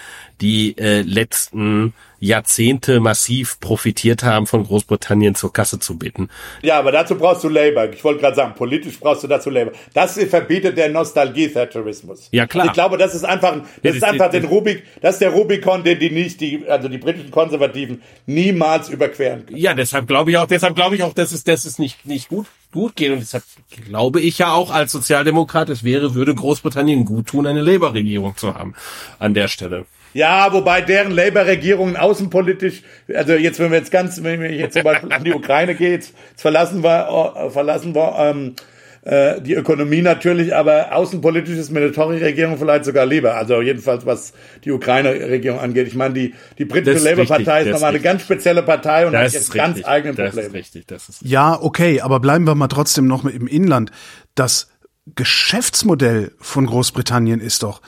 [0.40, 6.28] die äh, letzten Jahrzehnte massiv profitiert haben von Großbritannien zur Kasse zu bitten.
[6.62, 7.90] ja, aber dazu brauchst du Labour.
[7.92, 9.72] Ich wollte gerade sagen, politisch brauchst du dazu Labour.
[9.92, 12.28] Das verbietet der Nostalgie-Thatcherismus.
[12.32, 12.62] Ja, klar.
[12.62, 15.20] Also ich glaube, das ist einfach, ein- das Ja, ist einfach den Rubik, das ist
[15.20, 19.58] der Rubikon, den die nicht, die, also die britischen Konservativen niemals überqueren können.
[19.58, 22.28] Ja, deshalb glaube ich auch, deshalb glaube ich auch, dass es, dass es nicht, nicht
[22.28, 23.12] gut, gut geht.
[23.12, 23.44] Und deshalb
[23.86, 28.54] glaube ich ja auch als Sozialdemokrat, es wäre, würde Großbritannien gut tun, eine Labour-Regierung zu
[28.54, 28.74] haben.
[29.18, 29.84] An der Stelle.
[30.16, 32.82] Ja, wobei deren Labour-Regierungen außenpolitisch,
[33.14, 35.92] also jetzt, wenn wir jetzt ganz, wenn wir jetzt zum Beispiel an die Ukraine geht,
[35.92, 38.54] jetzt verlassen wir, äh, verlassen wir ähm,
[39.02, 43.34] äh, die Ökonomie natürlich, aber außenpolitisch ist mir eine Tory-Regierung vielleicht sogar lieber.
[43.36, 44.32] Also jedenfalls, was
[44.64, 45.86] die Ukraine-Regierung angeht.
[45.86, 48.62] Ich meine, die, die britische Das ist Labour-Partei richtig, ist das nochmal eine ganz spezielle
[48.62, 49.86] Partei und hat Das jetzt ist ganz richtig.
[49.86, 50.48] eigene Das Probleme.
[50.48, 50.86] ist richtig.
[50.86, 53.90] Das ist Ja, okay, aber bleiben wir mal trotzdem noch mit im Inland.
[54.34, 54.70] Das
[55.14, 57.80] Geschäftsmodell von Großbritannien ist doch,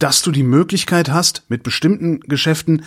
[0.00, 2.82] dass du die Möglichkeit hast, mit bestimmten Geschäften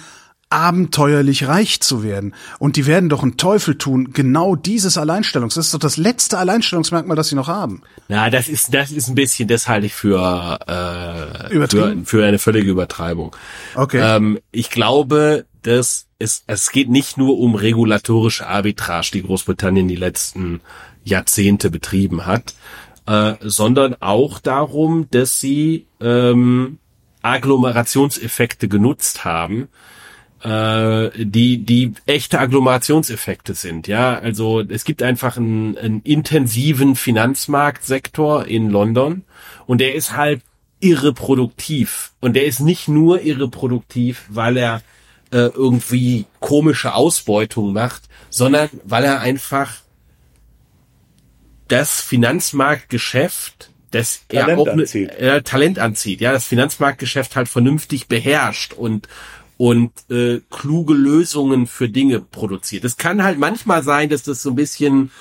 [0.53, 2.35] abenteuerlich reich zu werden.
[2.59, 5.55] Und die werden doch einen Teufel tun, genau dieses Alleinstellungs.
[5.55, 7.81] Das ist doch das letzte Alleinstellungsmerkmal, das sie noch haben.
[8.07, 12.37] Na, das ist, das ist ein bisschen, das halte ich für, äh, für, für eine
[12.37, 13.35] völlige Übertreibung.
[13.73, 13.99] Okay.
[13.99, 19.95] Ähm, ich glaube, dass es, es geht nicht nur um regulatorische Arbitrage, die Großbritannien die
[19.95, 20.61] letzten
[21.03, 22.53] Jahrzehnte betrieben hat,
[23.07, 26.77] äh, sondern auch darum, dass sie ähm,
[27.23, 29.69] Agglomerationseffekte genutzt haben,
[30.43, 33.87] äh, die die echte Agglomerationseffekte sind.
[33.87, 39.23] Ja, also es gibt einfach einen, einen intensiven Finanzmarktsektor in London
[39.65, 40.41] und der ist halt
[40.79, 44.81] irreproduktiv und der ist nicht nur irreproduktiv, weil er
[45.31, 49.77] äh, irgendwie komische Ausbeutung macht, sondern weil er einfach
[51.69, 55.11] das Finanzmarktgeschäft das Talent er auch anzieht.
[55.11, 59.07] Äh, Talent anzieht, ja, das Finanzmarktgeschäft halt vernünftig beherrscht und
[59.57, 62.85] und äh, kluge Lösungen für Dinge produziert.
[62.85, 65.11] Es kann halt manchmal sein, dass das so ein bisschen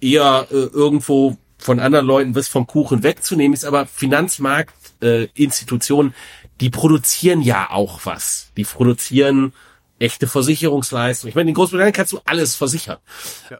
[0.00, 6.14] eher äh, irgendwo von anderen Leuten was vom Kuchen wegzunehmen ist, aber Finanzmarktinstitutionen, äh,
[6.60, 8.50] die produzieren ja auch was.
[8.56, 9.52] Die produzieren
[9.98, 11.28] echte Versicherungsleistungen.
[11.28, 12.96] Ich meine, in Großbritannien kannst du alles versichern.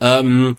[0.00, 0.56] Ähm,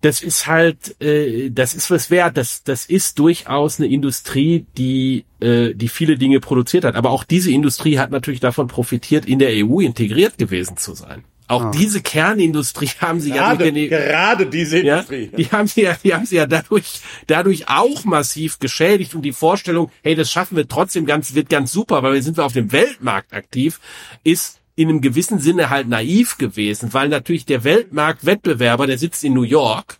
[0.00, 2.36] das ist halt, äh, das ist was wert.
[2.36, 6.94] Das, das ist durchaus eine Industrie, die, äh, die viele Dinge produziert hat.
[6.94, 11.24] Aber auch diese Industrie hat natürlich davon profitiert, in der EU integriert gewesen zu sein.
[11.48, 11.70] Auch Ah.
[11.72, 15.30] diese Kernindustrie haben sie ja durch Gerade, den, E gerade diese ja, Industrie.
[15.36, 19.32] die haben sie ja, die haben sie ja dadurch, dadurch auch massiv geschädigt und die
[19.32, 22.52] Vorstellung, hey, das schaffen wir trotzdem ganz, wird ganz super, weil wir sind wir auf
[22.52, 23.80] dem Weltmarkt aktiv,
[24.22, 29.34] ist in einem gewissen Sinne halt naiv gewesen, weil natürlich der Weltmarktwettbewerber, der sitzt in
[29.34, 29.98] New York,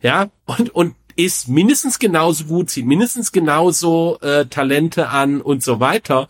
[0.00, 5.80] ja, und, und ist mindestens genauso gut, zieht mindestens genauso äh, Talente an und so
[5.80, 6.28] weiter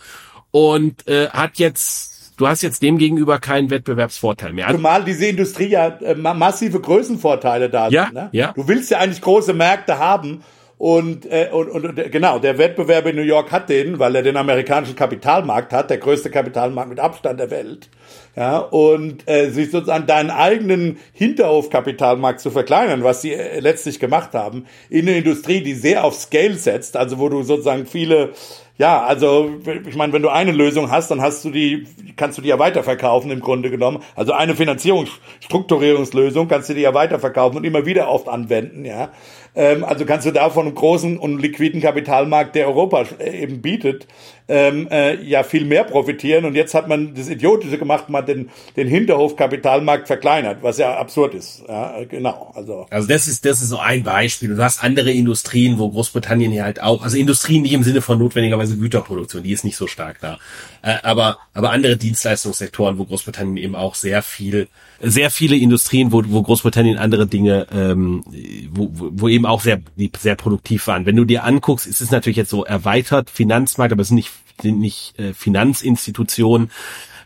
[0.53, 4.67] und äh, hat jetzt, du hast jetzt dem gegenüber keinen Wettbewerbsvorteil mehr.
[4.69, 8.15] Also, Zumal diese Industrie ja äh, ma- massive Größenvorteile da Ja, sind.
[8.15, 8.29] Ne?
[8.33, 8.53] ja.
[8.53, 10.43] Du willst ja eigentlich große Märkte haben
[10.85, 14.37] und, äh, und, und genau, der Wettbewerb in New York hat den, weil er den
[14.37, 17.89] amerikanischen Kapitalmarkt hat, der größte Kapitalmarkt mit Abstand der Welt.
[18.37, 24.35] Ja, und äh, sich sozusagen deinen eigenen Hinterhofkapitalmarkt zu verkleinern, was sie äh, letztlich gemacht
[24.35, 28.33] haben, in eine Industrie, die sehr auf Scale setzt, also wo du sozusagen viele
[28.77, 29.53] ja, also
[29.87, 31.87] ich meine, wenn du eine Lösung hast, dann hast du die,
[32.17, 34.03] kannst du die ja weiterverkaufen im Grunde genommen.
[34.17, 39.13] Also eine Finanzierungsstrukturierungslösung kannst du die ja weiterverkaufen und immer wieder oft anwenden, ja.
[39.55, 44.07] Ähm, also kannst du davon einen großen und liquiden Kapitalmarkt, der Europa äh, eben bietet,
[44.49, 46.45] ähm, äh, ja viel mehr profitieren.
[46.45, 51.35] Und jetzt hat man das Idiotische gemacht, man den, den Hinterhofkapitalmarkt verkleinert, was ja absurd
[51.35, 51.63] ist.
[51.69, 52.53] Ja, genau.
[52.55, 54.55] Also Also das ist, das ist so ein Beispiel.
[54.55, 58.19] Du hast andere Industrien, wo Großbritannien hier halt auch, also Industrien nicht im Sinne von
[58.19, 60.39] notwendigerweise Güterproduktion, die ist nicht so stark da.
[60.83, 64.69] Äh, aber, aber andere Dienstleistungssektoren, wo Großbritannien eben auch sehr viel,
[65.01, 68.23] sehr viele Industrien, wo, wo Großbritannien andere Dinge, ähm,
[68.71, 69.81] wo, wo eben auch sehr,
[70.19, 71.07] sehr produktiv waren.
[71.07, 74.31] Wenn du dir anguckst, ist es natürlich jetzt so erweitert Finanzmarkt, aber es sind nicht,
[74.63, 76.71] nicht äh, Finanzinstitutionen.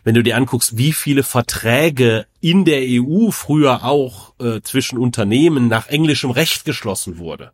[0.03, 5.67] Wenn du dir anguckst, wie viele Verträge in der EU früher auch äh, zwischen Unternehmen
[5.67, 7.51] nach englischem Recht geschlossen wurde,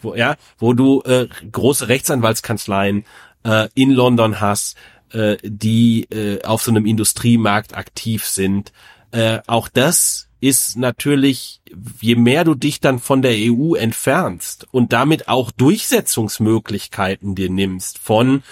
[0.00, 3.04] wo ja, wo du äh, große Rechtsanwaltskanzleien
[3.44, 4.76] äh, in London hast,
[5.12, 8.72] äh, die äh, auf so einem Industriemarkt aktiv sind,
[9.12, 11.62] äh, auch das ist natürlich,
[12.00, 17.98] je mehr du dich dann von der EU entfernst und damit auch Durchsetzungsmöglichkeiten dir nimmst
[17.98, 18.42] von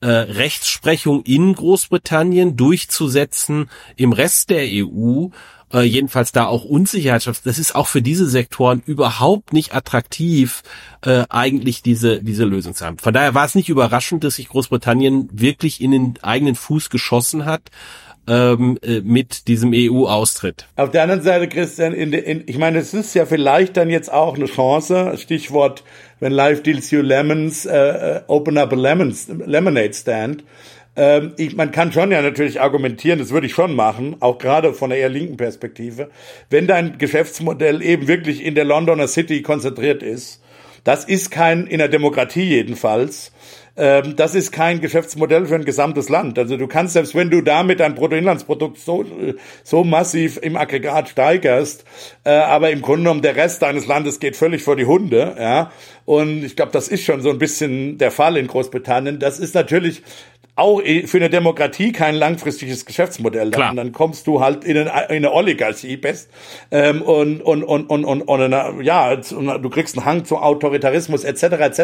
[0.00, 5.28] äh, Rechtsprechung in Großbritannien durchzusetzen im Rest der EU,
[5.72, 7.26] äh, jedenfalls da auch Unsicherheit.
[7.44, 10.62] Das ist auch für diese Sektoren überhaupt nicht attraktiv,
[11.02, 12.98] äh, eigentlich diese, diese Lösung zu haben.
[12.98, 17.44] Von daher war es nicht überraschend, dass sich Großbritannien wirklich in den eigenen Fuß geschossen
[17.44, 17.70] hat
[18.28, 20.66] ähm, äh, mit diesem EU-Austritt.
[20.76, 24.12] Auf der anderen Seite, Christian, in, in, ich meine, es ist ja vielleicht dann jetzt
[24.12, 25.84] auch eine Chance, Stichwort,
[26.20, 30.44] wenn Life deals you lemons, äh, äh, open up a lemons, lemonade stand.
[30.96, 34.74] Ähm, ich, man kann schon ja natürlich argumentieren, das würde ich schon machen, auch gerade
[34.74, 36.10] von der eher linken Perspektive,
[36.50, 40.42] wenn dein Geschäftsmodell eben wirklich in der Londoner City konzentriert ist.
[40.84, 43.32] Das ist kein, in der Demokratie jedenfalls,
[43.76, 46.38] ähm, das ist kein Geschäftsmodell für ein gesamtes Land.
[46.38, 49.04] Also du kannst, selbst wenn du damit dein Bruttoinlandsprodukt so,
[49.64, 51.84] so massiv im Aggregat steigerst,
[52.24, 55.70] äh, aber im Grunde genommen der Rest deines Landes geht völlig vor die Hunde, ja.
[56.04, 59.20] Und ich glaube, das ist schon so ein bisschen der Fall in Großbritannien.
[59.20, 60.02] Das ist natürlich
[60.56, 63.50] auch für eine Demokratie kein langfristiges Geschäftsmodell.
[63.50, 63.70] Klar.
[63.70, 66.30] Und dann kommst du halt in eine, in eine Oligarchie best
[66.70, 71.24] ähm, und und und und und, und eine, ja, du kriegst einen Hang zu Autoritarismus
[71.24, 71.42] etc.
[71.42, 71.80] etc.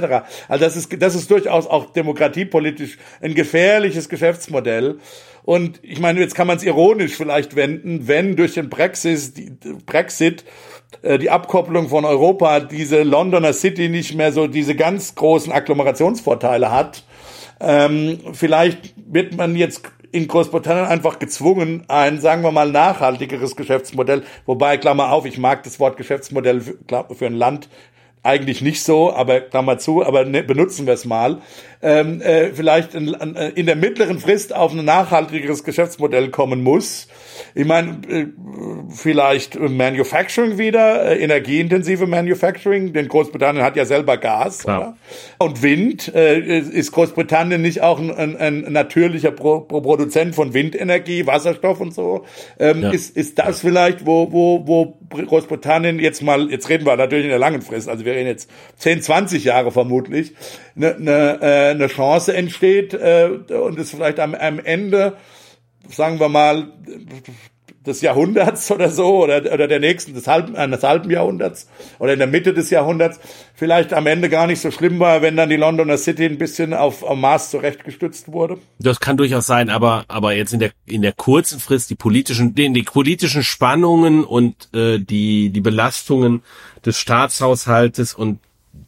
[0.48, 4.98] Also das ist das ist durchaus auch demokratiepolitisch ein gefährliches Geschäftsmodell.
[5.46, 9.52] Und ich meine, jetzt kann man es ironisch vielleicht wenden, wenn durch den Brexit, die,
[9.86, 10.44] Brexit
[11.02, 16.72] äh, die Abkopplung von Europa diese Londoner City nicht mehr so diese ganz großen Agglomerationsvorteile
[16.72, 17.04] hat.
[17.60, 24.22] Ähm, vielleicht wird man jetzt in Großbritannien einfach gezwungen, ein, sagen wir mal, nachhaltigeres Geschäftsmodell,
[24.46, 27.68] wobei, Klammer auf, ich mag das Wort Geschäftsmodell für, für ein Land
[28.22, 31.40] eigentlich nicht so, aber Klammer zu, aber ne, benutzen wir es mal,
[31.82, 37.08] ähm, äh, vielleicht in, in der mittleren Frist auf ein nachhaltigeres Geschäftsmodell kommen muss.
[37.54, 38.26] Ich meine, äh,
[38.88, 44.96] vielleicht Manufacturing wieder, äh, energieintensive Manufacturing, denn Großbritannien hat ja selber Gas ja.
[45.38, 46.14] und Wind.
[46.14, 51.94] Äh, ist Großbritannien nicht auch ein, ein, ein natürlicher Pro Produzent von Windenergie, Wasserstoff und
[51.94, 52.24] so?
[52.58, 52.90] Ähm, ja.
[52.90, 57.30] Ist, ist das vielleicht, wo, wo, wo Großbritannien jetzt mal, jetzt reden wir natürlich in
[57.30, 60.34] der langen Frist, also wir reden jetzt 10, 20 Jahre vermutlich,
[60.76, 65.16] eine, eine, äh, eine Chance entsteht äh, und es vielleicht am, am Ende,
[65.88, 66.72] sagen wir mal,
[67.86, 71.68] des Jahrhunderts oder so oder, oder der nächsten, des halben, eines halben Jahrhunderts
[71.98, 73.20] oder in der Mitte des Jahrhunderts
[73.54, 76.74] vielleicht am Ende gar nicht so schlimm war, wenn dann die Londoner City ein bisschen
[76.74, 78.58] auf, auf Mars zurechtgestützt wurde.
[78.78, 82.54] Das kann durchaus sein, aber, aber jetzt in der, in der kurzen Frist die politischen,
[82.54, 86.42] die, die politischen Spannungen und äh, die, die Belastungen
[86.84, 88.40] des Staatshaushaltes und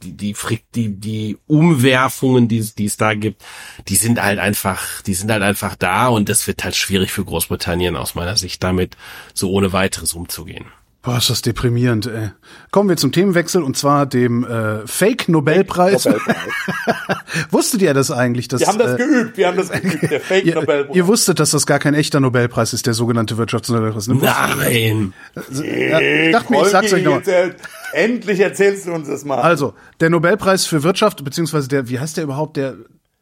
[0.02, 0.34] die, die,
[0.74, 3.42] die, die Umwerfungen, die, die es da gibt,
[3.88, 7.24] die sind halt einfach, die sind halt einfach da und das wird halt schwierig für
[7.24, 8.96] Großbritannien aus meiner Sicht damit
[9.34, 10.66] so ohne weiteres umzugehen.
[11.00, 12.30] Boah, ist das deprimierend, ey.
[12.72, 16.02] Kommen wir zum Themenwechsel und zwar dem äh, Fake-Nobelpreis.
[16.02, 16.20] Fake
[17.52, 18.48] Wusstet ihr das eigentlich?
[18.48, 20.86] Dass, wir haben das äh, geübt, wir haben das geübt, der Fake-Nobelpreis.
[20.88, 24.08] Ihr, ihr, wusstet, dass das gar kein echter Nobelpreis ist, der sogenannte Wirtschaftsnobelpreis.
[24.08, 24.16] Ne?
[24.16, 25.14] Nein!
[25.52, 27.54] Ja, ich dachte mir, ich sag's euch nochmal.
[27.92, 29.38] Endlich erzählst du uns das mal.
[29.38, 32.74] Also, der Nobelpreis für Wirtschaft, beziehungsweise der, wie heißt der überhaupt, der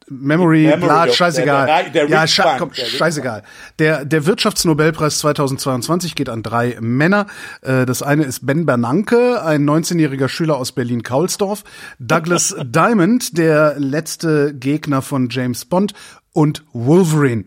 [0.08, 1.66] Memory, Memory bla, scheißegal.
[1.66, 3.42] Der, der, der ja, sche komm, scheißegal.
[3.80, 7.26] Der, der Wirtschaftsnobelpreis 2022 geht an drei Männer.
[7.62, 11.64] Äh, das eine ist Ben Bernanke, ein 19-jähriger Schüler aus Berlin-Kaulsdorf.
[11.98, 15.92] Douglas Diamond, der letzte Gegner von James Bond
[16.32, 17.44] und Wolverine.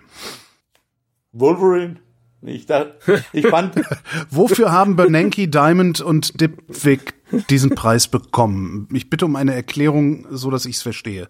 [1.31, 1.97] Wolverine?
[2.41, 3.75] Ich, dachte, ich fand.
[4.29, 7.13] Wofür haben Bernanke, Diamond und Dipwick
[7.49, 8.87] diesen Preis bekommen?
[8.93, 11.29] Ich bitte um eine Erklärung, so dass ich es verstehe.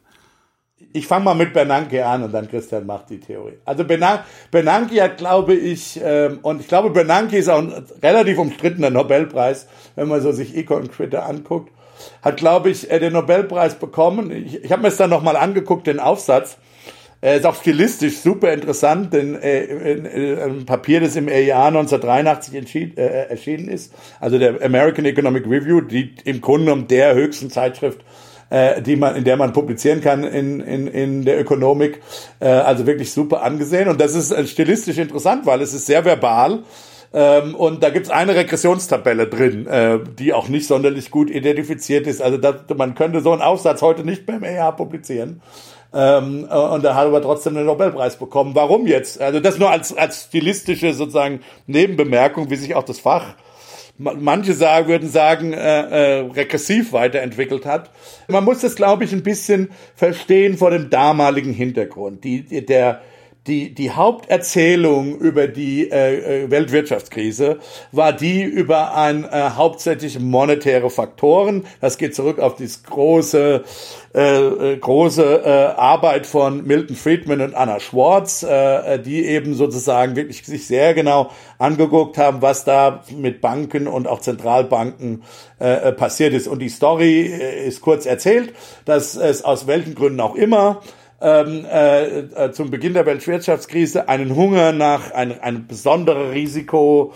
[0.92, 3.60] Ich fange mal mit Bernanke an und dann Christian macht die Theorie.
[3.64, 8.90] Also Bernanke, hat, glaube ich, ähm, und ich glaube, Bernanke ist auch ein relativ umstrittener
[8.90, 11.72] Nobelpreis, wenn man so sich Econ Twitter anguckt,
[12.24, 14.32] hat, glaube ich, äh, den Nobelpreis bekommen.
[14.32, 16.58] Ich, ich habe mir es dann nochmal angeguckt, den Aufsatz.
[17.22, 22.56] Er ist auch stilistisch super interessant, denn äh, äh, ein Papier, das im Jahr 1983
[22.56, 27.50] entschied, äh, erschienen ist, also der American Economic Review, die im Grunde genommen der höchsten
[27.50, 28.00] Zeitschrift
[28.50, 32.02] äh, die man, in der man publizieren kann in, in, in der Ökonomik.
[32.40, 33.90] Äh, also wirklich super angesehen.
[33.90, 36.64] Und das ist äh, stilistisch interessant, weil es ist sehr verbal.
[37.12, 42.22] Ähm, und da gibt's eine Regressionstabelle drin, äh, die auch nicht sonderlich gut identifiziert ist.
[42.22, 45.42] Also das, man könnte so einen Aufsatz heute nicht beim EH publizieren.
[45.92, 48.54] Ähm, äh, und da hat er aber trotzdem den Nobelpreis bekommen.
[48.54, 49.20] Warum jetzt?
[49.20, 53.34] Also das nur als, als stilistische sozusagen Nebenbemerkung, wie sich auch das Fach
[54.00, 57.92] manche sagen, würden sagen, äh, äh, regressiv weiterentwickelt hat.
[58.28, 62.24] Man muss das, glaube ich, ein bisschen verstehen vor dem damaligen Hintergrund.
[62.24, 63.02] Die, der,
[63.48, 67.60] die, die Haupterzählung über die äh, äh, Weltwirtschaftskrise
[67.92, 71.66] war die über ein äh, hauptsächlich monetäre Faktoren.
[71.82, 73.64] Das geht zurück auf dieses große
[74.14, 75.50] äh, äh, große äh,
[75.80, 81.30] Arbeit von Milton Friedman und Anna Schwartz, äh, die eben sozusagen wirklich sich sehr genau
[81.60, 85.24] angeguckt haben, was da mit Banken und auch Zentralbanken
[85.60, 86.48] äh, passiert ist.
[86.48, 88.54] Und die Story ist kurz erzählt,
[88.86, 90.82] dass es aus welchen Gründen auch immer
[91.22, 97.14] ähm, äh, äh, zum Beginn der Weltwirtschaftskrise einen Hunger nach ein, ein besondere Risiko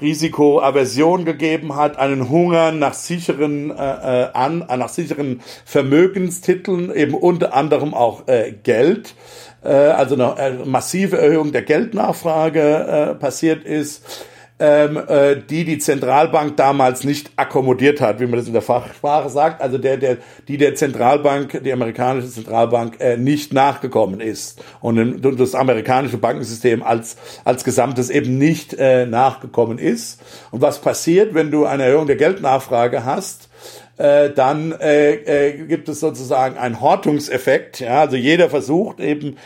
[0.00, 7.54] Risikoaversion gegeben hat, einen Hunger nach sicheren äh, äh an, nach sicheren Vermögenstiteln, eben unter
[7.54, 9.14] anderem auch äh, Geld,
[9.62, 14.26] äh, also eine äh, massive Erhöhung der Geldnachfrage äh, passiert ist
[14.60, 19.30] ähm, äh, die die Zentralbank damals nicht akkommodiert hat, wie man das in der Fachsprache
[19.30, 20.18] sagt, also der, der,
[20.48, 27.16] die der Zentralbank, die amerikanische Zentralbank äh, nicht nachgekommen ist und das amerikanische Bankensystem als,
[27.44, 30.20] als Gesamtes eben nicht äh, nachgekommen ist.
[30.50, 33.48] Und was passiert, wenn du eine Erhöhung der Geldnachfrage hast?
[33.96, 37.80] Äh, dann äh, äh, gibt es sozusagen einen Hortungseffekt.
[37.80, 39.36] Ja, also jeder versucht eben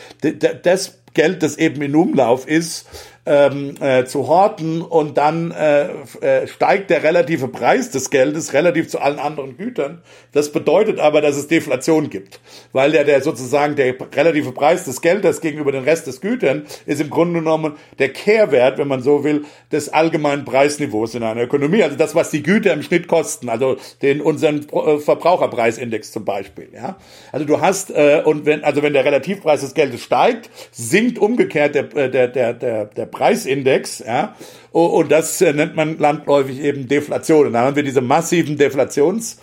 [0.63, 2.87] das Geld, das eben in Umlauf ist,
[3.27, 5.89] ähm, äh, zu horten und dann äh,
[6.21, 10.03] äh, steigt der relative Preis des Geldes relativ zu allen anderen Gütern.
[10.33, 12.41] Das bedeutet aber, dass es Deflation gibt,
[12.73, 17.01] weil der, der sozusagen der relative Preis des Geldes gegenüber den Rest des Gütern ist
[17.01, 21.83] im Grunde genommen der Kehrwert, wenn man so will, des allgemeinen Preisniveaus in einer Ökonomie.
[21.83, 26.69] Also das, was die Güter im Schnitt kosten, also den unseren äh, Verbraucherpreisindex zum Beispiel.
[26.75, 26.97] Ja,
[27.33, 31.75] also du hast äh, und wenn also wenn der Relativpreis des Geldes steigt, sinkt umgekehrt
[31.75, 34.35] der äh, der der der, der Preisindex, ja,
[34.75, 37.47] und das äh, nennt man landläufig eben Deflation.
[37.47, 39.39] Und da haben wir diese massiven Deflations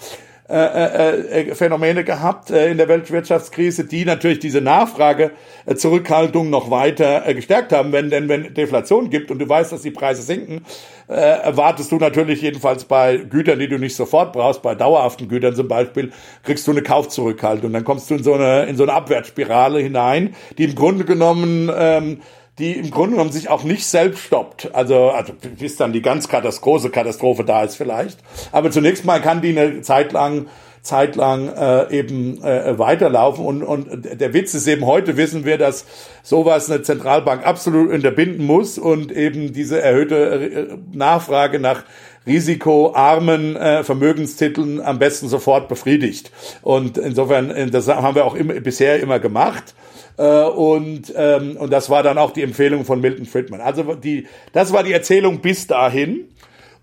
[0.50, 7.94] äh, äh, gehabt in der Weltwirtschaftskrise, die natürlich diese Nachfragezurückhaltung noch weiter gestärkt haben.
[7.94, 10.66] Wenn denn wenn Deflation gibt und du weißt, dass die Preise sinken,
[11.08, 15.70] erwartest du natürlich jedenfalls bei Gütern, die du nicht sofort brauchst, bei dauerhaften Gütern zum
[15.70, 16.12] Beispiel,
[16.44, 17.72] kriegst du eine Kaufzurückhaltung.
[17.72, 21.72] Dann kommst du in so eine in so eine Abwärtsspirale hinein, die im Grunde genommen
[21.74, 22.22] ähm,
[22.62, 24.74] die im Grunde genommen sich auch nicht selbst stoppt.
[24.74, 28.20] Also, also bis dann die ganz große Katastrophe da ist vielleicht.
[28.52, 30.46] Aber zunächst mal kann die eine Zeit lang
[30.84, 33.46] zeitlang äh, eben äh, weiterlaufen.
[33.46, 35.86] Und, und der Witz ist eben, heute wissen wir, dass
[36.24, 41.84] sowas eine Zentralbank absolut unterbinden muss und eben diese erhöhte äh, Nachfrage nach
[42.26, 46.32] risikoarmen äh, Vermögenstiteln am besten sofort befriedigt.
[46.62, 49.76] Und insofern, das haben wir auch immer, bisher immer gemacht.
[50.18, 53.62] Äh, und, ähm, und das war dann auch die Empfehlung von Milton Friedman.
[53.62, 56.28] Also die, das war die Erzählung bis dahin.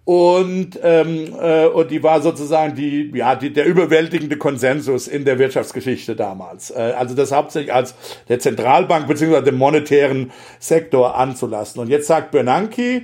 [0.09, 5.39] Und, ähm, äh, und die war sozusagen die, ja, die, der überwältigende Konsensus in der
[5.39, 6.71] Wirtschaftsgeschichte damals.
[6.71, 7.95] Äh, also das hauptsächlich als
[8.27, 11.83] der Zentralbank beziehungsweise dem monetären Sektor anzulassen.
[11.83, 13.03] Und jetzt sagt Bernanke,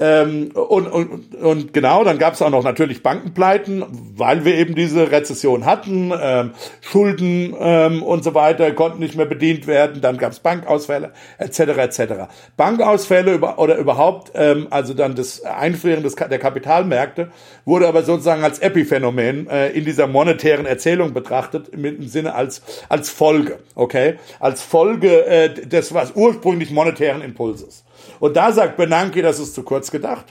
[0.00, 3.84] ähm, und, und, und genau, dann gab es auch noch natürlich Bankenpleiten,
[4.16, 9.26] weil wir eben diese Rezession hatten, ähm, Schulden ähm, und so weiter konnten nicht mehr
[9.26, 11.60] bedient werden, dann gab es Bankausfälle etc.
[11.60, 12.00] etc.
[12.56, 17.30] Bankausfälle über, oder überhaupt, ähm, also dann das Einfrieren des, der Kapitalmärkte
[17.64, 23.10] wurde aber sozusagen als Epiphänomen äh, in dieser monetären Erzählung betrachtet, dem Sinne als als
[23.10, 27.84] Folge, okay, als Folge äh, des was ursprünglich monetären Impulses.
[28.20, 30.26] Und da sagt Bernanke, das ist zu kurz gedacht.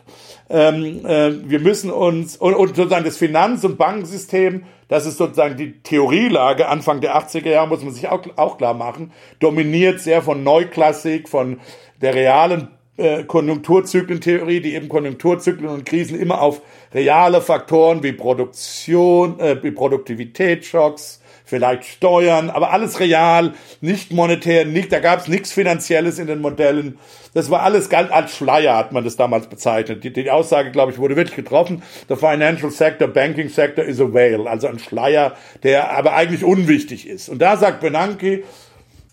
[0.49, 5.57] Ähm, äh, wir müssen uns, und, und sozusagen das Finanz- und Bankensystem, das ist sozusagen
[5.57, 10.21] die Theorielage Anfang der 80er Jahre, muss man sich auch, auch klar machen, dominiert sehr
[10.21, 11.59] von Neuklassik, von
[12.01, 16.61] der realen äh, Konjunkturzyklentheorie, die eben Konjunkturzyklen und Krisen immer auf
[16.93, 24.91] reale Faktoren wie Produktion, äh, wie Produktivitätsschocks, vielleicht Steuern, aber alles real, nicht monetär, nicht,
[24.91, 26.99] da gab es nichts Finanzielles in den Modellen.
[27.33, 30.03] Das war alles galt als Schleier, hat man das damals bezeichnet.
[30.03, 31.83] Die, die Aussage, glaube ich, wurde wirklich getroffen.
[32.09, 37.07] The financial sector, banking sector is a whale, also ein Schleier, der aber eigentlich unwichtig
[37.07, 37.29] ist.
[37.29, 38.43] Und da sagt Bernanke,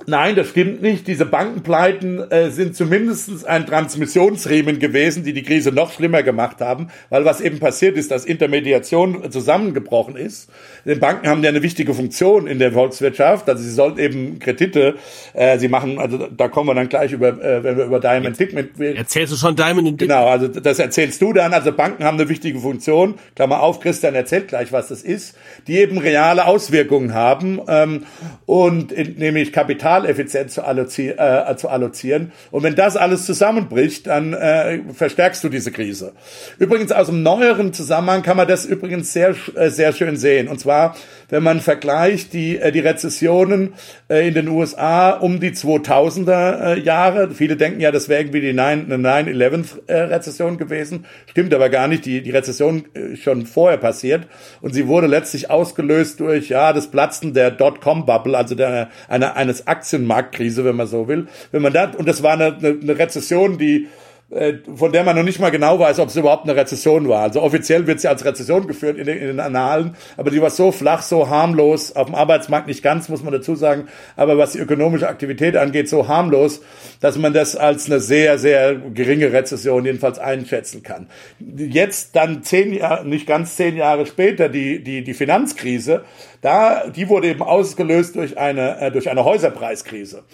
[0.06, 1.06] Nein, das stimmt nicht.
[1.06, 6.88] Diese Bankenpleiten äh, sind zumindest ein Transmissionsriemen gewesen, die die Krise noch schlimmer gemacht haben,
[7.08, 10.50] weil was eben passiert ist, dass Intermediation zusammengebrochen ist.
[10.84, 14.96] Die Banken haben ja eine wichtige Funktion in der Volkswirtschaft, also sie sollten eben Kredite,
[15.32, 18.36] äh, sie machen, also da kommen wir dann gleich über, äh, wenn wir über Diamond
[18.36, 18.98] Pigment reden.
[18.98, 20.00] Erzählst du schon Diamond Pigment?
[20.00, 21.54] Genau, also das erzählst du dann.
[21.54, 23.14] Also Banken haben eine wichtige Funktion.
[23.34, 25.36] Klammer auf, Christian erzählt gleich, was das ist,
[25.66, 28.04] die eben reale Auswirkungen haben ähm,
[28.44, 32.32] und in, nämlich Kapital kapitaleffizient zu, allozi äh, zu allozieren.
[32.50, 36.12] Und wenn das alles zusammenbricht, dann äh, verstärkst du diese Krise.
[36.58, 40.48] Übrigens aus dem neueren Zusammenhang kann man das übrigens sehr, äh, sehr schön sehen.
[40.48, 40.96] Und zwar,
[41.28, 43.74] wenn man vergleicht die, äh, die Rezessionen
[44.08, 47.30] äh, in den USA um die 2000er äh, Jahre.
[47.30, 51.06] Viele denken ja, das wäre irgendwie die 9-11-Rezession äh, gewesen.
[51.26, 52.04] Stimmt aber gar nicht.
[52.04, 54.26] Die, die Rezession äh, schon vorher passiert.
[54.60, 59.66] Und sie wurde letztlich ausgelöst durch ja das Platzen der Dotcom-Bubble, also der, eine, eines
[59.84, 61.28] Aktienmarktkrise, wenn man so will.
[61.52, 63.88] Wenn man da, und das war eine, eine Rezession, die
[64.74, 67.22] von der man noch nicht mal genau weiß, ob es überhaupt eine Rezession war.
[67.22, 70.50] Also offiziell wird sie als Rezession geführt in den, in den Annalen, aber die war
[70.50, 73.86] so flach, so harmlos, auf dem Arbeitsmarkt nicht ganz, muss man dazu sagen,
[74.16, 76.62] aber was die ökonomische Aktivität angeht, so harmlos,
[77.00, 81.08] dass man das als eine sehr, sehr geringe Rezession jedenfalls einschätzen kann.
[81.38, 86.04] Jetzt dann zehn Jahre, nicht ganz zehn Jahre später, die, die, die Finanzkrise,
[86.40, 90.24] da, die wurde eben ausgelöst durch eine, äh, durch eine Häuserpreiskrise.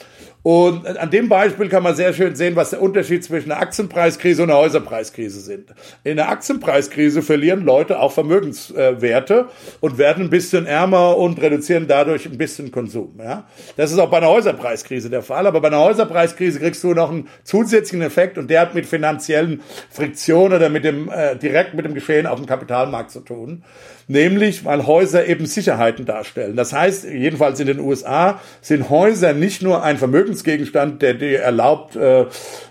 [0.43, 4.43] Und an dem Beispiel kann man sehr schön sehen, was der Unterschied zwischen einer Aktienpreiskrise
[4.43, 5.75] und einer Häuserpreiskrise sind.
[6.03, 9.49] In der Aktienpreiskrise verlieren Leute auch Vermögenswerte
[9.81, 13.19] und werden ein bisschen ärmer und reduzieren dadurch ein bisschen Konsum.
[13.19, 13.45] Ja?
[13.77, 15.47] Das ist auch bei einer Häuserpreiskrise der Fall.
[15.47, 19.61] Aber bei einer Häuserpreiskrise kriegst du noch einen zusätzlichen Effekt und der hat mit finanziellen
[19.91, 23.62] Friktionen oder mit dem, äh, direkt mit dem Geschehen auf dem Kapitalmarkt zu tun
[24.11, 26.57] nämlich weil Häuser eben Sicherheiten darstellen.
[26.57, 31.41] Das heißt, jedenfalls in den USA sind Häuser nicht nur ein Vermögen Vermögensgegenstand, der dir
[31.41, 32.27] erlaubt, äh,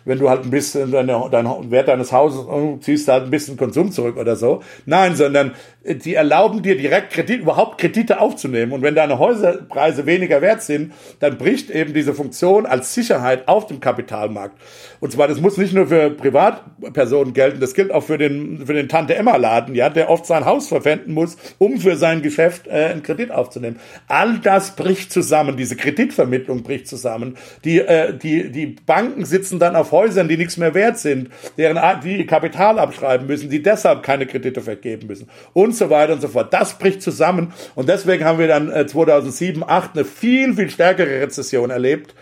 [0.06, 2.46] wenn du halt ein bisschen deine, deinen Wert deines Hauses
[2.82, 4.62] ziehst, halt ein bisschen Konsum zurück oder so.
[4.86, 5.54] Nein, sondern
[5.84, 8.72] äh, die erlauben dir direkt Kredit, überhaupt Kredite aufzunehmen.
[8.72, 13.68] Und wenn deine Häuserpreise weniger wert sind, dann bricht eben diese Funktion als Sicherheit auf
[13.68, 14.58] dem Kapitalmarkt.
[15.00, 18.74] Und zwar, das muss nicht nur für Privatpersonen gelten, das gilt auch für den, für
[18.74, 23.04] den Tante-Emma-Laden, ja, der oft sein Haus verpfänden muss, um für sein Geschäft äh, einen
[23.04, 23.80] Kredit aufzunehmen.
[24.08, 27.38] All das bricht zusammen, diese Kreditvermittlung bricht zusammen.
[27.64, 31.80] Die, äh, die, die Banken sitzen dann auf Häusern, die nichts mehr wert sind, deren
[32.04, 36.28] die Kapital abschreiben müssen, die deshalb keine Kredite vergeben müssen und so weiter und so
[36.28, 36.54] fort.
[36.54, 41.22] Das bricht zusammen und deswegen haben wir dann äh, 2007, 2008 eine viel, viel stärkere
[41.22, 42.14] Rezession erlebt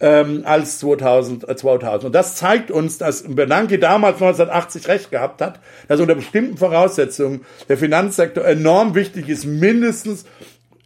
[0.00, 2.04] ähm, als 2000, äh, 2000.
[2.04, 7.44] Und das zeigt uns, dass Bernanke damals 1980 recht gehabt hat, dass unter bestimmten Voraussetzungen
[7.68, 10.24] der Finanzsektor enorm wichtig ist, mindestens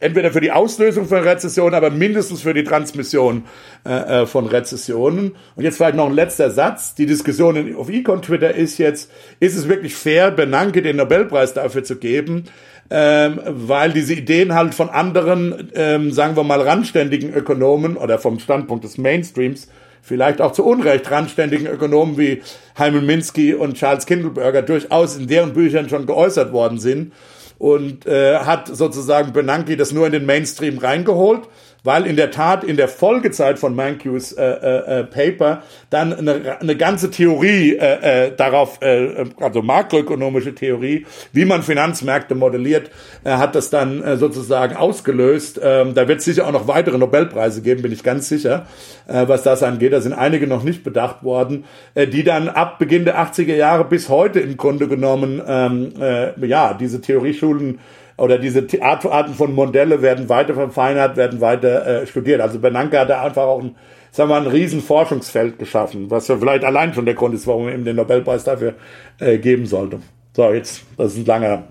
[0.00, 3.44] entweder für die Auslösung von Rezessionen, aber mindestens für die Transmission
[3.84, 5.36] äh, äh, von Rezessionen.
[5.56, 6.94] Und jetzt vielleicht noch ein letzter Satz.
[6.94, 9.10] Die Diskussion auf Econ Twitter ist jetzt,
[9.40, 12.44] ist es wirklich fair, Bernanke den Nobelpreis dafür zu geben?
[12.90, 18.38] Ähm, weil diese Ideen halt von anderen, ähm, sagen wir mal, randständigen Ökonomen oder vom
[18.38, 19.68] Standpunkt des Mainstreams
[20.00, 22.42] vielleicht auch zu Unrecht randständigen Ökonomen wie
[22.76, 27.12] Hyman Minsky und Charles Kindleberger durchaus in deren Büchern schon geäußert worden sind
[27.58, 31.42] und äh, hat sozusagen Benanke das nur in den Mainstream reingeholt
[31.84, 36.60] weil in der Tat in der Folgezeit von Mankiws äh, äh, äh, Paper dann eine,
[36.60, 42.90] eine ganze Theorie äh, äh, darauf, äh, also makroökonomische Theorie, wie man Finanzmärkte modelliert,
[43.24, 45.60] hat das dann sozusagen ausgelöst.
[45.62, 48.66] Ähm, da wird es sicher auch noch weitere Nobelpreise geben, bin ich ganz sicher,
[49.06, 49.92] was das angeht.
[49.92, 51.64] Da sind einige noch nicht bedacht worden,
[51.94, 56.74] die dann ab Beginn der 80er Jahre bis heute im Grunde genommen ähm, äh, ja
[56.74, 57.80] diese Theorieschulen
[58.18, 62.40] oder diese Arten von Modelle werden weiter verfeinert, werden weiter äh, studiert.
[62.40, 63.76] Also Bernanke hat da einfach auch ein,
[64.10, 67.46] sagen wir mal, ein riesen Forschungsfeld geschaffen, was ja vielleicht allein schon der Grund ist,
[67.46, 68.74] warum er ihm den Nobelpreis dafür
[69.20, 70.00] äh, geben sollte.
[70.34, 71.64] So, jetzt, das ist ein langer,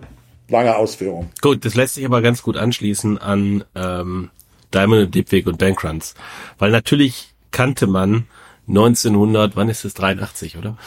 [0.49, 1.29] langer Ausführung.
[1.41, 4.29] Gut, das lässt sich aber ganz gut anschließen an ähm,
[4.73, 6.15] Diamond, Dipwig und Bankruns.
[6.57, 8.25] Weil natürlich kannte man
[8.69, 10.77] 1900, wann ist es, 83, oder?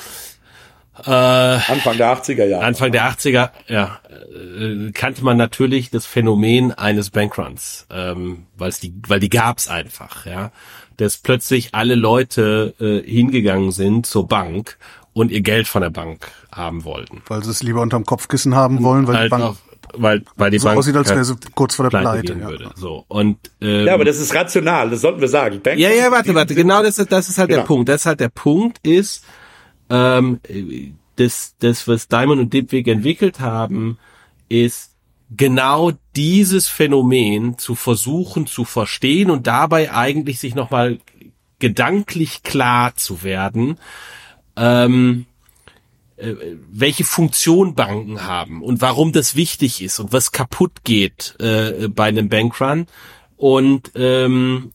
[1.07, 2.65] Äh, Anfang der 80er Jahre.
[2.65, 3.99] Anfang der 80er, ja,
[4.59, 10.27] äh, kannte man natürlich das Phänomen eines Bankruns, ähm, weil die, weil die gab's einfach,
[10.27, 10.51] ja,
[10.97, 14.77] dass plötzlich alle Leute äh, hingegangen sind zur Bank
[15.13, 17.23] und ihr Geld von der Bank haben wollten.
[17.27, 19.57] Weil sie es lieber unterm Kopfkissen haben wollen, weil halt die Bank auch,
[19.95, 22.49] weil, weil die so Bank aussieht, als wäre sie kurz vor der pleite ja.
[22.49, 22.71] würde.
[22.77, 25.61] So und ähm, Ja, aber das ist rational, das sollten wir sagen.
[25.63, 27.67] Bank ja, ja, warte, warte, genau das ist, das ist halt der Genau.
[27.67, 27.89] Punkt.
[27.89, 29.25] Das ist halt der Punkt ist,
[29.91, 30.41] ähm,
[31.17, 33.99] das, das, was Diamond und Dipwig entwickelt haben,
[34.49, 34.95] ist
[35.37, 40.99] genau dieses Phänomen zu versuchen zu verstehen und dabei eigentlich sich nochmal
[41.59, 43.79] gedanklich klar zu werden,
[44.57, 45.27] ähm,
[46.17, 46.35] äh,
[46.71, 52.07] welche Funktion Banken haben und warum das wichtig ist und was kaputt geht äh, bei
[52.07, 52.87] einem Bankrun.
[53.37, 54.73] Und ähm,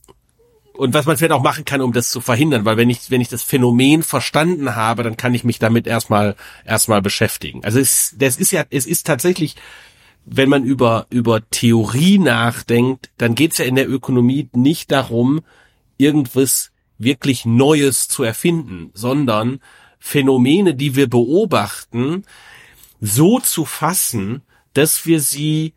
[0.76, 3.20] und was man vielleicht auch machen kann, um das zu verhindern, weil wenn ich wenn
[3.20, 7.64] ich das Phänomen verstanden habe, dann kann ich mich damit erstmal erstmal beschäftigen.
[7.64, 9.56] Also es das ist ja es ist tatsächlich
[10.24, 15.40] wenn man über über Theorie nachdenkt, dann geht's ja in der Ökonomie nicht darum,
[15.98, 19.60] irgendwas wirklich Neues zu erfinden, sondern
[19.98, 22.24] Phänomene, die wir beobachten,
[23.00, 24.42] so zu fassen,
[24.72, 25.74] dass wir sie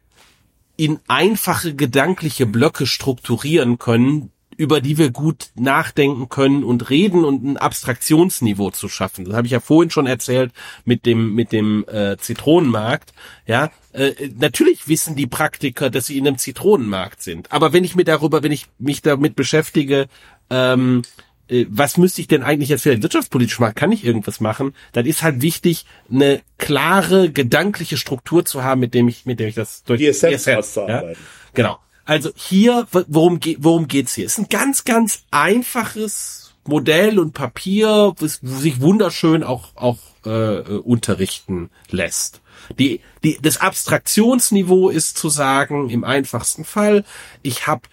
[0.77, 7.45] in einfache gedankliche Blöcke strukturieren können, über die wir gut nachdenken können und reden und
[7.45, 9.23] ein Abstraktionsniveau zu schaffen.
[9.23, 10.51] Das habe ich ja vorhin schon erzählt
[10.83, 13.13] mit dem mit dem äh, Zitronenmarkt.
[13.47, 17.53] Ja, äh, natürlich wissen die Praktiker, dass sie in einem Zitronenmarkt sind.
[17.53, 20.07] Aber wenn ich mir darüber, wenn ich mich damit beschäftige,
[20.49, 21.03] ähm,
[21.47, 23.75] äh, was müsste ich denn eigentlich jetzt vielleicht wirtschaftspolitisch machen?
[23.75, 24.75] Kann ich irgendwas machen?
[24.91, 29.47] Dann ist halt wichtig, eine klare gedankliche Struktur zu haben, mit dem ich, mit dem
[29.47, 31.15] ich das durch Die Essenz auszuarbeiten.
[31.53, 31.79] Genau.
[32.09, 34.25] Also hier, worum, worum geht's hier?
[34.25, 40.29] Es ist ein ganz, ganz einfaches Modell und Papier, was sich wunderschön auch, auch äh,
[40.31, 42.41] äh, unterrichten lässt.
[42.79, 47.05] Die, die, das Abstraktionsniveau ist zu sagen, im einfachsten Fall,
[47.43, 47.83] ich habe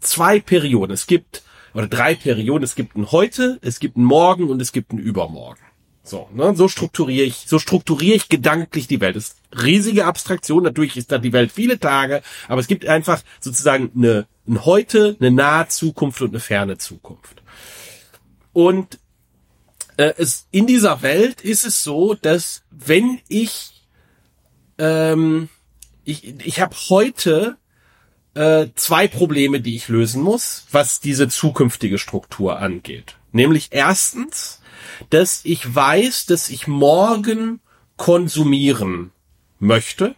[0.00, 0.94] zwei Perioden.
[0.94, 1.42] Es gibt,
[1.74, 4.98] oder drei Perioden, es gibt ein Heute, es gibt ein Morgen und es gibt ein
[4.98, 5.60] Übermorgen.
[6.02, 9.16] So, ne, so strukturiere ich, so strukturiere ich gedanklich die Welt.
[9.16, 13.90] Das riesige Abstraktion, natürlich ist da die Welt viele Tage, aber es gibt einfach sozusagen
[13.96, 17.42] eine, ein Heute, eine nahe Zukunft und eine ferne Zukunft.
[18.52, 18.98] Und
[19.96, 23.86] äh, es, in dieser Welt ist es so, dass wenn ich,
[24.78, 25.48] ähm,
[26.04, 27.56] ich, ich habe heute
[28.34, 33.16] äh, zwei Probleme, die ich lösen muss, was diese zukünftige Struktur angeht.
[33.32, 34.60] Nämlich erstens,
[35.10, 37.60] dass ich weiß, dass ich morgen
[37.96, 39.12] konsumieren
[39.58, 40.14] möchte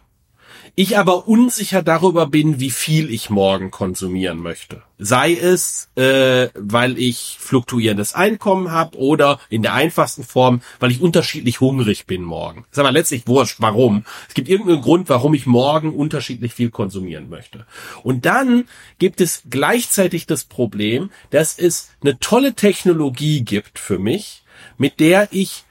[0.75, 4.83] ich aber unsicher darüber bin, wie viel ich morgen konsumieren möchte.
[4.97, 11.01] Sei es, äh, weil ich fluktuierendes Einkommen habe oder in der einfachsten Form, weil ich
[11.01, 12.65] unterschiedlich hungrig bin morgen.
[12.71, 14.05] Ist aber letztlich wurscht, warum.
[14.27, 17.65] Es gibt irgendeinen Grund, warum ich morgen unterschiedlich viel konsumieren möchte.
[18.03, 18.65] Und dann
[18.97, 24.43] gibt es gleichzeitig das Problem, dass es eine tolle Technologie gibt für mich,
[24.77, 25.63] mit der ich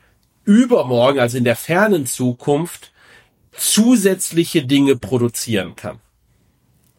[0.45, 2.93] übermorgen, also in der fernen Zukunft,
[3.53, 5.99] zusätzliche Dinge produzieren kann.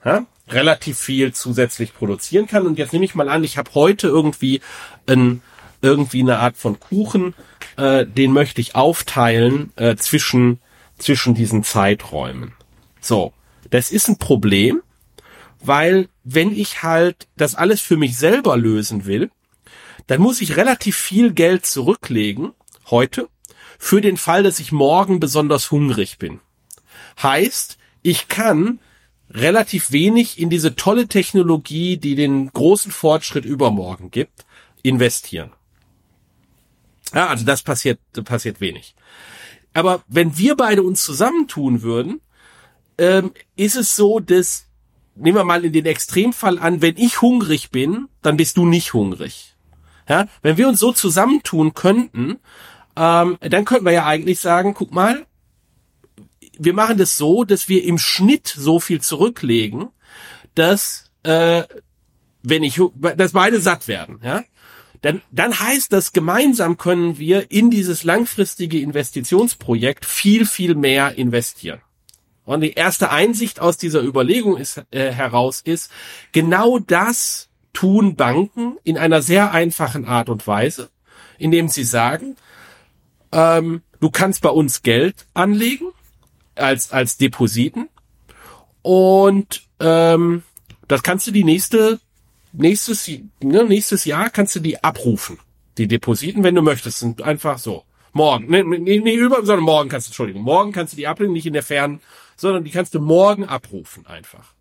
[0.04, 0.26] Ja?
[0.48, 2.66] Relativ viel zusätzlich produzieren kann.
[2.66, 4.62] Und jetzt nehme ich mal an, ich habe heute irgendwie
[5.08, 5.42] ein,
[5.82, 7.34] irgendwie eine Art von Kuchen,
[7.78, 10.60] äh, den möchte ich aufteilen äh, zwischen,
[10.98, 12.54] zwischen diesen Zeiträumen.
[13.00, 13.34] So,
[13.70, 14.82] das ist ein Problem,
[15.60, 19.32] weil wenn ich halt das alles für mich selber lösen will,
[20.08, 22.52] dann muss ich relativ viel Geld zurücklegen
[22.90, 23.30] heute
[23.84, 26.40] für den Fall, dass ich morgen besonders hungrig bin.
[27.22, 28.80] Heißt, ich kann
[29.32, 34.46] relativ wenig in diese tolle Technologie, die den großen Fortschritt übermorgen gibt,
[34.84, 35.52] investieren.
[37.12, 38.94] Ja, also das passiert, passiert wenig.
[39.74, 42.22] Aber wenn wir beide uns zusammentun würden,
[43.00, 44.68] ähm, ist es so, dass,
[45.16, 48.94] nehmen wir mal in den Extremfall an, wenn ich hungrig bin, dann bist du nicht
[48.94, 49.56] hungrig.
[50.08, 52.38] Ja, wenn wir uns so zusammentun könnten,
[53.02, 55.26] ähm, dann könnten wir ja eigentlich sagen, guck mal,
[56.60, 59.90] wir machen das so, dass wir im Schnitt so viel zurücklegen,
[60.54, 61.64] dass äh,
[62.44, 64.44] wenn ich, dass beide satt werden, ja,
[65.02, 71.82] dann, dann heißt das, gemeinsam können wir in dieses langfristige Investitionsprojekt viel, viel mehr investieren.
[72.44, 75.90] Und die erste Einsicht aus dieser Überlegung ist, äh, heraus ist,
[76.34, 80.92] genau das tun Banken in einer sehr einfachen Art und Weise,
[81.40, 82.36] indem sie sagen,
[83.32, 85.88] ähm, du kannst bei uns Geld anlegen,
[86.56, 87.90] als, als Depositen.
[88.82, 90.44] Und ähm,
[90.88, 92.00] das kannst du die nächste,
[92.52, 93.10] nächstes,
[93.42, 95.40] ne, nächstes Jahr kannst du die abrufen.
[95.78, 97.86] Die Depositen, wenn du möchtest, sind einfach so.
[98.14, 101.32] Morgen, ne, nee, nee, über, sondern morgen kannst du, Entschuldigung, morgen kannst du die ablegen,
[101.32, 102.02] nicht in der Fernen,
[102.36, 104.54] sondern die kannst du morgen abrufen einfach.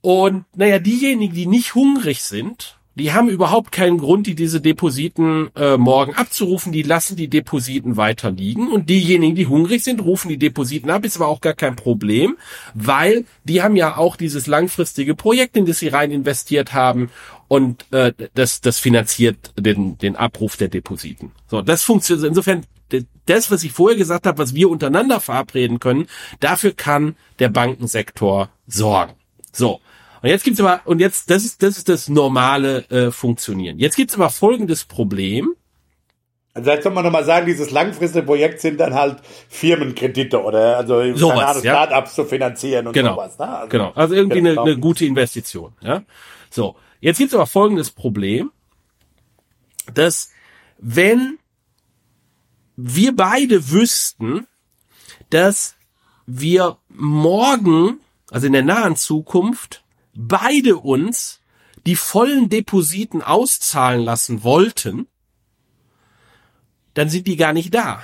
[0.00, 5.50] Und naja, diejenigen, die nicht hungrig sind, die haben überhaupt keinen Grund, die diese Depositen
[5.56, 6.72] äh, morgen abzurufen.
[6.72, 8.68] Die lassen die Depositen weiter liegen.
[8.68, 11.04] Und diejenigen, die hungrig sind, rufen die Depositen ab.
[11.04, 12.36] Ist aber auch gar kein Problem,
[12.74, 17.10] weil die haben ja auch dieses langfristige Projekt, in das sie rein investiert haben.
[17.46, 21.32] Und äh, das, das finanziert den, den Abruf der Depositen.
[21.46, 22.28] So, das funktioniert.
[22.28, 22.64] Insofern,
[23.26, 26.06] das, was ich vorher gesagt habe, was wir untereinander verabreden können,
[26.40, 29.12] dafür kann der Bankensektor sorgen.
[29.52, 29.80] So.
[30.22, 33.78] Und jetzt gibt's aber, und jetzt, das ist, das ist das normale äh, Funktionieren.
[33.78, 35.54] Jetzt gibt's aber folgendes Problem.
[36.52, 39.18] Also jetzt soll man nochmal sagen, dieses langfristige Projekt sind dann halt
[39.48, 41.72] Firmenkredite oder also sowas, ja?
[41.72, 43.38] Startups zu finanzieren und genau, sowas.
[43.38, 43.48] Ne?
[43.48, 45.72] Also, genau, also irgendwie eine, eine gute Investition.
[45.80, 46.02] Ja,
[46.50, 46.76] so.
[47.00, 48.50] Jetzt gibt's aber folgendes Problem,
[49.94, 50.30] dass
[50.78, 51.38] wenn
[52.76, 54.46] wir beide wüssten,
[55.30, 55.76] dass
[56.26, 59.82] wir morgen, also in der nahen Zukunft,
[60.28, 61.40] beide uns
[61.86, 65.06] die vollen Depositen auszahlen lassen wollten,
[66.94, 68.02] dann sind die gar nicht da.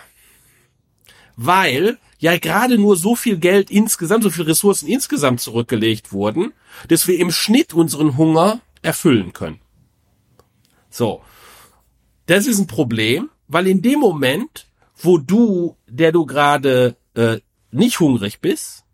[1.36, 6.54] Weil ja gerade nur so viel Geld insgesamt, so viel Ressourcen insgesamt zurückgelegt wurden,
[6.88, 9.60] dass wir im Schnitt unseren Hunger erfüllen können.
[10.88, 11.22] So.
[12.24, 14.66] Das ist ein Problem, weil in dem Moment,
[14.96, 17.38] wo du, der du gerade äh,
[17.70, 18.84] nicht hungrig bist,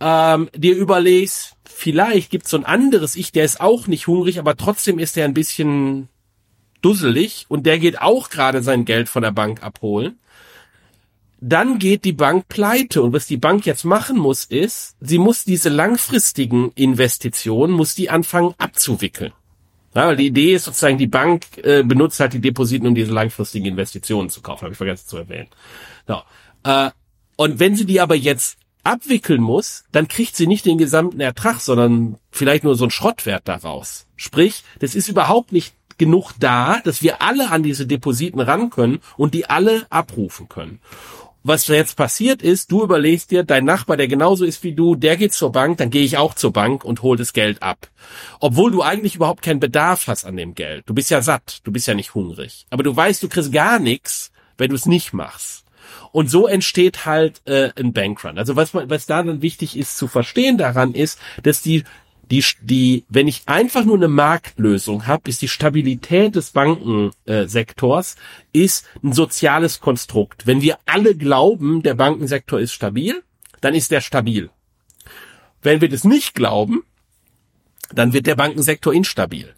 [0.00, 4.56] ähm, dir überlegst, vielleicht gibt's so ein anderes Ich, der ist auch nicht hungrig, aber
[4.56, 6.08] trotzdem ist er ein bisschen
[6.82, 10.18] dusselig und der geht auch gerade sein Geld von der Bank abholen.
[11.40, 15.44] Dann geht die Bank pleite und was die Bank jetzt machen muss, ist, sie muss
[15.44, 19.32] diese langfristigen Investitionen, muss die anfangen abzuwickeln.
[19.94, 23.12] Ja, weil die Idee ist sozusagen, die Bank äh, benutzt halt die Depositen, um diese
[23.12, 25.48] langfristigen Investitionen zu kaufen, habe ich vergessen zu erwähnen.
[26.08, 26.22] So.
[26.64, 26.90] Äh,
[27.36, 28.57] und wenn sie die aber jetzt
[28.88, 33.46] abwickeln muss, dann kriegt sie nicht den gesamten Ertrag, sondern vielleicht nur so einen Schrottwert
[33.46, 34.06] daraus.
[34.16, 39.00] Sprich, das ist überhaupt nicht genug da, dass wir alle an diese Depositen ran können
[39.16, 40.80] und die alle abrufen können.
[41.44, 45.16] Was jetzt passiert ist, du überlegst dir, dein Nachbar, der genauso ist wie du, der
[45.16, 47.88] geht zur Bank, dann gehe ich auch zur Bank und hol das Geld ab.
[48.40, 50.84] Obwohl du eigentlich überhaupt keinen Bedarf hast an dem Geld.
[50.86, 52.66] Du bist ja satt, du bist ja nicht hungrig.
[52.70, 55.64] Aber du weißt, du kriegst gar nichts, wenn du es nicht machst.
[56.12, 58.38] Und so entsteht halt äh, ein Bankrun.
[58.38, 61.84] Also was man, was da dann wichtig ist zu verstehen daran ist, dass die
[62.30, 68.16] die, die, wenn ich einfach nur eine Marktlösung habe, ist die Stabilität des Bankensektors
[68.52, 70.46] äh, ist ein soziales Konstrukt.
[70.46, 73.22] Wenn wir alle glauben, der Bankensektor ist stabil,
[73.62, 74.50] dann ist der stabil.
[75.62, 76.84] Wenn wir das nicht glauben,
[77.94, 79.54] dann wird der Bankensektor instabil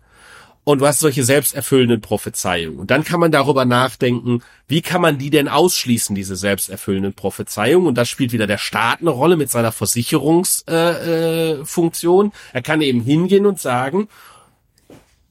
[0.71, 2.79] und du hast solche selbsterfüllenden Prophezeiungen.
[2.79, 7.89] Und dann kann man darüber nachdenken, wie kann man die denn ausschließen, diese selbsterfüllenden Prophezeiungen?
[7.89, 12.27] Und da spielt wieder der Staat eine Rolle mit seiner Versicherungsfunktion.
[12.27, 14.09] Äh, äh, er kann eben hingehen und sagen,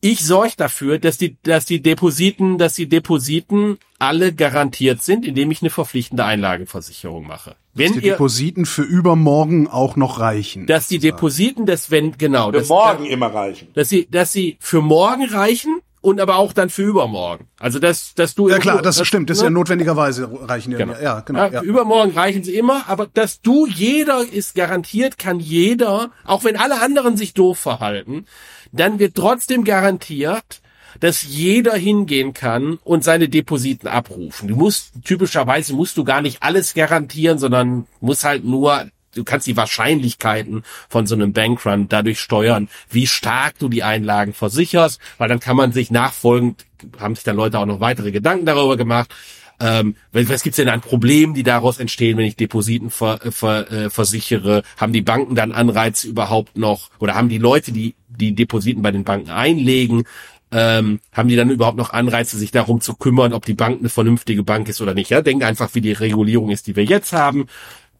[0.01, 5.51] ich sorge dafür, dass die, dass die Depositen, dass die Depositen alle garantiert sind, indem
[5.51, 7.55] ich eine verpflichtende Einlagenversicherung mache.
[7.80, 10.68] Wenn dass die ihr, Depositen für übermorgen auch noch reichen.
[10.68, 12.47] Dass die Depositen, dass wenn, genau.
[12.47, 13.69] Für dass, morgen immer reichen.
[13.73, 17.47] Dass sie, dass sie für morgen reichen und aber auch dann für übermorgen.
[17.60, 19.56] Also dass, dass du ja klar, das, das stimmt, das ist ja ne?
[19.56, 20.93] notwendigerweise reichen genau.
[20.93, 21.39] ja, ja genau.
[21.39, 21.61] Ja, ja.
[21.61, 26.81] Übermorgen reichen sie immer, aber dass du jeder ist garantiert, kann jeder, auch wenn alle
[26.81, 28.26] anderen sich doof verhalten,
[28.72, 30.61] dann wird trotzdem garantiert,
[30.99, 34.47] dass jeder hingehen kann und seine Depositen abrufen.
[34.47, 39.47] Du musst, typischerweise musst du gar nicht alles garantieren, sondern musst halt nur, du kannst
[39.47, 45.29] die Wahrscheinlichkeiten von so einem Bankrun dadurch steuern, wie stark du die Einlagen versicherst, weil
[45.29, 46.65] dann kann man sich nachfolgend,
[46.99, 49.13] haben sich dann Leute auch noch weitere Gedanken darüber gemacht,
[49.59, 53.89] ähm, was gibt's denn an Problemen, die daraus entstehen, wenn ich Depositen ver, ver, äh,
[53.89, 54.63] versichere?
[54.77, 58.91] Haben die Banken dann Anreize überhaupt noch oder haben die Leute, die die Depositen bei
[58.91, 60.03] den Banken einlegen,
[60.51, 63.89] ähm, haben die dann überhaupt noch Anreize, sich darum zu kümmern, ob die Bank eine
[63.89, 65.09] vernünftige Bank ist oder nicht?
[65.09, 67.47] Ja, denkt einfach, wie die Regulierung ist, die wir jetzt haben.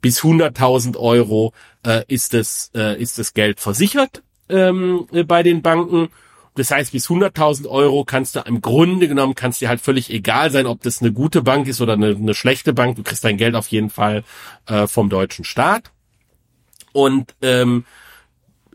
[0.02, 1.54] Bis 100.000 Euro
[1.86, 6.10] äh, ist das äh, ist das Geld versichert ähm, bei den Banken.
[6.56, 10.52] Das heißt, bis 100.000 Euro kannst du im Grunde genommen kannst dir halt völlig egal
[10.52, 12.96] sein, ob das eine gute Bank ist oder eine, eine schlechte Bank.
[12.96, 14.24] Du kriegst dein Geld auf jeden Fall
[14.66, 15.92] äh, vom deutschen Staat.
[16.92, 17.86] Und ähm,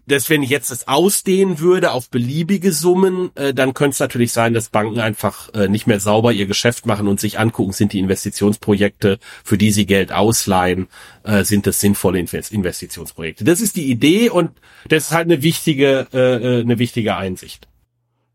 [0.07, 4.33] dass wenn ich jetzt das ausdehnen würde auf beliebige Summen, äh, dann könnte es natürlich
[4.33, 7.93] sein, dass Banken einfach äh, nicht mehr sauber ihr Geschäft machen und sich angucken, sind
[7.93, 10.89] die Investitionsprojekte, für die sie Geld ausleihen,
[11.25, 13.45] äh, sind das sinnvolle Investitionsprojekte.
[13.45, 14.51] Das ist die Idee und
[14.89, 17.69] das ist halt eine wichtige, äh, äh eine wichtige Einsicht.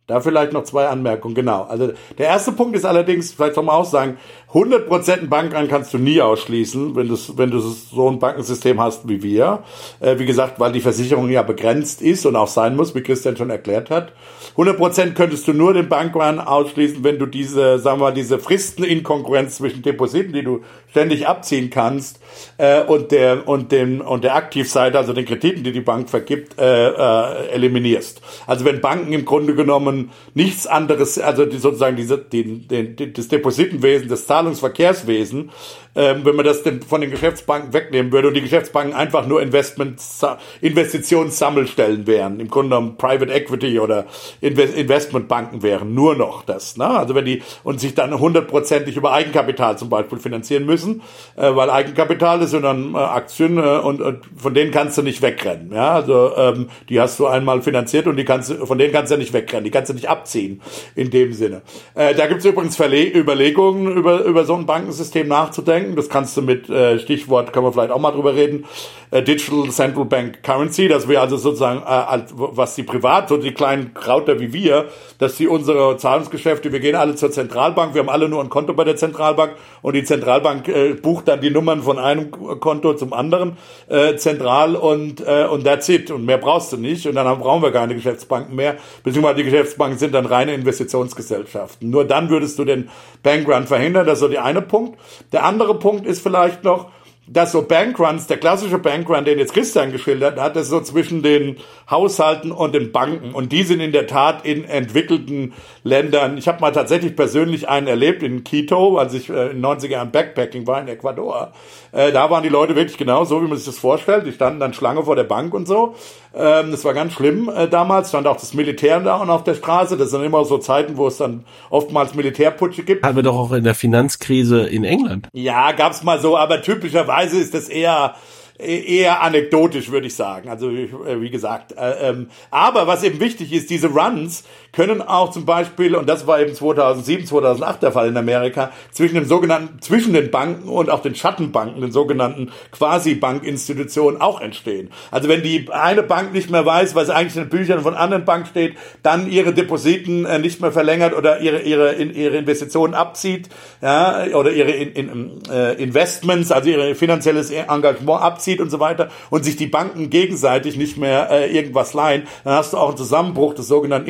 [0.10, 1.65] Da vielleicht noch zwei Anmerkungen, genau.
[1.65, 4.18] Also der erste Punkt ist allerdings, vielleicht soll man auch sagen,
[4.52, 9.07] 100% ein Bankrun kannst du nie ausschließen, wenn du, wenn du so ein Bankensystem hast
[9.07, 9.60] wie wir.
[9.99, 13.38] Äh, wie gesagt, weil die Versicherung ja begrenzt ist und auch sein muss, wie Christian
[13.38, 14.11] schon erklärt hat.
[14.57, 19.57] 100% könntest du nur den Bankrun ausschließen, wenn du diese, sagen wir mal, diese Fristeninkonkurrenz
[19.57, 22.20] zwischen Depositen, die du ständig abziehen kannst,
[22.57, 26.60] äh, und der und dem und der Aktivseite, also den Krediten, die die Bank vergibt,
[26.60, 28.22] äh, äh, eliminierst.
[28.48, 33.28] Also wenn Banken im Grunde genommen nichts anderes, also die, sozusagen diese, die, die, das
[33.28, 35.52] Depositenwesen, das Zahlungsverkehrswesen,
[35.95, 39.41] ähm, wenn man das denn von den Geschäftsbanken wegnehmen würde und die Geschäftsbanken einfach nur
[39.41, 40.26] Investments,
[40.61, 44.06] Investitionssammelstellen wären, im Grunde genommen Private Equity oder
[44.40, 46.78] Investmentbanken wären, nur noch das.
[46.78, 46.86] Ne?
[46.86, 51.69] Also wenn die und sich dann hundertprozentig über Eigenkapital zum Beispiel finanzieren müssen, äh, weil
[51.69, 55.72] Eigenkapital ist und dann äh, Aktien äh, und, und von denen kannst du nicht wegrennen.
[55.73, 55.93] Ja?
[55.93, 59.34] Also ähm, die hast du einmal finanziert und die kannst von denen kannst du nicht
[59.34, 60.61] wegrennen, die kannst du nicht abziehen
[60.95, 61.61] in dem Sinne.
[61.95, 65.95] Äh, da gibt es übrigens Verle Überlegungen über, über so ein Bankensystem nachzudenken denken.
[65.95, 68.65] Das kannst du mit äh, Stichwort, können wir vielleicht auch mal drüber reden,
[69.11, 73.95] Digital Central Bank Currency, dass wir also sozusagen, äh, was die Privat, so die kleinen
[73.95, 74.86] Krauter wie wir,
[75.18, 78.73] dass sie unsere Zahlungsgeschäfte, wir gehen alle zur Zentralbank, wir haben alle nur ein Konto
[78.73, 82.30] bei der Zentralbank und die Zentralbank äh, bucht dann die Nummern von einem
[82.60, 83.57] Konto zum anderen
[83.88, 87.64] äh, zentral und äh, und that's it und mehr brauchst du nicht und dann brauchen
[87.64, 91.90] wir keine Geschäftsbanken mehr, beziehungsweise die Geschäftsbanken sind dann reine Investitionsgesellschaften.
[91.90, 92.90] Nur dann würdest du den
[93.23, 94.99] Bankrun verhindern, das ist so der eine Punkt.
[95.31, 96.91] Der andere Punkt ist vielleicht noch,
[97.31, 101.57] dass so Bankruns, der klassische Bankrun, den jetzt Christian geschildert hat, ist so zwischen den
[101.89, 103.34] Haushalten und den Banken.
[103.34, 105.53] Und die sind in der Tat in entwickelten
[105.84, 106.38] Ländern.
[106.38, 109.89] Ich habe mal tatsächlich persönlich einen erlebt in Quito, als ich äh, in den 90er
[109.89, 111.53] Jahren Backpacking war in Ecuador.
[111.91, 114.26] Äh, da waren die Leute wirklich genau so, wie man sich das vorstellt.
[114.26, 115.95] Die standen dann Schlange vor der Bank und so.
[116.36, 118.10] Ähm, das war ganz schlimm äh, damals.
[118.10, 119.98] Stand auch das Militär da und auf der Straße.
[119.98, 123.03] Das sind immer so Zeiten, wo es dann oftmals Militärputsche gibt.
[123.03, 125.28] Hatten wir doch auch in der Finanzkrise in England.
[125.34, 128.16] Ja, gab's mal so, aber typischerweise ist das eher
[128.60, 130.49] eher anekdotisch, würde ich sagen.
[130.49, 131.74] Also wie gesagt.
[131.78, 136.40] Ähm, aber was eben wichtig ist, diese Runs können auch zum Beispiel, und das war
[136.40, 141.02] eben 2007, 2008 der Fall in Amerika, zwischen dem sogenannten, zwischen den Banken und auch
[141.02, 144.90] den Schattenbanken, den sogenannten Quasi-Bankinstitutionen auch entstehen.
[145.12, 148.26] Also wenn die eine Bank nicht mehr weiß, was eigentlich in den Büchern von anderen
[148.26, 153.50] Banken steht, dann ihre Depositen äh, nicht mehr verlängert oder ihre, ihre, ihre Investitionen abzieht,
[153.82, 159.10] ja, oder ihre in, in, äh, Investments, also ihre finanzielles Engagement abzieht und so weiter
[159.30, 162.98] und sich die Banken gegenseitig nicht mehr äh, irgendwas leihen, dann hast du auch einen
[162.98, 164.10] Zusammenbruch des sogenannten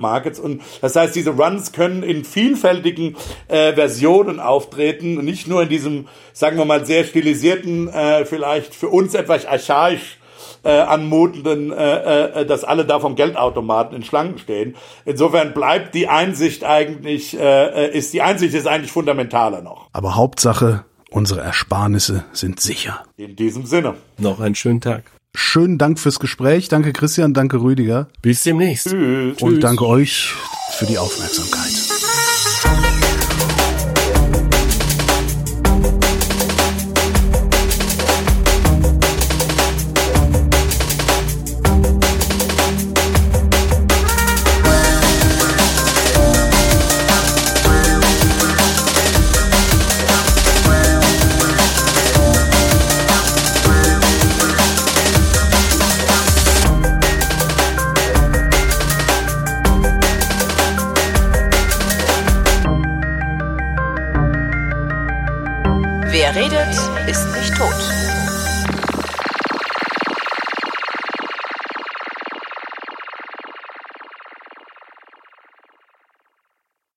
[0.00, 3.16] Interbank-Markets und das heißt, diese Runs können in vielfältigen
[3.48, 8.74] äh, Versionen auftreten und nicht nur in diesem, sagen wir mal, sehr stilisierten, äh, vielleicht
[8.74, 10.18] für uns etwas archaisch
[10.62, 14.74] äh, anmutenden, äh, äh, dass alle da vom Geldautomaten in Schlangen stehen.
[15.04, 19.88] Insofern bleibt die Einsicht eigentlich, äh, äh, ist die Einsicht ist eigentlich fundamentaler noch.
[19.92, 23.04] Aber Hauptsache, unsere Ersparnisse sind sicher.
[23.16, 23.94] In diesem Sinne.
[24.18, 25.04] Noch einen schönen Tag.
[25.34, 26.68] Schönen Dank fürs Gespräch.
[26.68, 28.08] Danke Christian, danke Rüdiger.
[28.22, 28.90] Bis demnächst.
[28.90, 29.40] Tschüss.
[29.40, 30.34] Und danke euch
[30.72, 31.89] für die Aufmerksamkeit.